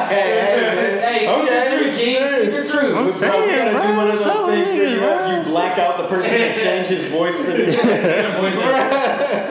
Hey, 0.07 1.27
speak 1.27 1.37
Okay, 1.43 1.49
your 1.49 1.63
truth, 1.63 1.66
King. 1.97 2.29
Speak 2.29 2.53
your 2.53 2.65
truth. 2.65 2.75
I'm 2.75 2.93
Bro, 2.93 3.05
we 3.07 3.13
saying, 3.13 3.57
gotta 3.57 3.71
bro, 3.73 3.87
do 3.87 3.97
one 3.97 4.09
of 4.11 4.19
those 4.19 4.25
so 4.25 4.47
things 4.47 4.67
where 4.69 4.89
you, 4.91 5.01
niggas, 5.01 5.45
you 5.45 5.51
black 5.51 5.79
out 5.79 5.97
the 5.99 6.09
person 6.09 6.33
and 6.35 6.55
change 6.59 6.87
his 6.89 7.05
voice 7.07 7.39
for 7.39 7.53
this. 7.53 7.77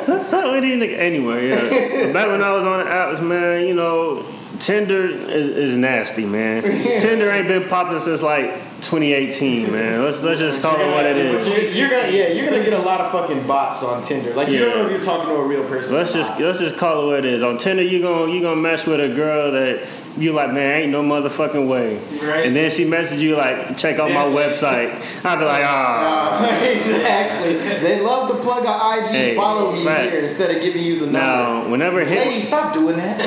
What's 0.08 0.34
up 0.34 0.52
with 0.54 0.64
these 0.64 0.82
niggas? 0.82 0.98
Anyway, 0.98 1.50
yeah. 1.50 1.56
Back 2.14 2.28
when 2.28 2.42
I 2.42 2.52
was 2.52 2.66
on 2.66 2.86
the 2.86 2.92
apps, 2.92 3.22
man, 3.22 3.68
you 3.68 3.74
know, 3.74 4.26
Tinder 4.60 5.08
is, 5.08 5.50
is 5.58 5.76
nasty, 5.76 6.26
man. 6.26 6.64
Tinder 7.02 7.30
ain't 7.32 7.48
been 7.48 7.68
popping 7.68 8.00
since 8.00 8.22
like 8.22 8.75
2018, 8.86 9.72
man. 9.72 10.04
Let's 10.04 10.22
let's 10.22 10.40
just 10.40 10.62
call 10.62 10.80
it 10.80 10.88
what 10.88 11.06
it 11.06 11.18
is. 11.18 11.76
You're, 11.76 11.90
gonna, 11.90 12.12
yeah, 12.12 12.28
you're 12.30 12.50
gonna 12.50 12.64
get 12.64 12.74
a 12.74 12.80
lot 12.80 13.02
of 13.02 13.12
fucking 13.12 13.46
bots 13.48 13.84
on 13.84 14.04
Tinder. 14.04 14.34
Like 14.34 14.48
you 14.48 14.60
don't 14.60 14.76
know 14.76 14.86
if 14.86 14.92
you're 14.92 15.04
talking 15.04 15.30
to 15.30 15.36
a 15.36 15.46
real 15.46 15.64
person. 15.68 15.96
Let's 15.96 16.14
just 16.14 16.40
let's 16.40 16.60
just 16.60 16.78
call 16.78 17.04
it 17.04 17.08
what 17.08 17.20
it 17.20 17.26
is. 17.26 17.44
On 17.44 17.58
Tinder, 17.58 17.84
you 17.84 18.02
gonna 18.02 18.32
you 18.32 18.42
gonna 18.42 18.62
match 18.62 18.86
with 18.86 19.00
a 19.00 19.14
girl 19.14 19.52
that 19.52 19.88
you 20.18 20.32
like, 20.32 20.52
man, 20.54 20.84
ain't 20.84 20.92
no 20.92 21.04
motherfucking 21.04 21.68
way. 21.68 21.98
Right. 22.26 22.46
And 22.46 22.56
then 22.56 22.72
she 22.72 22.86
message 22.86 23.20
you 23.20 23.36
like, 23.36 23.76
check 23.76 24.00
out 24.00 24.12
my 24.12 24.24
website. 24.24 24.94
I'd 25.26 25.40
be 25.40 25.46
like, 25.46 25.64
ah. 25.66 26.62
exactly. 26.64 27.58
They 27.58 28.00
love 28.00 28.30
to 28.30 28.36
plug 28.36 28.64
a 28.66 29.04
IG 29.04 29.12
Hey, 29.12 29.36
follow 29.36 29.74
me 29.74 29.84
facts. 29.84 30.12
here 30.12 30.20
instead 30.20 30.56
of 30.56 30.62
giving 30.62 30.84
you 30.84 31.00
the 31.00 31.06
number. 31.08 31.20
Now, 31.20 31.70
whenever 31.70 32.06
him, 32.06 32.30
Lady, 32.30 32.42
stop 32.42 32.74
doing 32.74 32.98
that. 32.98 33.20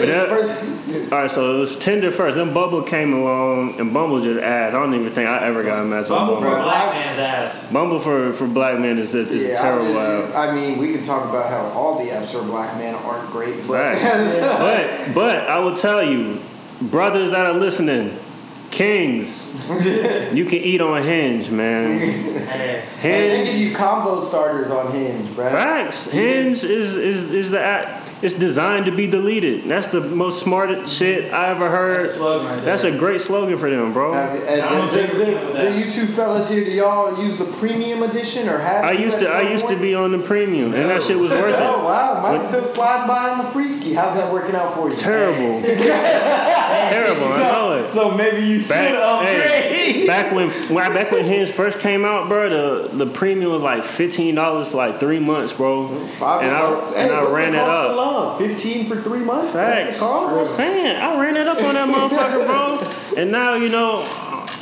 whenever, 0.00 0.44
First, 0.44 1.12
all 1.12 1.18
right, 1.18 1.30
so 1.30 1.56
it 1.56 1.58
was 1.58 1.76
Tinder 1.76 2.10
first. 2.10 2.36
Then 2.36 2.54
Bumble 2.54 2.82
came 2.82 3.12
along, 3.12 3.80
and 3.80 3.92
Bumble 3.92 4.22
just 4.22 4.40
ass. 4.40 4.72
I 4.72 4.78
don't 4.78 4.94
even 4.94 5.05
think 5.10 5.28
I 5.28 5.46
ever 5.46 5.62
got 5.62 5.80
a 5.80 5.84
match 5.84 6.10
on 6.10 6.18
Bumble 6.26 6.36
for 6.40 6.46
Bumble. 6.48 6.62
black 6.64 6.94
man's 6.94 7.18
ass. 7.18 7.72
Bumble 7.72 8.00
for, 8.00 8.32
for 8.32 8.46
black 8.46 8.78
men 8.78 8.98
is 8.98 9.14
is 9.14 9.30
yeah, 9.48 9.54
a 9.54 9.56
terrible 9.58 9.98
I, 9.98 10.02
app. 10.04 10.24
just, 10.24 10.34
uh, 10.34 10.38
I 10.38 10.54
mean, 10.54 10.78
we 10.78 10.92
can 10.92 11.04
talk 11.04 11.28
about 11.28 11.48
how 11.50 11.66
all 11.78 11.98
the 11.98 12.10
apps 12.10 12.32
for 12.32 12.42
black 12.42 12.76
men 12.78 12.94
aren't 12.94 13.30
great, 13.30 13.56
but 13.66 13.70
Right. 13.70 13.98
But 15.06 15.14
but 15.14 15.48
I 15.48 15.58
will 15.58 15.74
tell 15.76 16.02
you, 16.02 16.40
brothers 16.80 17.30
that 17.30 17.46
are 17.46 17.54
listening, 17.54 18.18
kings, 18.70 19.52
you 20.34 20.44
can 20.44 20.58
eat 20.58 20.80
on 20.80 21.02
Hinge, 21.02 21.50
man. 21.50 21.98
Hey, 22.96 23.28
they 23.28 23.44
give 23.44 23.48
Hinge, 23.54 23.58
you 23.70 23.76
combo 23.76 24.20
starters 24.20 24.70
on 24.70 24.90
Hinge, 24.90 25.28
bruh. 25.30 25.50
facts. 25.50 26.06
Hinge 26.10 26.64
is 26.64 26.94
is 26.96 27.30
is 27.30 27.50
the 27.50 27.60
app. 27.60 28.05
It's 28.22 28.34
designed 28.34 28.86
to 28.86 28.92
be 28.92 29.06
deleted. 29.06 29.64
That's 29.64 29.88
the 29.88 30.00
most 30.00 30.42
smartest 30.42 30.94
shit 30.94 31.32
I 31.34 31.50
ever 31.50 31.68
heard. 31.68 32.04
That's 32.04 32.14
a 32.14 32.16
slogan 32.18 32.46
right 32.46 32.56
there. 32.56 32.64
That's 32.64 32.84
a 32.84 32.96
great 32.96 33.20
slogan 33.20 33.58
for 33.58 33.68
them, 33.68 33.92
bro. 33.92 34.14
Have, 34.14 34.40
and, 34.42 34.62
I 34.62 34.68
don't 34.70 34.88
and, 34.98 35.10
do, 35.12 35.24
do- 35.24 35.70
do 35.70 35.78
you 35.78 35.90
two 35.90 36.06
fellas 36.06 36.48
here, 36.48 36.64
do 36.64 36.70
y'all 36.70 37.22
use 37.22 37.36
the 37.36 37.44
premium 37.44 38.02
edition 38.02 38.48
or 38.48 38.56
have 38.58 38.84
I 38.84 38.92
used 38.92 39.18
to 39.18 39.28
I 39.28 39.42
some 39.42 39.52
used 39.52 39.68
to 39.68 39.76
be 39.78 39.94
on 39.94 40.12
the 40.12 40.18
premium, 40.18 40.72
and 40.74 40.88
that 40.88 41.02
shit 41.02 41.18
was 41.18 41.30
worth 41.30 41.56
Oh 41.58 41.80
it. 41.80 41.84
wow, 41.84 42.22
mine's 42.22 42.46
still 42.48 42.64
sliding 42.64 43.06
by 43.06 43.28
on 43.28 43.44
the 43.44 43.50
free 43.50 43.70
ski. 43.70 43.92
How's 43.92 44.16
that 44.16 44.32
working 44.32 44.54
out 44.54 44.74
for 44.74 44.88
you? 44.88 44.96
Terrible, 44.96 45.60
terrible. 46.90 47.24
I 47.26 47.38
know 47.52 47.72
it. 47.84 47.90
So 47.90 48.10
maybe 48.12 48.42
you 48.46 48.58
should 48.60 48.68
Back, 48.70 48.94
upgrade. 48.94 49.42
hey, 49.42 50.06
back 50.06 50.32
when, 50.34 50.50
when 50.50 50.92
back 50.92 51.10
when 51.10 51.24
Hinge 51.24 51.50
first 51.50 51.78
came 51.80 52.04
out, 52.04 52.28
bro, 52.28 52.88
the, 52.88 52.96
the 52.96 53.06
premium 53.06 53.52
was 53.52 53.62
like 53.62 53.84
fifteen 53.84 54.34
dollars 54.34 54.68
for 54.68 54.76
like 54.78 55.00
three 55.00 55.18
months, 55.18 55.52
bro. 55.52 55.88
Five 56.18 56.42
and 56.42 56.52
I 56.52 56.60
bucks. 56.60 56.96
and 56.96 57.12
I 57.12 57.22
ran 57.30 57.54
it 57.54 57.58
up. 57.60 57.96
Love? 57.96 58.38
Fifteen 58.38 58.86
for 58.88 59.00
three 59.02 59.20
months. 59.20 59.52
Facts. 59.54 59.84
That's 59.86 59.98
the 60.00 60.04
cost. 60.06 60.50
I'm 60.50 60.56
saying 60.56 60.96
I 60.96 61.20
ran 61.20 61.36
it 61.36 61.46
up 61.48 61.58
on 61.62 61.74
that 61.74 61.88
motherfucker, 61.88 62.46
bro. 62.46 62.92
And 63.16 63.32
now 63.32 63.54
you 63.54 63.70
know 63.70 64.04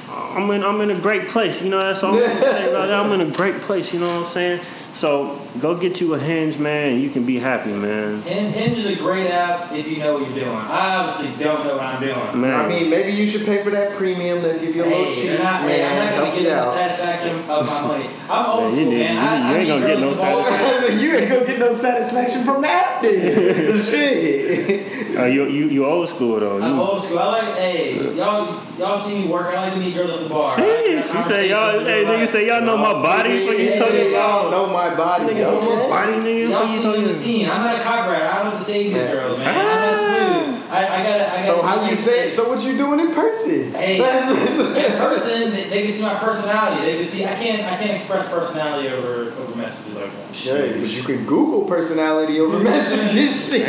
I'm 0.09 0.49
in 0.53 0.63
I'm 0.63 0.81
in 0.81 0.91
a 0.91 0.99
great 1.01 1.29
place. 1.29 1.61
You 1.63 1.71
know 1.71 1.81
that's 1.81 2.03
all 2.03 2.15
I'm 2.15 2.21
gonna 2.21 2.69
about 2.71 2.87
that. 2.87 2.93
I'm 2.93 3.13
in 3.21 3.21
a 3.29 3.31
great 3.35 3.61
place. 3.63 3.93
You 3.93 4.01
know 4.01 4.07
what 4.07 4.27
I'm 4.27 4.31
saying? 4.33 4.61
So 4.93 5.41
go 5.61 5.77
get 5.77 6.01
you 6.01 6.15
a 6.15 6.19
Hinge, 6.19 6.59
man. 6.59 6.93
and 6.95 7.03
You 7.03 7.11
can 7.11 7.25
be 7.25 7.39
happy, 7.39 7.73
man. 7.73 8.23
Hinge 8.23 8.55
Hinge 8.55 8.79
is 8.79 8.87
a 8.87 8.97
great 8.97 9.27
app 9.29 9.73
if 9.73 9.89
you 9.89 9.99
know 9.99 10.15
what 10.15 10.23
you're 10.29 10.45
doing. 10.45 10.57
I 10.57 10.97
obviously 10.97 11.43
don't 11.43 11.65
know 11.67 11.75
what 11.77 11.83
I'm 11.85 12.01
doing. 12.01 12.41
Man, 12.41 12.65
I 12.65 12.69
mean, 12.69 12.91
maybe 12.91 13.13
you 13.13 13.27
should 13.27 13.45
pay 13.47 13.63
for 13.63 13.71
that 13.71 13.93
premium. 13.95 14.43
They'll 14.43 14.59
give 14.59 14.75
you 14.75 14.85
a 14.85 14.87
little 14.87 15.05
Hey, 15.05 15.15
sheets, 15.15 15.27
they're 15.39 15.39
hey, 15.39 15.85
I'm 15.85 16.05
not 16.17 16.19
gonna 16.25 16.37
you 16.37 16.43
get 16.45 16.57
the 16.57 16.73
satisfaction 16.73 17.37
of 17.51 17.67
my 17.67 17.81
money. 17.87 18.09
I'm 18.29 18.47
old 18.47 18.63
Man, 18.65 18.71
you 18.71 18.77
school, 18.77 18.93
need- 18.93 18.99
man. 19.01 19.15
you- 19.15 19.21
I, 19.21 19.37
you 19.39 19.45
I 19.55 19.59
ain't 19.59 19.69
gonna 19.69 19.81
get 19.87 19.99
girls 20.01 20.01
no 20.01 20.09
with 20.09 20.51
balls. 20.91 21.03
you 21.03 21.13
ain't 21.17 21.31
gonna 21.31 21.47
get 21.47 21.59
no 21.61 21.73
satisfaction 21.75 22.45
from 22.45 22.63
that, 22.63 22.97
app 22.97 23.03
then. 23.03 23.83
Shit. 23.83 25.17
uh, 25.19 25.25
you, 25.27 25.45
you 25.49 25.69
you 25.69 25.85
old 25.87 26.09
school 26.09 26.41
though. 26.41 26.61
I'm 26.61 26.75
You, 26.75 26.83
old 26.83 27.03
school. 27.03 27.19
I 27.19 27.27
like, 27.27 27.55
hey, 27.59 28.15
y'all, 28.17 28.61
y'all 28.79 28.97
see 28.99 29.23
me 29.23 29.29
work. 29.29 29.47
I 29.55 29.65
like 29.67 29.75
to 29.75 29.79
meet 29.79 29.95
girls 29.95 30.11
at 30.11 30.21
the 30.21 30.29
bar. 30.29 30.59
I 30.59 30.63
like 30.63 30.85
to 30.85 30.91
Jeez, 30.91 31.03
she 31.17 31.23
said 31.23 31.49
y'all. 31.51 31.85
Hey, 31.85 32.05
them. 32.05 32.15
nigga 32.19 32.29
say 32.29 32.47
y'all 32.49 32.63
know 32.63 32.77
my 32.77 32.93
body. 32.95 33.45
What 33.47 33.59
you 33.59 33.65
Hey, 33.71 33.79
talking 33.79 34.11
about? 34.11 34.43
Y'all 34.43 34.51
know 34.51 34.67
my 34.73 34.95
body. 34.97 35.44
Niggas 35.45 35.63
know 35.63 35.77
my 35.77 35.81
okay? 35.83 35.89
body, 35.89 36.13
nigga. 36.13 36.49
Y'all 36.49 36.61
What 36.61 36.63
you 36.63 36.69
see 36.69 36.77
me 36.77 36.83
talking 36.83 37.05
the 37.05 37.15
scene. 37.15 37.49
I'm 37.51 37.63
not 37.63 37.81
a 37.81 37.83
cock 37.83 38.11
rat. 38.11 38.23
I 38.23 38.43
don't 38.43 38.53
have 38.53 38.59
to 38.59 38.65
save 38.65 38.85
these 38.87 38.95
Yeah. 38.97 39.13
girls, 39.13 39.39
man. 39.39 39.49
I'm 39.49 39.65
not 39.65 39.95
ah. 39.95 40.45
smooth. 40.45 40.71
I, 40.71 40.77
I 40.77 41.03
gotta, 41.03 41.33
I 41.33 41.37
gotta. 41.37 41.47
So 41.47 41.63
how 41.63 41.85
be 41.85 41.91
you 41.91 41.97
say? 41.97 42.27
It, 42.27 42.31
So 42.33 42.49
what 42.49 42.65
you 42.65 42.77
doing 42.77 43.01
in 43.01 43.15
person? 43.15 43.73
Hey, 43.75 43.99
That's- 44.01 44.59
in 44.59 44.99
person, 44.99 45.51
they, 45.53 45.69
they 45.69 45.83
can 45.85 45.93
see 45.93 46.03
my 46.03 46.15
personality. 46.15 46.85
They 46.85 46.97
can 46.97 47.05
see. 47.05 47.25
I 47.25 47.35
can't. 47.35 47.63
I 47.65 47.77
can't 47.77 47.91
express 47.93 48.29
personality 48.29 48.89
over 48.89 49.33
over 49.33 49.57
messages 49.57 49.95
like 49.97 50.11
that. 50.11 50.37
Hey, 50.37 50.81
but 50.81 50.89
you 50.91 51.03
can 51.03 51.25
Google 51.27 51.63
personality 51.67 52.41
over 52.41 52.59
messages. 52.63 53.51
Shit. 53.51 53.65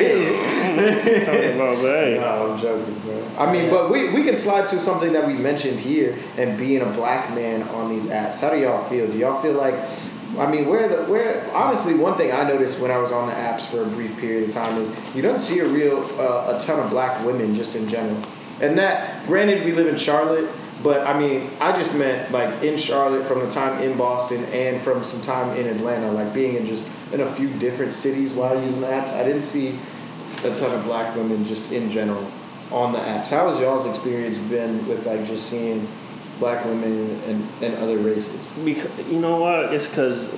Talking 1.25 1.55
about, 1.55 1.77
but 1.77 1.81
hey. 1.83 2.17
No, 2.19 2.53
I'm 2.53 2.59
joking, 2.59 2.99
bro. 2.99 3.27
I 3.37 3.51
mean, 3.51 3.69
but 3.69 3.91
we, 3.91 4.09
we 4.09 4.23
can 4.23 4.37
slide 4.37 4.67
to 4.69 4.79
something 4.79 5.11
that 5.13 5.27
we 5.27 5.33
mentioned 5.33 5.79
here 5.79 6.17
and 6.37 6.57
being 6.57 6.81
a 6.81 6.85
black 6.91 7.33
man 7.35 7.63
on 7.69 7.89
these 7.89 8.07
apps. 8.07 8.39
How 8.39 8.49
do 8.49 8.57
y'all 8.59 8.87
feel? 8.89 9.07
Do 9.07 9.17
y'all 9.17 9.41
feel 9.41 9.53
like, 9.53 9.75
I 10.39 10.49
mean, 10.51 10.67
where 10.67 10.87
the 10.87 11.11
where 11.11 11.49
honestly, 11.53 11.93
one 11.93 12.17
thing 12.17 12.31
I 12.31 12.43
noticed 12.43 12.79
when 12.79 12.91
I 12.91 12.97
was 12.97 13.11
on 13.11 13.27
the 13.27 13.33
apps 13.33 13.61
for 13.61 13.83
a 13.83 13.85
brief 13.85 14.17
period 14.17 14.49
of 14.49 14.55
time 14.55 14.77
is 14.81 15.15
you 15.15 15.21
don't 15.21 15.41
see 15.41 15.59
a 15.59 15.67
real 15.67 15.99
uh, 16.19 16.59
a 16.59 16.63
ton 16.65 16.79
of 16.79 16.89
black 16.89 17.23
women 17.25 17.55
just 17.55 17.75
in 17.75 17.87
general. 17.87 18.21
And 18.61 18.77
that, 18.77 19.25
granted, 19.25 19.65
we 19.65 19.73
live 19.73 19.87
in 19.87 19.97
Charlotte. 19.97 20.49
But 20.83 21.07
I 21.07 21.17
mean, 21.17 21.49
I 21.59 21.71
just 21.71 21.95
meant 21.95 22.31
like 22.31 22.63
in 22.63 22.77
Charlotte 22.77 23.25
from 23.25 23.39
the 23.39 23.51
time 23.51 23.81
in 23.81 23.97
Boston 23.97 24.45
and 24.45 24.81
from 24.81 25.03
some 25.03 25.21
time 25.21 25.55
in 25.57 25.67
Atlanta, 25.67 26.11
like 26.11 26.33
being 26.33 26.55
in 26.55 26.65
just 26.65 26.87
in 27.11 27.21
a 27.21 27.31
few 27.33 27.49
different 27.59 27.93
cities 27.93 28.33
while 28.33 28.61
using 28.61 28.81
the 28.81 28.87
apps. 28.87 29.13
I 29.13 29.23
didn't 29.23 29.43
see 29.43 29.79
a 30.43 30.55
ton 30.55 30.77
of 30.77 30.83
black 30.83 31.15
women 31.15 31.43
just 31.45 31.71
in 31.71 31.89
general 31.89 32.29
on 32.71 32.91
the 32.91 32.99
apps. 32.99 33.29
How 33.29 33.49
has 33.49 33.59
y'all's 33.59 33.87
experience 33.87 34.37
been 34.37 34.85
with 34.87 35.05
like 35.05 35.25
just 35.25 35.49
seeing 35.49 35.87
black 36.39 36.65
women 36.65 37.09
and, 37.27 37.47
and 37.63 37.75
other 37.75 37.97
races? 37.97 38.51
Because 38.63 38.91
you 39.09 39.19
know 39.19 39.37
what? 39.39 39.73
It's 39.73 39.87
because 39.87 40.33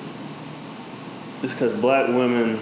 it's 1.43 1.53
because 1.53 1.73
black 1.73 2.07
women 2.07 2.59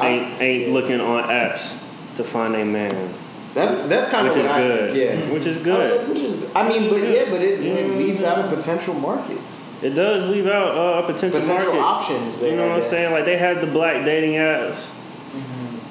I- 0.00 0.08
ain't 0.08 0.40
ain't 0.42 0.68
yeah. 0.68 0.74
looking 0.74 1.00
on 1.00 1.24
apps 1.24 1.76
to 2.16 2.24
find 2.24 2.54
a 2.54 2.64
man, 2.64 3.14
That's 3.54 3.78
that's 3.88 4.08
kind 4.10 4.26
which 4.28 4.36
of 4.36 4.42
is 4.42 4.46
what 4.48 4.56
I 4.56 4.60
good. 4.62 4.92
think. 4.92 5.26
Yeah. 5.28 5.32
Which 5.32 5.46
is 5.46 5.56
Uh, 5.58 5.60
good. 5.62 6.08
which 6.08 6.18
is, 6.20 6.44
I 6.54 6.68
mean, 6.68 6.88
but 6.90 7.00
yeah, 7.02 7.24
but 7.30 7.40
it, 7.42 7.60
Yeah. 7.60 7.72
it 7.74 7.96
leaves 7.96 8.22
out 8.22 8.44
a 8.44 8.54
potential 8.54 8.94
market, 8.94 9.38
It 9.82 9.90
does 9.90 10.28
leave 10.28 10.46
out 10.46 10.76
uh, 10.76 11.02
a 11.02 11.12
potential, 11.12 11.40
potential 11.40 11.74
market. 11.74 11.80
options 11.80 12.38
there. 12.38 12.50
You 12.50 12.56
know 12.56 12.68
what 12.68 12.82
I'm 12.82 12.88
saying? 12.88 13.12
Like 13.12 13.24
they 13.24 13.36
have 13.38 13.60
the 13.60 13.66
black 13.66 14.04
dating 14.04 14.34
apps. 14.34 14.90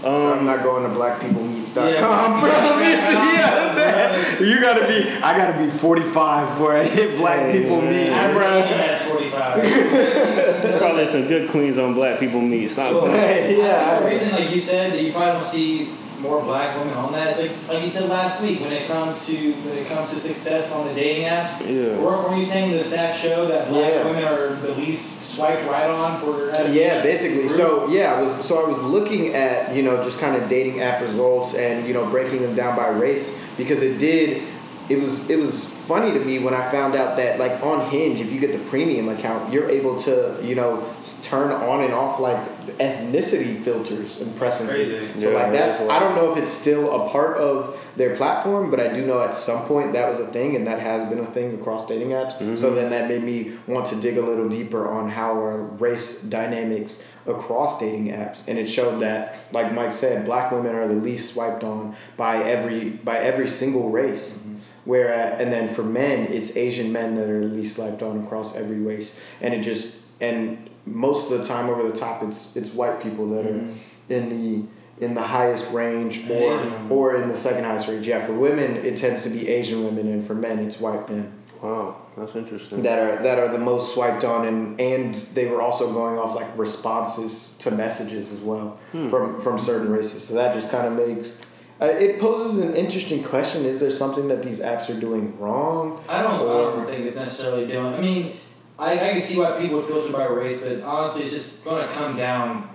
I'm 0.03 0.39
Um, 0.39 0.45
not 0.45 0.63
going 0.63 0.83
to 0.83 0.89
blackpeoplemeets.com, 0.89 1.87
Yeah. 1.87 2.39
bro. 2.39 2.49
Listen, 2.79 3.13
yeah, 3.13 3.73
man. 3.75 4.43
You 4.43 4.59
gotta 4.59 4.87
be. 4.87 5.07
I 5.21 5.37
gotta 5.37 5.57
be 5.63 5.69
45 5.69 6.47
before 6.49 6.75
I 6.75 6.83
hit 6.83 7.17
black 7.17 7.51
people 7.51 7.83
yeah. 7.83 7.89
meets, 8.09 8.15
I'm 8.15 8.33
bro. 8.33 8.61
That's 8.61 9.03
45. 9.05 9.61
probably 10.79 11.07
some 11.07 11.27
good 11.27 11.49
queens 11.51 11.77
on 11.77 11.93
black 11.93 12.19
people 12.19 12.41
meet. 12.41 12.69
Stop. 12.69 12.93
Well, 12.93 13.07
Yeah. 13.51 13.99
The 13.99 14.05
reason, 14.07 14.31
like 14.31 14.49
you 14.51 14.59
said, 14.59 14.93
that 14.93 15.01
you 15.03 15.11
probably 15.11 15.33
don't 15.33 15.43
see 15.43 15.89
more 16.21 16.41
black 16.43 16.77
women 16.77 16.93
on 16.93 17.11
that, 17.13 17.37
it's 17.37 17.39
like 17.39 17.67
like 17.67 17.83
you 17.83 17.89
said 17.89 18.09
last 18.09 18.41
week, 18.41 18.61
when 18.61 18.71
it 18.71 18.87
comes 18.87 19.25
to 19.27 19.53
when 19.53 19.77
it 19.77 19.87
comes 19.87 20.11
to 20.11 20.19
success 20.19 20.71
on 20.71 20.87
the 20.87 20.93
dating 20.93 21.25
app. 21.25 21.61
Yeah. 21.61 21.97
Weren't 21.97 22.29
were 22.29 22.35
you 22.35 22.45
saying 22.45 22.71
the 22.71 22.77
stats 22.79 23.15
show 23.15 23.47
that 23.47 23.69
black 23.69 23.93
Yeah. 23.93 24.05
women 24.05 24.23
are 24.23 24.55
the 24.55 24.73
least 24.75 25.21
swiped 25.35 25.65
right 25.67 25.89
on 25.89 26.19
for? 26.21 26.51
Yeah, 26.69 27.01
basically. 27.01 27.47
So 27.49 27.87
yeah, 27.89 28.13
I 28.13 28.21
was 28.21 28.45
so 28.45 28.63
I 28.63 28.67
was 28.67 28.79
looking 28.79 29.33
at 29.33 29.75
you 29.75 29.83
know 29.83 30.03
just 30.03 30.19
kind 30.19 30.35
of 30.41 30.47
dating 30.49 30.81
app 30.81 31.01
results 31.01 31.55
and 31.55 31.87
you 31.87 31.93
know 31.93 32.05
breaking 32.09 32.41
them 32.41 32.55
down 32.55 32.75
by 32.75 32.87
race 32.87 33.37
because 33.57 33.81
it 33.81 33.97
did. 33.97 34.43
It 34.89 35.01
was 35.01 35.29
it 35.29 35.39
was 35.39 35.70
funny 35.87 36.11
to 36.17 36.19
me 36.23 36.39
when 36.39 36.53
I 36.53 36.69
found 36.71 36.95
out 36.95 37.17
that 37.17 37.39
like 37.39 37.61
on 37.63 37.89
Hinge, 37.89 38.21
if 38.21 38.31
you 38.31 38.39
get 38.39 38.51
the 38.51 38.69
premium 38.69 39.09
account, 39.09 39.51
you're 39.53 39.69
able 39.69 39.99
to 40.01 40.39
you 40.43 40.55
know 40.55 40.83
turn 41.23 41.51
on 41.51 41.83
and 41.83 41.93
off 41.93 42.19
like 42.19 42.37
ethnicity 42.77 43.59
filters 43.61 44.21
and 44.21 44.35
preferences. 44.37 44.89
crazy. 44.89 45.19
So 45.19 45.29
Yeah, 45.31 45.37
like 45.43 45.51
that's 45.51 45.79
that's 45.79 45.81
a 45.81 45.83
I 45.91 45.95
lot. 45.95 45.99
don't 45.99 46.15
know 46.15 46.31
if 46.31 46.37
it's 46.37 46.51
still 46.51 47.05
a 47.05 47.09
part 47.09 47.37
of 47.37 47.77
their 47.95 48.15
platform, 48.15 48.69
but 48.71 48.79
I 48.79 48.93
do 48.93 49.05
know 49.05 49.21
at 49.21 49.35
some 49.35 49.65
point 49.65 49.93
that 49.93 50.09
was 50.09 50.19
a 50.19 50.27
thing, 50.27 50.55
and 50.55 50.65
that 50.67 50.79
has 50.79 51.07
been 51.09 51.19
a 51.19 51.25
thing 51.25 51.53
across 51.53 51.87
dating 51.87 52.09
apps. 52.09 52.57
So 52.57 52.73
then 52.73 52.89
that 52.91 53.07
made 53.09 53.23
me 53.23 53.53
want 53.67 53.87
to 53.87 53.95
dig 53.95 54.17
a 54.17 54.21
little 54.21 54.49
deeper 54.49 54.89
on 54.89 55.09
how 55.09 55.33
are 55.41 55.63
race 55.63 56.21
dynamics 56.21 57.03
across 57.27 57.79
dating 57.79 58.07
apps, 58.07 58.47
and 58.47 58.57
it 58.57 58.65
showed 58.65 58.99
that, 59.01 59.35
like 59.51 59.71
Mike 59.73 59.93
said, 59.93 60.25
black 60.25 60.51
women 60.51 60.73
are 60.75 60.87
the 60.87 60.93
least 60.95 61.33
swiped 61.33 61.63
on 61.63 61.95
by 62.17 62.37
every 62.43 62.89
by 62.89 63.17
every 63.17 63.47
single 63.47 63.89
race. 63.89 64.43
Whereas, 64.85 65.39
uh, 65.39 65.43
and 65.43 65.53
then 65.53 65.73
for 65.73 65.83
men, 65.83 66.27
it's 66.31 66.57
Asian 66.57 66.91
men 66.91 67.15
that 67.15 67.29
are 67.29 67.43
least 67.45 67.75
swiped 67.75 68.01
on 68.01 68.23
across 68.23 68.55
every 68.55 68.79
race, 68.79 69.19
and 69.41 69.53
it 69.53 69.61
just 69.61 70.03
and 70.19 70.69
most 70.85 71.31
of 71.31 71.39
the 71.39 71.45
time 71.45 71.69
over 71.69 71.87
the 71.87 71.97
top, 71.97 72.23
it's 72.23 72.55
it's 72.55 72.73
white 72.73 73.01
people 73.01 73.29
that 73.29 73.45
are 73.45 73.53
mm-hmm. 73.53 74.11
in 74.11 74.29
the 74.29 75.05
in 75.05 75.13
the 75.13 75.21
highest 75.21 75.71
range 75.71 76.29
or 76.29 76.59
Asian 76.59 76.91
or 76.91 77.15
in 77.15 77.29
the 77.29 77.37
second 77.37 77.63
highest 77.63 77.87
range. 77.87 78.07
Yeah, 78.07 78.19
for 78.19 78.33
women 78.33 78.77
it 78.77 78.97
tends 78.97 79.23
to 79.23 79.29
be 79.29 79.47
Asian 79.47 79.83
women, 79.83 80.07
and 80.07 80.25
for 80.25 80.35
men 80.35 80.59
it's 80.59 80.79
white 80.79 81.09
men 81.09 81.31
Wow, 81.61 81.95
that's 82.17 82.35
interesting. 82.35 82.81
that 82.81 82.97
are 82.97 83.21
that 83.21 83.37
are 83.37 83.49
the 83.49 83.59
most 83.59 83.93
swiped 83.93 84.23
on, 84.23 84.47
and 84.47 84.81
and 84.81 85.13
they 85.35 85.45
were 85.45 85.61
also 85.61 85.93
going 85.93 86.17
off 86.17 86.35
like 86.35 86.57
responses 86.57 87.55
to 87.59 87.69
messages 87.69 88.31
as 88.31 88.39
well 88.39 88.79
hmm. 88.91 89.09
from 89.09 89.39
from 89.39 89.59
certain 89.59 89.91
races. 89.91 90.27
So 90.27 90.33
that 90.35 90.55
just 90.55 90.71
kind 90.71 90.87
of 90.87 90.93
makes. 90.93 91.37
Uh, 91.81 91.85
it 91.85 92.19
poses 92.19 92.59
an 92.59 92.75
interesting 92.75 93.23
question: 93.23 93.65
Is 93.65 93.79
there 93.79 93.89
something 93.89 94.27
that 94.27 94.43
these 94.43 94.59
apps 94.59 94.89
are 94.95 94.99
doing 94.99 95.37
wrong? 95.39 96.03
I 96.07 96.21
don't. 96.21 96.41
I 96.41 96.53
don't 96.53 96.85
think 96.85 97.07
it's 97.07 97.15
necessarily 97.15 97.65
doing. 97.65 97.93
I 97.95 97.99
mean, 97.99 98.37
I, 98.77 98.93
I 98.93 99.11
can 99.13 99.21
see 99.21 99.39
why 99.39 99.59
people 99.59 99.77
would 99.77 99.87
filter 99.87 100.13
by 100.13 100.25
race, 100.25 100.59
but 100.59 100.81
honestly, 100.81 101.23
it's 101.23 101.33
just 101.33 101.63
going 101.65 101.87
to 101.87 101.91
come 101.91 102.15
down 102.15 102.69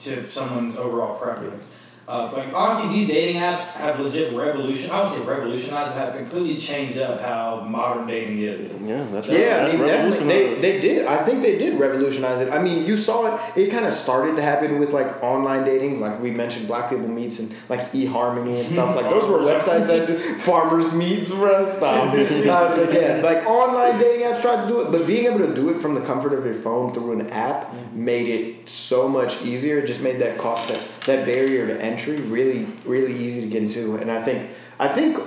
to 0.00 0.28
someone's 0.28 0.76
overall 0.76 1.18
preference. 1.18 1.70
Uh, 2.08 2.30
like 2.32 2.52
honestly, 2.52 2.88
these 2.88 3.06
dating 3.06 3.40
apps 3.40 3.60
have 3.74 4.00
legit 4.00 4.34
revolution. 4.34 4.90
I 4.90 5.02
would 5.02 5.12
say 5.12 5.20
revolutionized, 5.24 5.96
have 5.96 6.16
completely 6.16 6.56
changed 6.56 6.98
up 6.98 7.20
how 7.20 7.60
modern 7.60 8.06
dating 8.08 8.40
is. 8.40 8.72
Yeah, 8.82 9.06
that's 9.12 9.28
Yeah, 9.28 9.38
I 9.38 9.40
that's 9.40 9.74
mean, 9.74 9.86
definitely. 9.86 10.26
They, 10.26 10.60
they 10.60 10.80
did. 10.80 11.06
I 11.06 11.22
think 11.24 11.42
they 11.42 11.56
did 11.56 11.78
revolutionize 11.78 12.40
it. 12.40 12.52
I 12.52 12.60
mean, 12.60 12.84
you 12.84 12.96
saw 12.96 13.36
it. 13.36 13.40
It 13.56 13.70
kind 13.70 13.86
of 13.86 13.94
started 13.94 14.34
to 14.36 14.42
happen 14.42 14.80
with 14.80 14.90
like 14.92 15.22
online 15.22 15.64
dating, 15.64 16.00
like 16.00 16.20
we 16.20 16.32
mentioned, 16.32 16.66
Black 16.66 16.90
People 16.90 17.06
Meets 17.06 17.38
and 17.38 17.54
like 17.68 17.92
eHarmony 17.92 18.58
and 18.58 18.68
stuff. 18.68 18.96
Like 18.96 19.08
those 19.08 19.28
were 19.28 19.38
websites 19.52 19.86
that 19.86 20.06
did 20.08 20.20
farmers 20.42 20.94
meets, 20.94 21.30
bro. 21.30 21.64
Stop. 21.70 22.12
I 22.14 22.22
was 22.22 22.78
like, 22.88 22.92
yeah, 22.92 23.20
like 23.22 23.46
online 23.46 24.00
dating 24.00 24.26
apps 24.26 24.42
tried 24.42 24.62
to 24.62 24.68
do 24.68 24.80
it, 24.80 24.90
but 24.90 25.06
being 25.06 25.26
able 25.26 25.46
to 25.46 25.54
do 25.54 25.68
it 25.68 25.78
from 25.78 25.94
the 25.94 26.00
comfort 26.00 26.32
of 26.32 26.44
your 26.44 26.54
phone 26.54 26.92
through 26.92 27.20
an 27.20 27.30
app 27.30 27.72
made 27.92 28.28
it 28.28 28.68
so 28.68 29.08
much 29.08 29.42
easier. 29.42 29.78
It 29.78 29.86
just 29.86 30.02
made 30.02 30.18
that 30.20 30.38
cost 30.38 30.68
that 30.68 30.78
that 31.06 31.24
barrier 31.26 31.66
to 31.66 31.82
entry 31.82 32.16
really 32.20 32.66
really 32.84 33.14
easy 33.14 33.40
to 33.42 33.46
get 33.46 33.62
into. 33.62 33.96
And 33.96 34.10
I 34.10 34.22
think 34.22 34.50
I 34.78 34.88
think 34.88 35.18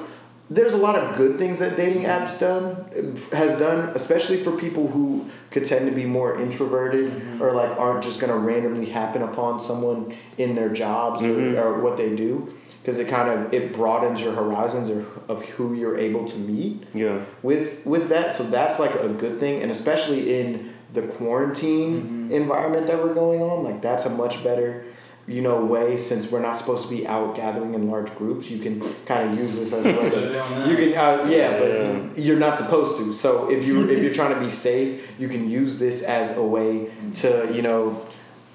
there's 0.49 0.73
a 0.73 0.77
lot 0.77 0.95
of 0.95 1.15
good 1.15 1.37
things 1.37 1.59
that 1.59 1.77
dating 1.77 2.03
mm-hmm. 2.03 2.25
apps 2.25 2.39
done 2.39 3.15
has 3.31 3.57
done, 3.57 3.89
especially 3.95 4.37
for 4.43 4.51
people 4.57 4.87
who 4.87 5.25
could 5.51 5.65
tend 5.65 5.89
to 5.89 5.95
be 5.95 6.05
more 6.05 6.39
introverted 6.39 7.11
mm-hmm. 7.11 7.41
or 7.41 7.53
like 7.53 7.77
aren't 7.79 8.03
just 8.03 8.19
gonna 8.19 8.37
randomly 8.37 8.87
happen 8.87 9.21
upon 9.21 9.59
someone 9.59 10.15
in 10.37 10.55
their 10.55 10.69
jobs 10.69 11.21
Mhm. 11.21 11.29
or, 11.29 11.39
mm-hmm. 11.39 11.57
or 11.57 11.81
what 11.81 11.97
they 11.97 12.15
do. 12.15 12.53
Because 12.81 12.99
it 12.99 13.07
kind 13.07 13.29
of 13.29 13.53
it 13.53 13.71
broadens 13.71 14.21
your 14.21 14.33
horizons 14.33 14.89
or 14.89 15.05
of 15.29 15.45
who 15.51 15.73
you're 15.73 15.97
able 15.97 16.25
to 16.25 16.37
meet 16.37 16.83
yeah. 16.93 17.21
with 17.41 17.83
with 17.85 18.09
that. 18.09 18.33
So 18.33 18.43
that's 18.43 18.77
like 18.77 18.93
a 18.95 19.07
good 19.07 19.39
thing, 19.39 19.61
and 19.61 19.71
especially 19.71 20.37
in 20.37 20.73
the 20.91 21.03
quarantine 21.03 22.29
environment 22.29 22.87
that 22.87 23.01
we're 23.01 23.13
going 23.13 23.41
on, 23.41 23.63
like 23.63 23.81
that's 23.81 24.05
a 24.05 24.09
much 24.09 24.43
better 24.43 24.83
you 25.27 25.41
know 25.41 25.63
way 25.63 25.95
since 25.97 26.29
we're 26.31 26.41
not 26.41 26.57
supposed 26.57 26.87
to 26.89 26.93
be 26.95 27.07
out 27.07 27.35
gathering 27.35 27.73
in 27.75 27.89
large 27.89 28.13
groups. 28.15 28.49
You 28.51 28.59
can 28.59 28.81
kind 29.05 29.29
of 29.31 29.37
use 29.37 29.55
this 29.55 29.71
as 29.73 29.85
a 29.85 29.93
way 29.97 30.09
to 30.09 30.65
you 30.69 30.75
can, 30.75 30.89
uh, 30.97 31.27
yeah, 31.29 31.57
but 31.59 31.69
Yeah. 31.71 32.01
you're 32.17 32.39
not 32.39 32.57
supposed 32.57 32.97
to. 32.97 33.13
So 33.13 33.49
if 33.49 33.65
you 33.65 33.89
if 33.89 34.03
you're 34.03 34.13
trying 34.13 34.33
to 34.35 34.39
be 34.39 34.49
safe, 34.49 35.13
you 35.19 35.29
can 35.29 35.49
use 35.49 35.79
this 35.79 36.01
as 36.03 36.35
a 36.37 36.43
way 36.43 36.89
to 37.15 37.49
you 37.53 37.61
know 37.61 38.01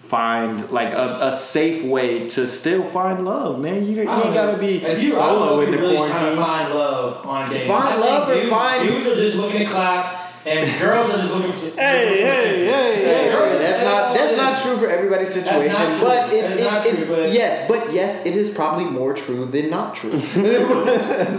find 0.00 0.70
like 0.70 0.92
a, 0.94 1.18
a 1.26 1.32
safe 1.32 1.84
way 1.84 2.26
to 2.30 2.46
still 2.46 2.82
find 2.82 3.24
love, 3.26 3.60
man. 3.60 3.84
You, 3.84 3.92
you 3.92 4.00
ain't 4.00 4.06
know. 4.10 4.32
gotta 4.32 4.56
be 4.58 4.76
If 4.84 5.02
you, 5.02 5.14
I 5.14 5.18
solo 5.18 5.60
in 5.60 5.70
the 5.70 5.76
you're 5.76 5.80
really 5.86 5.96
trying 5.96 6.08
to 6.08 6.14
quarantine. 6.14 6.44
find 6.44 6.74
love 6.74 7.26
on 7.26 7.48
a 7.48 7.50
date. 7.50 7.68
Find 7.68 7.88
I 7.88 7.96
love 7.96 8.28
or 8.28 8.34
dudes, 8.34 8.48
find- 8.50 8.88
dudes 8.88 9.06
are 9.06 9.16
just 9.16 9.36
looking 9.36 9.58
to 9.60 9.66
clap, 9.66 10.27
and 10.48 10.80
girls 10.80 11.10
are 11.12 11.18
just 11.18 11.34
looking 11.34 11.52
for. 11.52 11.80
Hey, 11.80 12.20
hey, 12.22 12.64
hey, 12.66 13.04
hey. 13.04 13.30
girls- 13.30 13.58
That's 13.60 13.84
not 13.84 14.14
that's 14.14 14.36
not 14.36 14.62
true 14.62 14.76
for 14.78 14.90
everybody's 14.90 15.34
That's 15.34 15.46
situation, 15.48 15.72
not 15.72 15.88
true. 15.98 16.00
but 16.00 16.32
it, 16.32 16.42
That's 16.42 16.60
it, 16.60 16.64
not 16.64 16.86
it- 16.86 16.96
true, 16.96 17.16
but- 17.16 17.32
yes, 17.32 17.68
but 17.68 17.92
yes, 17.92 18.26
it 18.26 18.34
is 18.36 18.50
probably 18.52 18.84
more 18.86 19.14
true 19.14 19.44
than 19.44 19.70
not 19.70 19.94
true 19.94 20.12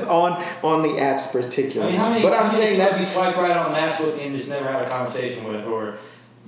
on 0.07 0.43
on 0.63 0.81
the 0.83 0.89
apps 0.99 1.27
I 1.29 1.31
particularly. 1.41 1.91
mean, 1.93 1.99
how 2.01 2.09
many? 2.09 2.21
but 2.23 2.33
I'm 2.33 2.47
many 2.47 2.57
saying 2.57 2.77
people 2.79 2.91
you 2.91 2.97
that's 2.97 3.13
swipe 3.13 3.35
right 3.37 3.57
on 3.57 3.71
maps 3.71 3.99
with 3.99 4.19
and 4.19 4.35
just 4.35 4.49
never 4.49 4.67
had 4.69 4.83
a 4.83 4.89
conversation 4.89 5.43
with, 5.45 5.65
or 5.65 5.97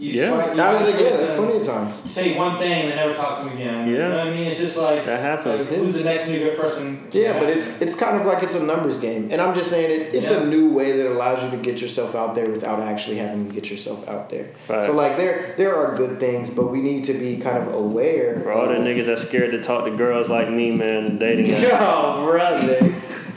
you 0.01 0.09
Yeah. 0.13 0.29
swipe. 0.29 0.55
You 0.55 0.61
I 0.63 0.73
was 0.73 0.81
like, 0.87 0.99
swipe 0.99 1.17
that's 1.17 1.35
plenty 1.37 1.57
of 1.59 1.65
times. 1.67 2.11
Say 2.11 2.35
one 2.37 2.57
thing 2.57 2.71
and 2.71 2.91
they 2.91 2.95
never 2.95 3.13
talk 3.13 3.37
to 3.39 3.45
them 3.45 3.55
again. 3.55 3.87
You 3.87 3.97
Yeah. 3.97 4.07
know 4.09 4.17
what 4.17 4.27
I 4.27 4.29
mean? 4.31 4.47
It's 4.47 4.59
just 4.59 4.77
like, 4.77 5.05
That 5.05 5.19
happens. 5.21 5.69
like, 5.69 5.77
who's 5.77 5.93
the 5.93 6.03
next 6.03 6.27
new 6.27 6.39
good 6.39 6.57
person? 6.57 6.99
Yeah, 7.11 7.39
but 7.39 7.49
it's 7.49 7.79
it's 7.81 7.95
kind 7.95 8.19
of 8.19 8.25
like 8.25 8.41
it's 8.41 8.55
a 8.55 8.63
numbers 8.63 8.97
game, 8.97 9.29
and 9.31 9.39
I'm 9.39 9.53
just 9.53 9.69
saying 9.69 9.91
it. 10.01 10.15
It's 10.15 10.31
Yeah. 10.31 10.41
a 10.41 10.45
new 10.45 10.69
way 10.71 10.93
that 10.97 11.07
allows 11.07 11.43
you 11.43 11.49
to 11.51 11.57
get 11.57 11.81
yourself 11.81 12.15
out 12.15 12.33
there 12.35 12.49
without 12.49 12.79
actually 12.79 13.17
having 13.17 13.47
to 13.47 13.53
get 13.53 13.69
yourself 13.69 14.07
out 14.09 14.29
there. 14.31 14.47
Facts. 14.67 14.87
So 14.87 14.93
like 14.93 15.17
there 15.17 15.53
there 15.57 15.75
are 15.75 15.95
good 15.95 16.19
things, 16.19 16.49
but 16.49 16.71
we 16.71 16.81
need 16.81 17.05
to 17.05 17.13
be 17.13 17.37
kind 17.37 17.57
of 17.59 17.73
aware. 17.73 18.39
For 18.41 18.51
all 18.51 18.67
the 18.67 18.75
niggas 18.75 19.05
that's 19.05 19.21
scared 19.21 19.51
to 19.51 19.61
talk 19.61 19.85
to 19.85 19.91
girls 19.91 20.29
like 20.29 20.49
me, 20.49 20.71
man, 20.71 21.05
and 21.05 21.19
dating 21.19 21.45
apps. 21.53 21.77
Oh 21.79 22.25
brother, 22.25 22.93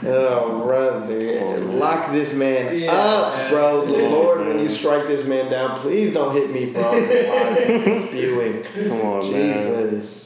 oh 0.07 0.63
brother, 0.65 1.59
lock 1.59 2.11
this 2.11 2.33
man 2.35 2.77
Yeah, 2.77 2.91
up, 2.93 3.33
man. 3.35 3.51
bro. 3.51 3.85
The 3.85 3.93
Yeah, 4.01 4.07
Lord, 4.09 4.47
when 4.47 4.59
you 4.59 4.69
strike 4.69 5.07
this 5.07 5.27
man 5.27 5.49
down, 5.51 5.77
please 5.79 6.13
don't 6.13 6.33
hit 6.33 6.51
me 6.51 6.67
for 6.71 6.83
all 6.83 6.93
the 6.93 7.01
lies 7.01 7.87
I'm 7.87 7.99
spewing. 8.07 8.63
Come 8.87 9.01
on, 9.01 9.31
man. 9.31 9.91
Jesus. 9.91 10.21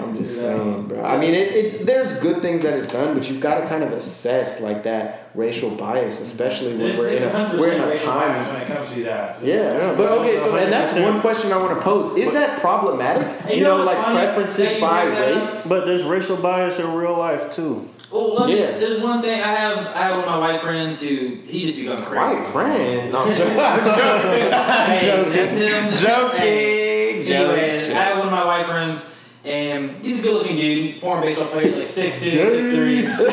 I'm 0.00 0.16
just 0.16 0.36
Yeah. 0.36 0.42
saying, 0.44 0.88
bro. 0.88 1.02
I 1.04 1.18
mean, 1.18 1.34
it, 1.34 1.52
it's 1.52 1.78
there's 1.84 2.18
good 2.20 2.40
things 2.40 2.62
that 2.62 2.72
it's 2.78 2.86
done, 2.86 3.14
but 3.14 3.28
you've 3.28 3.40
got 3.42 3.60
to 3.60 3.66
kind 3.66 3.82
of 3.84 3.92
assess 3.92 4.62
like 4.62 4.84
that 4.84 5.28
racial 5.34 5.70
bias, 5.70 6.20
especially 6.20 6.74
when 6.78 6.96
we're 6.96 7.08
in 7.08 7.22
a 7.22 7.56
we're 7.58 7.72
in 7.72 7.80
a 7.82 7.86
racial 7.88 8.06
bias 8.14 8.44
time. 8.46 8.52
when 8.54 8.62
it 8.62 8.68
comes 8.68 8.92
to 8.94 9.02
that. 9.02 9.44
Yeah, 9.44 9.54
Yeah, 9.74 9.94
but 9.94 10.10
okay, 10.20 10.38
so 10.38 10.56
and 10.56 10.72
that's 10.72 10.94
one 10.94 11.20
question 11.20 11.52
I 11.52 11.58
want 11.58 11.76
to 11.76 11.82
pose: 11.82 12.16
Is 12.16 12.32
that 12.32 12.60
problematic? 12.60 13.50
You 13.50 13.56
you 13.58 13.64
know 13.64 13.78
know, 13.78 13.84
like 13.84 14.02
preferences 14.06 14.80
by 14.80 15.04
bring 15.04 15.14
that 15.16 15.32
up. 15.32 15.36
Uh, 15.36 15.40
race. 15.44 15.66
But 15.66 15.84
there's 15.86 16.02
racial 16.04 16.36
bias 16.38 16.78
in 16.78 16.94
real 16.94 17.18
life 17.18 17.50
too. 17.52 17.90
Well, 18.10 18.34
let 18.34 18.46
me, 18.48 18.58
Yeah. 18.58 18.78
there's 18.78 19.00
one 19.00 19.20
thing 19.20 19.38
I 19.40 19.46
have. 19.48 19.78
I 19.88 20.02
have 20.04 20.12
one 20.12 20.20
of 20.20 20.26
my 20.26 20.38
white 20.38 20.60
friends 20.62 21.00
who 21.02 21.38
he 21.46 21.66
just 21.66 21.78
become 21.78 21.98
crazy. 21.98 22.36
White 22.40 22.46
friend. 22.52 23.12
No, 23.12 23.18
I'm 23.24 23.36
joking. 23.36 24.50
Hey, 24.50 25.30
that's 25.30 25.54
him. 25.54 25.96
Joking. 25.98 26.38
Hey, 26.40 27.24
Joking. 27.24 27.96
I 27.96 28.00
have 28.02 28.18
one 28.18 28.26
of 28.28 28.32
my 28.32 28.44
white 28.46 28.66
friends. 28.66 29.04
And 29.44 29.90
he's 30.02 30.18
a 30.18 30.22
good 30.22 30.34
looking 30.34 30.56
dude, 30.56 31.00
former 31.00 31.22
baseball 31.22 31.46
player, 31.46 31.70
like 31.76 31.84
6'2, 31.86 33.06
6'3. 33.06 33.28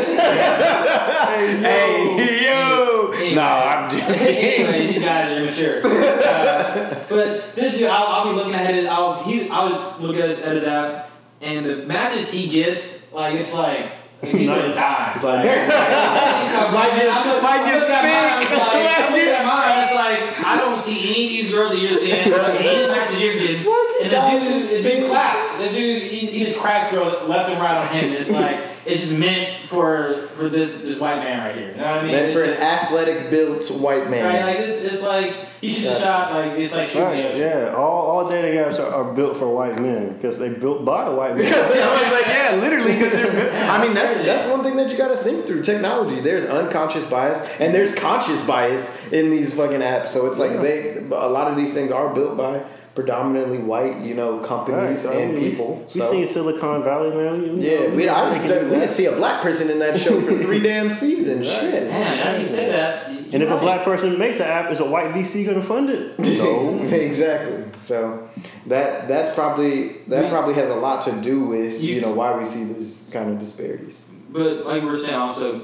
Hey, 1.61 2.45
yo. 2.45 3.09
Anyways. 3.11 3.36
No, 3.36 3.41
I'm 3.41 3.89
just. 3.91 4.09
Anyways, 4.21 4.93
these 4.93 5.03
guys 5.03 5.32
are 5.32 5.38
immature. 5.41 5.82
Uh, 5.86 7.05
but 7.09 7.55
this 7.55 7.78
dude, 7.78 7.89
I'll, 7.89 8.07
I'll 8.07 8.23
be 8.30 8.36
looking 8.36 8.53
at 8.53 8.73
his, 8.73 8.86
I'll, 8.86 9.23
he, 9.23 9.49
I'll 9.49 9.95
look 9.99 10.15
at 10.17 10.30
his, 10.30 10.39
at 10.41 10.53
his 10.55 10.65
app, 10.65 11.09
and 11.41 11.65
the 11.65 11.78
matches 11.78 12.32
he 12.32 12.47
gets, 12.49 13.11
like, 13.11 13.36
it's 13.36 13.53
like, 13.53 13.91
he's 14.26 14.47
gonna 14.47 14.73
die. 14.76 15.11
It's 15.15 15.23
like, 15.23 15.43
he's 15.49 15.67
got 15.69 16.73
Might 16.73 16.95
get- 16.95 17.43
might 17.43 17.65
get 17.65 17.80
looking 17.80 17.95
at 17.95 18.03
mine, 18.03 18.41
sick. 18.41 18.57
like- 18.57 18.76
I'm 18.76 19.11
looking 19.11 19.26
get 19.26 19.36
at 19.41 19.45
mine, 19.45 19.84
it's 19.84 19.93
like, 19.93 20.45
I 20.45 20.57
don't 20.57 20.80
see 20.80 20.99
any 21.09 21.23
of 21.26 21.30
these 21.45 21.49
girls 21.51 21.71
that 21.71 21.80
you're 21.80 21.97
seeing, 21.97 22.13
any 22.15 22.32
of 22.34 22.89
the 22.89 22.93
you're 23.19 23.34
getting. 23.34 23.65
And 24.03 24.11
the 24.11 24.49
dude, 24.49 24.84
the 24.84 24.89
dude 24.89 25.09
claps. 25.09 25.57
The 25.57 25.69
dude, 25.69 26.03
he, 26.03 26.26
he 26.28 26.43
just 26.45 26.59
cracked 26.59 26.91
girl 26.93 27.05
left 27.28 27.49
and 27.49 27.61
right 27.61 27.78
on 27.78 27.88
him. 27.88 28.11
It's 28.13 28.30
like, 28.32 28.59
it's 28.86 29.01
just 29.01 29.17
meant 29.17 29.67
for 29.67 30.27
for 30.36 30.47
this 30.47 30.81
this 30.81 30.99
white 30.99 31.17
man 31.17 31.43
right 31.43 31.55
here. 31.55 31.71
You 31.71 31.77
know 31.77 31.83
what 31.83 31.97
I 31.97 32.01
mean? 32.03 32.11
Meant 32.11 32.25
It's 32.27 32.38
for 32.38 32.43
an 32.43 32.53
athletic 32.53 33.29
built 33.31 33.67
white 33.71 34.09
man. 34.09 34.25
Right, 34.25 34.57
like 34.57 34.67
it's, 34.67 34.83
it's 34.83 35.01
like 35.01 35.33
he 35.59 35.71
should 35.71 35.86
have 35.86 35.97
shot 35.97 36.33
like 36.33 36.59
it's 36.59 36.75
like 36.75 36.88
shooting 36.88 37.21
the 37.21 37.38
yeah. 37.38 37.73
All, 37.75 38.05
all 38.05 38.29
dating 38.29 38.59
apps 38.59 38.79
are, 38.79 38.93
are 38.93 39.13
built 39.13 39.38
for 39.38 39.49
white 39.49 39.79
men 39.79 40.13
because 40.13 40.38
they 40.38 40.49
built 40.49 40.86
by 40.86 41.09
white 41.09 41.36
men. 41.36 41.51
I 41.51 42.03
was 42.03 42.11
like, 42.11 42.27
yeah, 42.27 42.57
literally, 42.61 42.93
because 42.93 43.11
they're. 43.11 43.69
I 43.71 43.83
mean, 43.83 43.95
that's 43.95 44.23
that's 44.23 44.47
one 44.49 44.63
thing 44.63 44.75
that 44.75 44.91
you 44.91 44.97
got 44.97 45.09
to 45.09 45.17
think 45.17 45.47
through. 45.47 45.63
Technology, 45.63 46.19
there's 46.19 46.45
unconscious 46.45 47.09
bias 47.09 47.39
and 47.59 47.73
there's 47.73 47.95
conscious 47.95 48.45
bias 48.45 49.11
in 49.11 49.31
these 49.31 49.55
fucking 49.55 49.79
apps. 49.79 50.09
So 50.09 50.27
it's 50.27 50.38
like 50.38 50.61
they, 50.61 50.97
a 50.97 51.27
lot 51.27 51.49
of 51.49 51.57
these 51.57 51.73
things 51.73 51.91
are 51.91 52.13
built 52.13 52.38
by 52.38 52.63
predominantly 52.95 53.57
white, 53.59 53.97
you 53.99 54.13
know, 54.13 54.39
companies 54.39 55.05
Right, 55.05 55.13
so 55.13 55.19
and 55.19 55.33
we- 55.35 55.49
people. 55.49 55.83
We 55.93 55.99
so. 55.99 56.09
seen 56.11 56.25
Silicon 56.25 56.81
Valley, 56.83 57.09
man. 57.15 57.41
We, 57.41 57.49
we 57.49 57.69
yeah, 57.69 57.79
know- 57.87 57.95
we, 57.95 58.07
I, 58.09 58.29
we 58.31 58.39
we 58.39 58.39
can 58.39 58.47
do 58.47 58.69
that. 58.69 58.69
didn't 58.79 58.89
see 58.89 59.05
a 59.05 59.11
black 59.15 59.41
person 59.41 59.69
in 59.69 59.79
that 59.79 59.99
show 59.99 60.19
for 60.21 60.33
three 60.41 60.59
damn 60.61 60.89
seasons. 60.89 61.45
Shit. 61.47 61.89
Man, 61.89 62.17
now 62.25 62.39
you 62.39 62.45
say 62.45 62.69
that. 62.71 63.09
And 63.33 63.43
if 63.43 63.49
a 63.49 63.57
black 63.59 63.83
person 63.83 64.17
makes 64.17 64.39
an 64.39 64.45
app, 64.47 64.71
is 64.71 64.79
a 64.79 64.85
white 64.85 65.07
VC 65.11 65.45
gonna 65.45 65.61
fund 65.61 65.89
it? 65.89 66.17
No. 66.19 66.81
exactly. 66.83 67.65
So 67.79 68.29
that 68.67 69.07
that's 69.09 69.33
probably 69.35 69.97
that 70.07 70.23
We- 70.23 70.29
probably 70.29 70.53
has 70.55 70.69
a 70.69 70.75
lot 70.75 71.03
to 71.05 71.11
do 71.21 71.45
with 71.45 71.81
You- 71.81 71.95
you 71.95 72.01
know 72.01 72.13
why 72.13 72.37
we 72.37 72.45
see 72.45 72.63
these 72.63 73.03
kind 73.11 73.29
of 73.29 73.39
disparities. 73.39 74.01
But 74.29 74.65
like 74.65 74.81
we 74.83 74.89
were 74.89 74.97
saying, 74.97 75.15
also, 75.15 75.59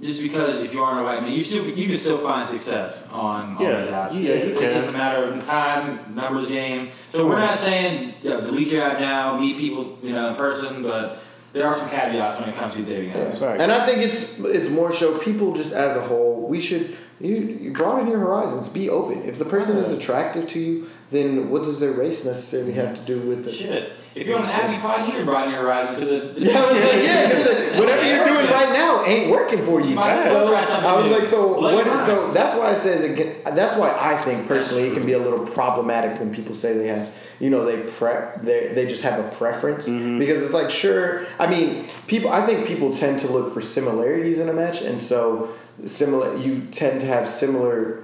just 0.00 0.20
because 0.22 0.58
if 0.58 0.74
you 0.74 0.82
aren't 0.82 1.00
a 1.00 1.04
white 1.04 1.22
man, 1.22 1.32
you 1.32 1.42
still 1.42 1.66
you 1.66 1.86
can 1.88 1.96
still 1.96 2.18
find 2.18 2.46
success 2.46 3.10
on, 3.12 3.56
on 3.56 3.62
Yeah, 3.62 3.80
these 3.80 3.88
apps. 3.88 4.12
yeah, 4.12 4.30
it's, 4.30 4.48
you 4.48 4.60
it's 4.60 4.72
just 4.74 4.88
a 4.90 4.92
matter 4.92 5.24
of 5.24 5.46
time, 5.46 6.14
numbers 6.14 6.48
game. 6.48 6.90
So 7.08 7.26
we're 7.26 7.38
not 7.38 7.56
saying 7.56 8.14
you 8.22 8.30
know, 8.30 8.40
delete 8.40 8.68
your 8.68 8.82
app 8.82 9.00
now, 9.00 9.38
meet 9.38 9.56
people 9.56 9.98
you 10.02 10.12
know 10.12 10.28
in 10.30 10.34
person, 10.36 10.82
but 10.82 11.18
there 11.52 11.66
are 11.66 11.74
some 11.74 11.88
caveats 11.88 12.38
when 12.38 12.50
it 12.50 12.56
comes 12.56 12.74
to 12.74 12.82
dating 12.82 13.12
apps. 13.12 13.38
Facts. 13.38 13.62
And 13.62 13.72
I 13.72 13.86
think 13.86 14.02
it's 14.02 14.38
it's 14.40 14.68
more 14.68 14.92
so 14.92 15.18
people 15.18 15.54
just 15.54 15.72
as 15.72 15.96
a 15.96 16.02
whole 16.02 16.46
we 16.46 16.60
should 16.60 16.96
you 17.18 17.36
you 17.36 17.72
broaden 17.72 18.10
your 18.10 18.18
horizons, 18.18 18.68
be 18.68 18.90
open. 18.90 19.24
If 19.24 19.38
the 19.38 19.46
person 19.46 19.78
is 19.78 19.90
attractive 19.90 20.46
to 20.48 20.58
you, 20.60 20.90
then 21.10 21.48
what 21.48 21.62
does 21.62 21.80
their 21.80 21.92
race 21.92 22.26
necessarily 22.26 22.72
have 22.72 22.94
to 22.96 23.02
do 23.02 23.20
with 23.20 23.46
it? 23.46 23.52
Shit, 23.52 23.92
if 24.16 24.26
you're 24.26 24.38
on 24.38 24.46
the 24.46 24.52
app, 24.52 24.72
you 24.72 24.80
probably 24.80 25.12
need 25.12 25.18
to 25.18 25.24
broaden 25.26 25.52
your 25.52 25.60
horizons 25.60 25.98
the, 25.98 26.40
the, 26.40 26.46
Yeah, 26.50 26.58
I 26.58 26.72
was 26.72 26.82
like, 26.82 27.02
yeah, 27.04 27.32
'cause 27.32 27.44
the- 27.44 27.76
whatever 27.80 28.06
you're 28.06 28.24
doing 28.24 28.46
right 28.46 28.72
now 28.72 29.04
ain't 29.04 29.30
working 29.30 29.62
for 29.62 29.82
you. 29.82 29.94
Might 29.94 30.24
So 30.24 30.54
I 30.54 30.96
was 30.96 31.06
new. 31.06 31.12
like, 31.18 31.26
so 31.26 31.60
Let 31.60 31.86
what? 31.86 32.00
So 32.00 32.32
that's 32.32 32.54
why 32.58 32.72
it 32.72 32.78
says 32.78 33.02
it 33.02 33.14
can, 33.44 33.54
that's 33.54 33.78
why 33.78 33.94
I 33.94 34.16
think 34.24 34.48
personally 34.48 34.84
it 34.84 34.94
can 34.94 35.04
be 35.04 35.12
a 35.12 35.18
little 35.18 35.44
problematic 35.46 36.18
when 36.18 36.34
people 36.34 36.54
say 36.54 36.72
they 36.72 36.88
have, 36.88 37.14
you 37.40 37.50
know, 37.50 37.66
they 37.66 37.82
prep 37.92 38.40
they 38.42 38.68
they 38.68 38.86
just 38.86 39.02
have 39.02 39.22
a 39.22 39.28
preference 39.36 39.86
mm-hmm. 39.86 40.18
because 40.18 40.42
it's 40.42 40.54
like 40.54 40.70
sure, 40.70 41.26
I 41.38 41.46
mean, 41.46 41.86
people. 42.06 42.30
I 42.30 42.40
think 42.46 42.66
people 42.66 42.94
tend 42.96 43.20
to 43.20 43.30
look 43.30 43.52
for 43.52 43.60
similarities 43.60 44.38
in 44.38 44.48
a 44.48 44.54
match, 44.54 44.80
and 44.80 44.98
so 44.98 45.50
similar 45.84 46.34
you 46.38 46.62
tend 46.72 47.02
to 47.02 47.06
have 47.06 47.28
similar 47.28 48.02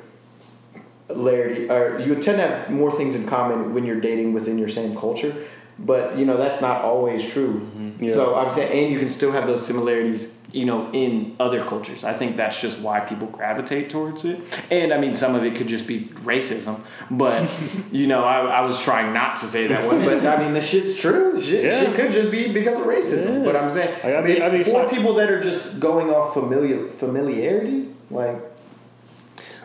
larity 1.09 1.71
or 1.71 1.99
you 2.01 2.15
tend 2.17 2.37
to 2.39 2.47
have 2.47 2.71
more 2.71 2.91
things 2.93 3.15
in 3.15 3.27
common 3.27 3.73
when 3.75 3.85
you're 3.85 4.01
dating 4.01 4.35
within 4.35 4.59
your 4.59 4.69
same 4.69 4.95
culture 4.97 5.35
but 5.79 6.17
you 6.19 6.25
know 6.25 6.37
that's 6.37 6.61
not 6.61 6.83
always 6.83 7.29
true. 7.29 7.61
Mm-hmm. 7.61 8.05
Yeah. 8.05 8.13
so 8.15 8.35
i'm 8.37 8.51
saying 8.51 8.85
and 8.85 8.93
you 8.93 8.99
can 8.99 9.09
still 9.09 9.31
have 9.33 9.47
those 9.47 9.65
similarities 9.65 10.33
you 10.53 10.65
know 10.67 10.91
in 10.93 11.35
other 11.41 11.65
cultures. 11.65 12.05
I 12.05 12.13
think 12.13 12.37
that's 12.37 12.61
just 12.61 12.81
why 12.81 13.01
people 13.01 13.27
gravitate 13.29 13.89
towards 13.91 14.25
it. 14.25 14.41
And 14.71 14.93
i 14.93 14.99
mean 14.99 15.15
some 15.15 15.35
of 15.35 15.45
it 15.45 15.55
could 15.57 15.67
just 15.69 15.87
be 15.87 16.07
racism. 16.33 16.81
But 17.11 17.49
you 17.93 18.07
know 18.07 18.23
i, 18.25 18.41
I 18.59 18.61
was 18.63 18.81
trying 18.81 19.13
not 19.15 19.37
to 19.39 19.47
say 19.47 19.67
that 19.69 19.87
one 19.87 20.05
but 20.05 20.27
i 20.27 20.37
mean 20.43 20.53
the 20.53 20.61
shit's 20.61 20.97
true. 20.97 21.41
Shit, 21.41 21.65
Yeah. 21.65 21.81
shit 21.81 21.95
could 21.95 22.13
just 22.13 22.31
be 22.31 22.53
because 22.53 22.79
of 22.79 22.85
racism. 22.85 23.39
Yeah. 23.39 23.45
but 23.45 23.57
i'm 23.57 23.71
saying 23.71 23.95
I 24.05 24.21
mean- 24.21 24.43
I 24.43 24.49
mean, 24.51 24.65
for 24.65 24.89
people 24.89 25.15
that 25.15 25.31
are 25.31 25.41
just 25.41 25.81
going 25.81 26.11
off 26.11 26.35
familiar 26.35 26.89
familiarity 26.89 27.89
like 28.11 28.37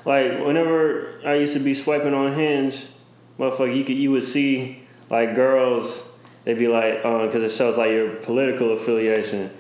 Like 0.06 0.40
whenever 0.46 1.20
I 1.26 1.36
used 1.36 1.54
to 1.54 1.60
be 1.60 1.74
swiping 1.74 2.14
on 2.14 2.34
Hinge, 2.34 2.88
motherfucker, 3.38 3.76
you 3.76 3.84
could 3.84 3.98
you 3.98 4.12
would 4.12 4.24
see 4.24 4.87
like 5.10 5.36
girls. 5.36 6.04
They'd 6.44 6.58
be 6.58 6.70
like, 6.70 7.04
because 7.04 7.44
it 7.44 7.52
shows 7.52 7.76
like 7.76 7.92
your 7.92 8.08
political 8.16 8.72
affiliation, 8.72 9.52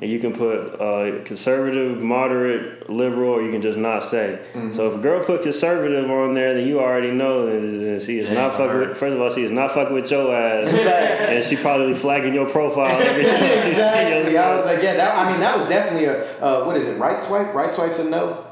and 0.00 0.10
you 0.10 0.18
can 0.18 0.32
put 0.32 0.74
uh, 0.80 1.22
conservative, 1.22 2.02
moderate, 2.02 2.90
liberal, 2.90 3.30
or 3.34 3.42
you 3.42 3.52
can 3.52 3.62
just 3.62 3.78
not 3.78 4.02
say. 4.02 4.40
So 4.72 4.88
if 4.88 4.94
a 4.96 4.98
girl 4.98 5.24
put 5.24 5.42
conservative 5.44 6.10
on 6.10 6.34
there, 6.34 6.52
then 6.54 6.66
you 6.66 6.80
already 6.80 7.12
know 7.12 7.46
that 7.46 8.02
she 8.02 8.18
is 8.18 8.28
Yeah, 8.28 8.34
not 8.34 8.56
fucking 8.56 8.76
with. 8.76 8.96
First 8.96 9.14
of 9.14 9.20
all, 9.20 9.30
she 9.30 9.44
is 9.44 9.52
not 9.52 9.70
fucking 9.70 9.94
with 9.94 10.10
your 10.10 10.34
ass, 10.34 10.72
and 11.30 11.44
she 11.44 11.54
probably 11.54 11.94
flagging 11.94 12.34
your 12.34 12.48
profile. 12.50 13.00
Every 13.00 13.22
time 13.24 13.38
she 13.38 13.60
see 13.60 13.70
exactly 13.70 14.36
i 14.36 14.56
was 14.56 14.64
like 14.64 14.82
yeah 14.82 14.94
that 14.94 15.16
i 15.16 15.30
mean 15.30 15.40
that 15.40 15.56
was 15.56 15.68
definitely 15.68 16.06
a 16.06 16.24
uh, 16.42 16.64
what 16.64 16.76
is 16.76 16.88
it 16.88 16.98
right 16.98 17.22
swipe? 17.22 17.54
Right 17.54 17.72
swipe's 17.72 17.98
a 18.00 18.04
no 18.04 18.44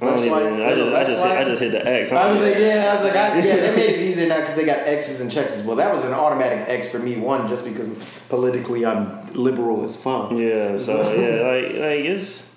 I 0.00 0.04
don't 0.06 0.26
swipe? 0.26 0.44
I 0.44 0.74
just, 0.74 0.92
I 0.92 1.04
just, 1.04 1.24
hit, 1.24 1.32
I 1.32 1.44
just 1.44 1.62
hit 1.62 1.72
the 1.72 1.86
X. 1.86 2.12
I 2.12 2.32
was 2.32 2.40
like, 2.40 2.56
yeah, 2.56 2.90
I 2.90 2.94
was 2.94 3.04
like, 3.04 3.16
I, 3.16 3.38
yeah, 3.46 3.56
they 3.56 3.76
made 3.76 3.90
it 3.90 4.00
easier 4.00 4.28
now 4.28 4.40
because 4.40 4.56
they 4.56 4.64
got 4.64 4.78
X's 4.78 5.20
and 5.20 5.30
checks. 5.30 5.62
Well, 5.62 5.76
that 5.76 5.92
was 5.92 6.04
an 6.04 6.12
automatic 6.12 6.64
X 6.68 6.90
for 6.90 6.98
me. 6.98 7.16
One, 7.16 7.46
just 7.46 7.64
because 7.64 7.88
politically 8.28 8.86
I'm 8.86 9.26
liberal 9.34 9.84
as 9.84 9.96
fuck. 9.96 10.32
Yeah, 10.32 10.76
so 10.78 11.12
yeah, 11.20 11.42
like 11.42 11.72
like 11.74 12.04
it's 12.04 12.54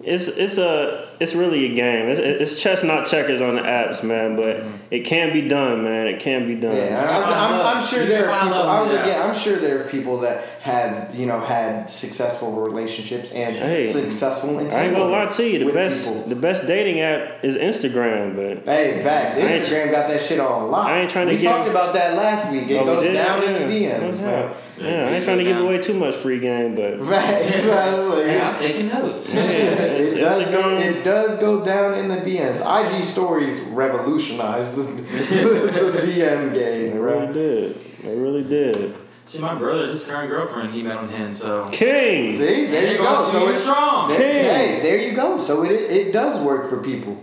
it's 0.00 0.28
it's 0.28 0.58
a 0.58 1.08
it's 1.20 1.34
really 1.34 1.72
a 1.72 1.74
game. 1.74 2.08
It's, 2.08 2.20
it's 2.20 2.60
chess, 2.60 2.82
not 2.82 3.06
checkers 3.06 3.40
on 3.40 3.56
the 3.56 3.62
apps, 3.62 4.02
man. 4.02 4.36
But 4.36 4.56
mm-hmm. 4.58 4.76
it 4.90 5.00
can 5.04 5.32
be 5.32 5.48
done, 5.48 5.84
man. 5.84 6.06
It 6.06 6.20
can 6.20 6.46
be 6.46 6.54
done. 6.54 6.76
Yeah, 6.76 7.00
I, 7.00 7.72
I'm, 7.72 7.76
I'm 7.78 7.84
sure 7.84 8.02
You 8.02 8.08
there 8.08 8.30
are 8.30 8.42
people. 8.42 8.58
I 8.62 8.80
was 8.80 8.90
like, 8.92 9.06
yeah, 9.06 9.22
apps. 9.22 9.28
I'm 9.28 9.34
sure 9.34 9.56
there 9.56 9.84
are 9.84 9.88
people 9.88 10.20
that 10.20 10.44
have 10.60 11.14
you 11.14 11.26
know 11.26 11.40
had 11.40 11.88
successful 11.90 12.52
relationships 12.52 13.30
and 13.30 13.54
Hey, 13.54 13.86
successful 13.86 14.58
I 14.58 14.62
ain't 14.62 14.96
gonna 14.96 15.04
lie 15.04 15.26
to 15.26 15.46
you. 15.48 15.64
The 15.64 15.72
best 15.72 16.06
people. 16.06 16.22
the 16.22 16.36
best 16.36 16.66
dating 16.66 17.00
app 17.00 17.44
is 17.44 17.56
Instagram, 17.56 18.36
but 18.36 18.64
Hey, 18.70 19.02
facts. 19.02 19.34
Instagram 19.34 19.90
got 19.90 20.08
that 20.08 20.20
shit 20.20 20.40
on 20.40 20.70
lock. 20.70 20.86
I 20.86 21.00
ain't 21.00 21.10
trying 21.10 21.28
to 21.28 21.34
we 21.34 21.40
get- 21.40 21.48
talked 21.50 21.68
about 21.68 21.94
that 21.94 22.16
last 22.16 22.50
week. 22.52 22.68
It 22.68 22.76
Oh, 22.76 22.84
goes 22.84 23.02
did? 23.04 23.14
down 23.14 23.42
in 23.42 23.52
the 23.54 23.74
Yeah. 23.74 23.98
DMs, 24.00 24.18
Yeah. 24.20 24.26
man. 24.26 24.50
Yeah, 24.78 25.08
I 25.08 25.12
ain't 25.14 25.24
trying 25.24 25.38
to 25.38 25.44
give 25.44 25.58
away 25.58 25.78
too 25.80 25.94
much 25.94 26.14
free 26.16 26.38
game, 26.38 26.74
but 26.74 27.00
right, 27.00 27.24
I 27.24 27.94
was 28.04 28.24
Hey, 28.26 28.40
I'm 28.40 28.54
taking 28.56 28.88
notes. 28.88 29.34
it's- 29.34 30.12
it 30.14 30.20
does 30.20 30.48
go. 30.48 30.76
It 30.76 31.02
does 31.06 31.38
go 31.38 31.64
down 31.64 31.94
in 31.94 32.08
the 32.08 32.16
DMs. 32.16 32.58
IG 32.58 33.04
stories 33.04 33.60
revolutionized 33.60 34.74
the, 34.74 34.82
the 34.82 36.00
DM 36.02 36.52
game. 36.52 36.90
they 36.90 36.98
really 36.98 37.32
did. 37.32 37.98
They 38.02 38.16
really 38.16 38.42
did. 38.42 38.92
See, 39.26 39.38
my 39.38 39.54
brother, 39.54 39.86
his 39.86 40.02
current 40.02 40.28
girlfriend, 40.28 40.72
he 40.74 40.82
met 40.82 40.96
on 40.96 41.08
him, 41.08 41.30
so. 41.30 41.68
King. 41.70 42.32
See, 42.36 42.66
there 42.66 42.90
you 42.92 42.98
go. 42.98 43.24
So 43.24 43.46
it's 43.46 43.62
strong. 43.62 44.08
there, 44.08 44.18
King. 44.18 44.44
hey, 44.44 44.80
there 44.82 45.00
you 45.00 45.14
go. 45.14 45.38
So 45.38 45.64
it 45.64 45.72
it 45.72 46.12
does 46.12 46.42
work 46.42 46.68
for 46.68 46.82
people. 46.82 47.22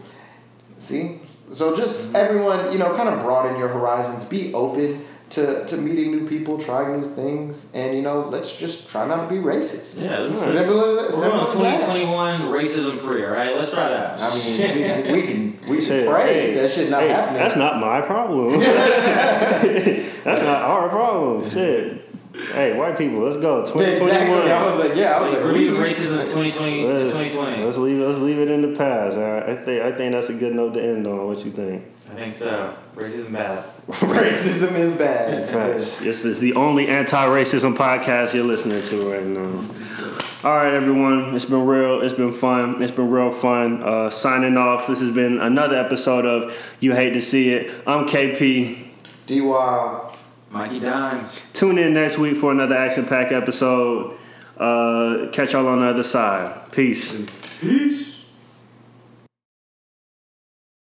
See, 0.80 1.20
so 1.52 1.76
just 1.76 2.16
everyone, 2.16 2.72
you 2.72 2.78
know, 2.78 2.96
kind 2.96 3.10
of 3.10 3.22
broaden 3.22 3.60
your 3.60 3.68
horizons. 3.68 4.24
Be 4.24 4.54
open 4.54 5.06
to, 5.34 5.66
to 5.66 5.78
meeting 5.78 6.12
new 6.12 6.28
people, 6.28 6.58
trying 6.60 7.02
new 7.02 7.10
things, 7.16 7.66
and 7.74 7.96
you 7.96 8.04
know, 8.04 8.28
let's 8.30 8.56
just 8.56 8.88
try 8.90 9.08
not 9.08 9.28
to 9.28 9.36
be 9.36 9.42
racist. 9.42 10.00
Yeah, 10.02 10.22
this 10.22 10.40
Nice. 10.42 10.50
is. 10.50 10.60
Simple 10.60 11.00
as, 11.00 11.16
We're 11.16 11.22
simple 11.22 11.46
going 11.46 11.64
that. 11.64 11.88
2021 11.88 12.42
racism 12.42 12.98
free, 13.00 13.26
alright? 13.26 13.56
Let's 13.56 13.72
try 13.72 13.90
that. 13.90 14.20
I 14.22 14.36
mean, 14.36 15.06
we, 15.08 15.12
we 15.12 15.22
can 15.28 15.60
we 15.68 15.78
can 15.78 15.86
Shit, 15.86 16.08
pray 16.08 16.34
hey, 16.34 16.54
that 16.54 16.70
shit 16.72 16.90
not 16.90 17.02
hey, 17.02 17.10
happening. 17.10 17.42
That's 17.42 17.56
not 17.56 17.80
my 17.80 18.02
problem. 18.02 18.60
that's 18.60 20.42
not 20.42 20.62
our 20.62 20.90
problem. 20.90 21.50
Shit. 21.50 22.03
Hey, 22.34 22.76
white 22.76 22.98
people, 22.98 23.20
let's 23.20 23.38
go. 23.38 23.64
Twenty 23.64 23.96
twenty 23.98 24.30
one. 24.30 24.42
exactly. 24.42 24.52
I 24.52 24.64
was 24.64 24.80
like, 24.84 24.96
yeah, 24.98 25.18
I 25.18 25.22
was 25.22 25.34
Like, 25.34 25.44
like, 25.44 25.54
we 25.54 25.70
we 25.70 25.78
racism 25.78 26.20
in 26.20 26.26
2020, 26.26 26.86
Let's, 26.88 27.12
2020. 27.12 27.64
let's 27.64 27.78
leave. 27.78 28.00
Let's 28.00 28.18
leave 28.18 28.40
it 28.40 28.50
in 28.50 28.62
the 28.64 28.76
past. 28.78 29.18
All 29.18 29.24
right. 29.24 29.50
I 29.50 29.56
think. 29.56 29.84
I 29.84 29.92
think 29.92 30.14
that's 30.14 30.30
a 30.30 30.34
good 30.34 30.56
note 30.56 30.74
to 30.74 30.82
end 30.84 31.06
on. 31.06 31.28
What 31.28 31.46
you 31.46 31.52
think? 31.52 31.84
I 32.12 32.16
think 32.16 32.34
so. 32.34 32.76
Racism 32.96 33.14
is 33.14 33.28
bad. 33.28 33.66
racism 33.88 34.76
is 34.76 34.92
bad. 34.98 35.50
Facts. 35.50 35.98
This 35.98 36.26
is 36.26 36.40
the 36.40 36.54
only 36.56 36.88
anti-racism 36.88 37.76
podcast 37.78 38.34
you're 38.34 38.44
listening 38.44 38.82
to 38.84 39.12
right 39.12 39.24
now. 39.26 39.64
All 40.44 40.58
right, 40.58 40.74
everyone. 40.74 41.36
It's 41.36 41.46
been 41.46 41.66
real. 41.68 42.02
It's 42.02 42.14
been 42.16 42.32
fun. 42.32 42.82
It's 42.82 42.92
been 42.92 43.10
real 43.10 43.32
fun. 43.32 43.84
Uh, 43.84 44.10
signing 44.10 44.58
off. 44.58 44.88
This 44.88 45.00
has 45.02 45.12
been 45.12 45.40
another 45.40 45.78
episode 45.78 46.26
of 46.26 46.56
You 46.80 46.94
Hate 46.94 47.14
to 47.14 47.22
See 47.22 47.52
It. 47.54 47.72
I'm 47.88 48.08
KP. 48.08 48.88
DY. 49.28 50.10
Mikey 50.54 50.82
Dimes. 50.82 51.42
Tune 51.54 51.80
in 51.80 51.96
next 51.96 52.20
week 52.20 52.38
for 52.38 52.52
another 52.52 52.76
action 52.76 53.08
pack 53.08 53.32
episode. 53.32 54.16
Uh, 54.56 55.30
catch 55.32 55.54
y'all 55.54 55.68
on 55.68 55.80
the 55.80 55.88
other 55.88 56.04
side. 56.04 56.72
Peace. 56.72 57.60
Peace. 57.60 58.13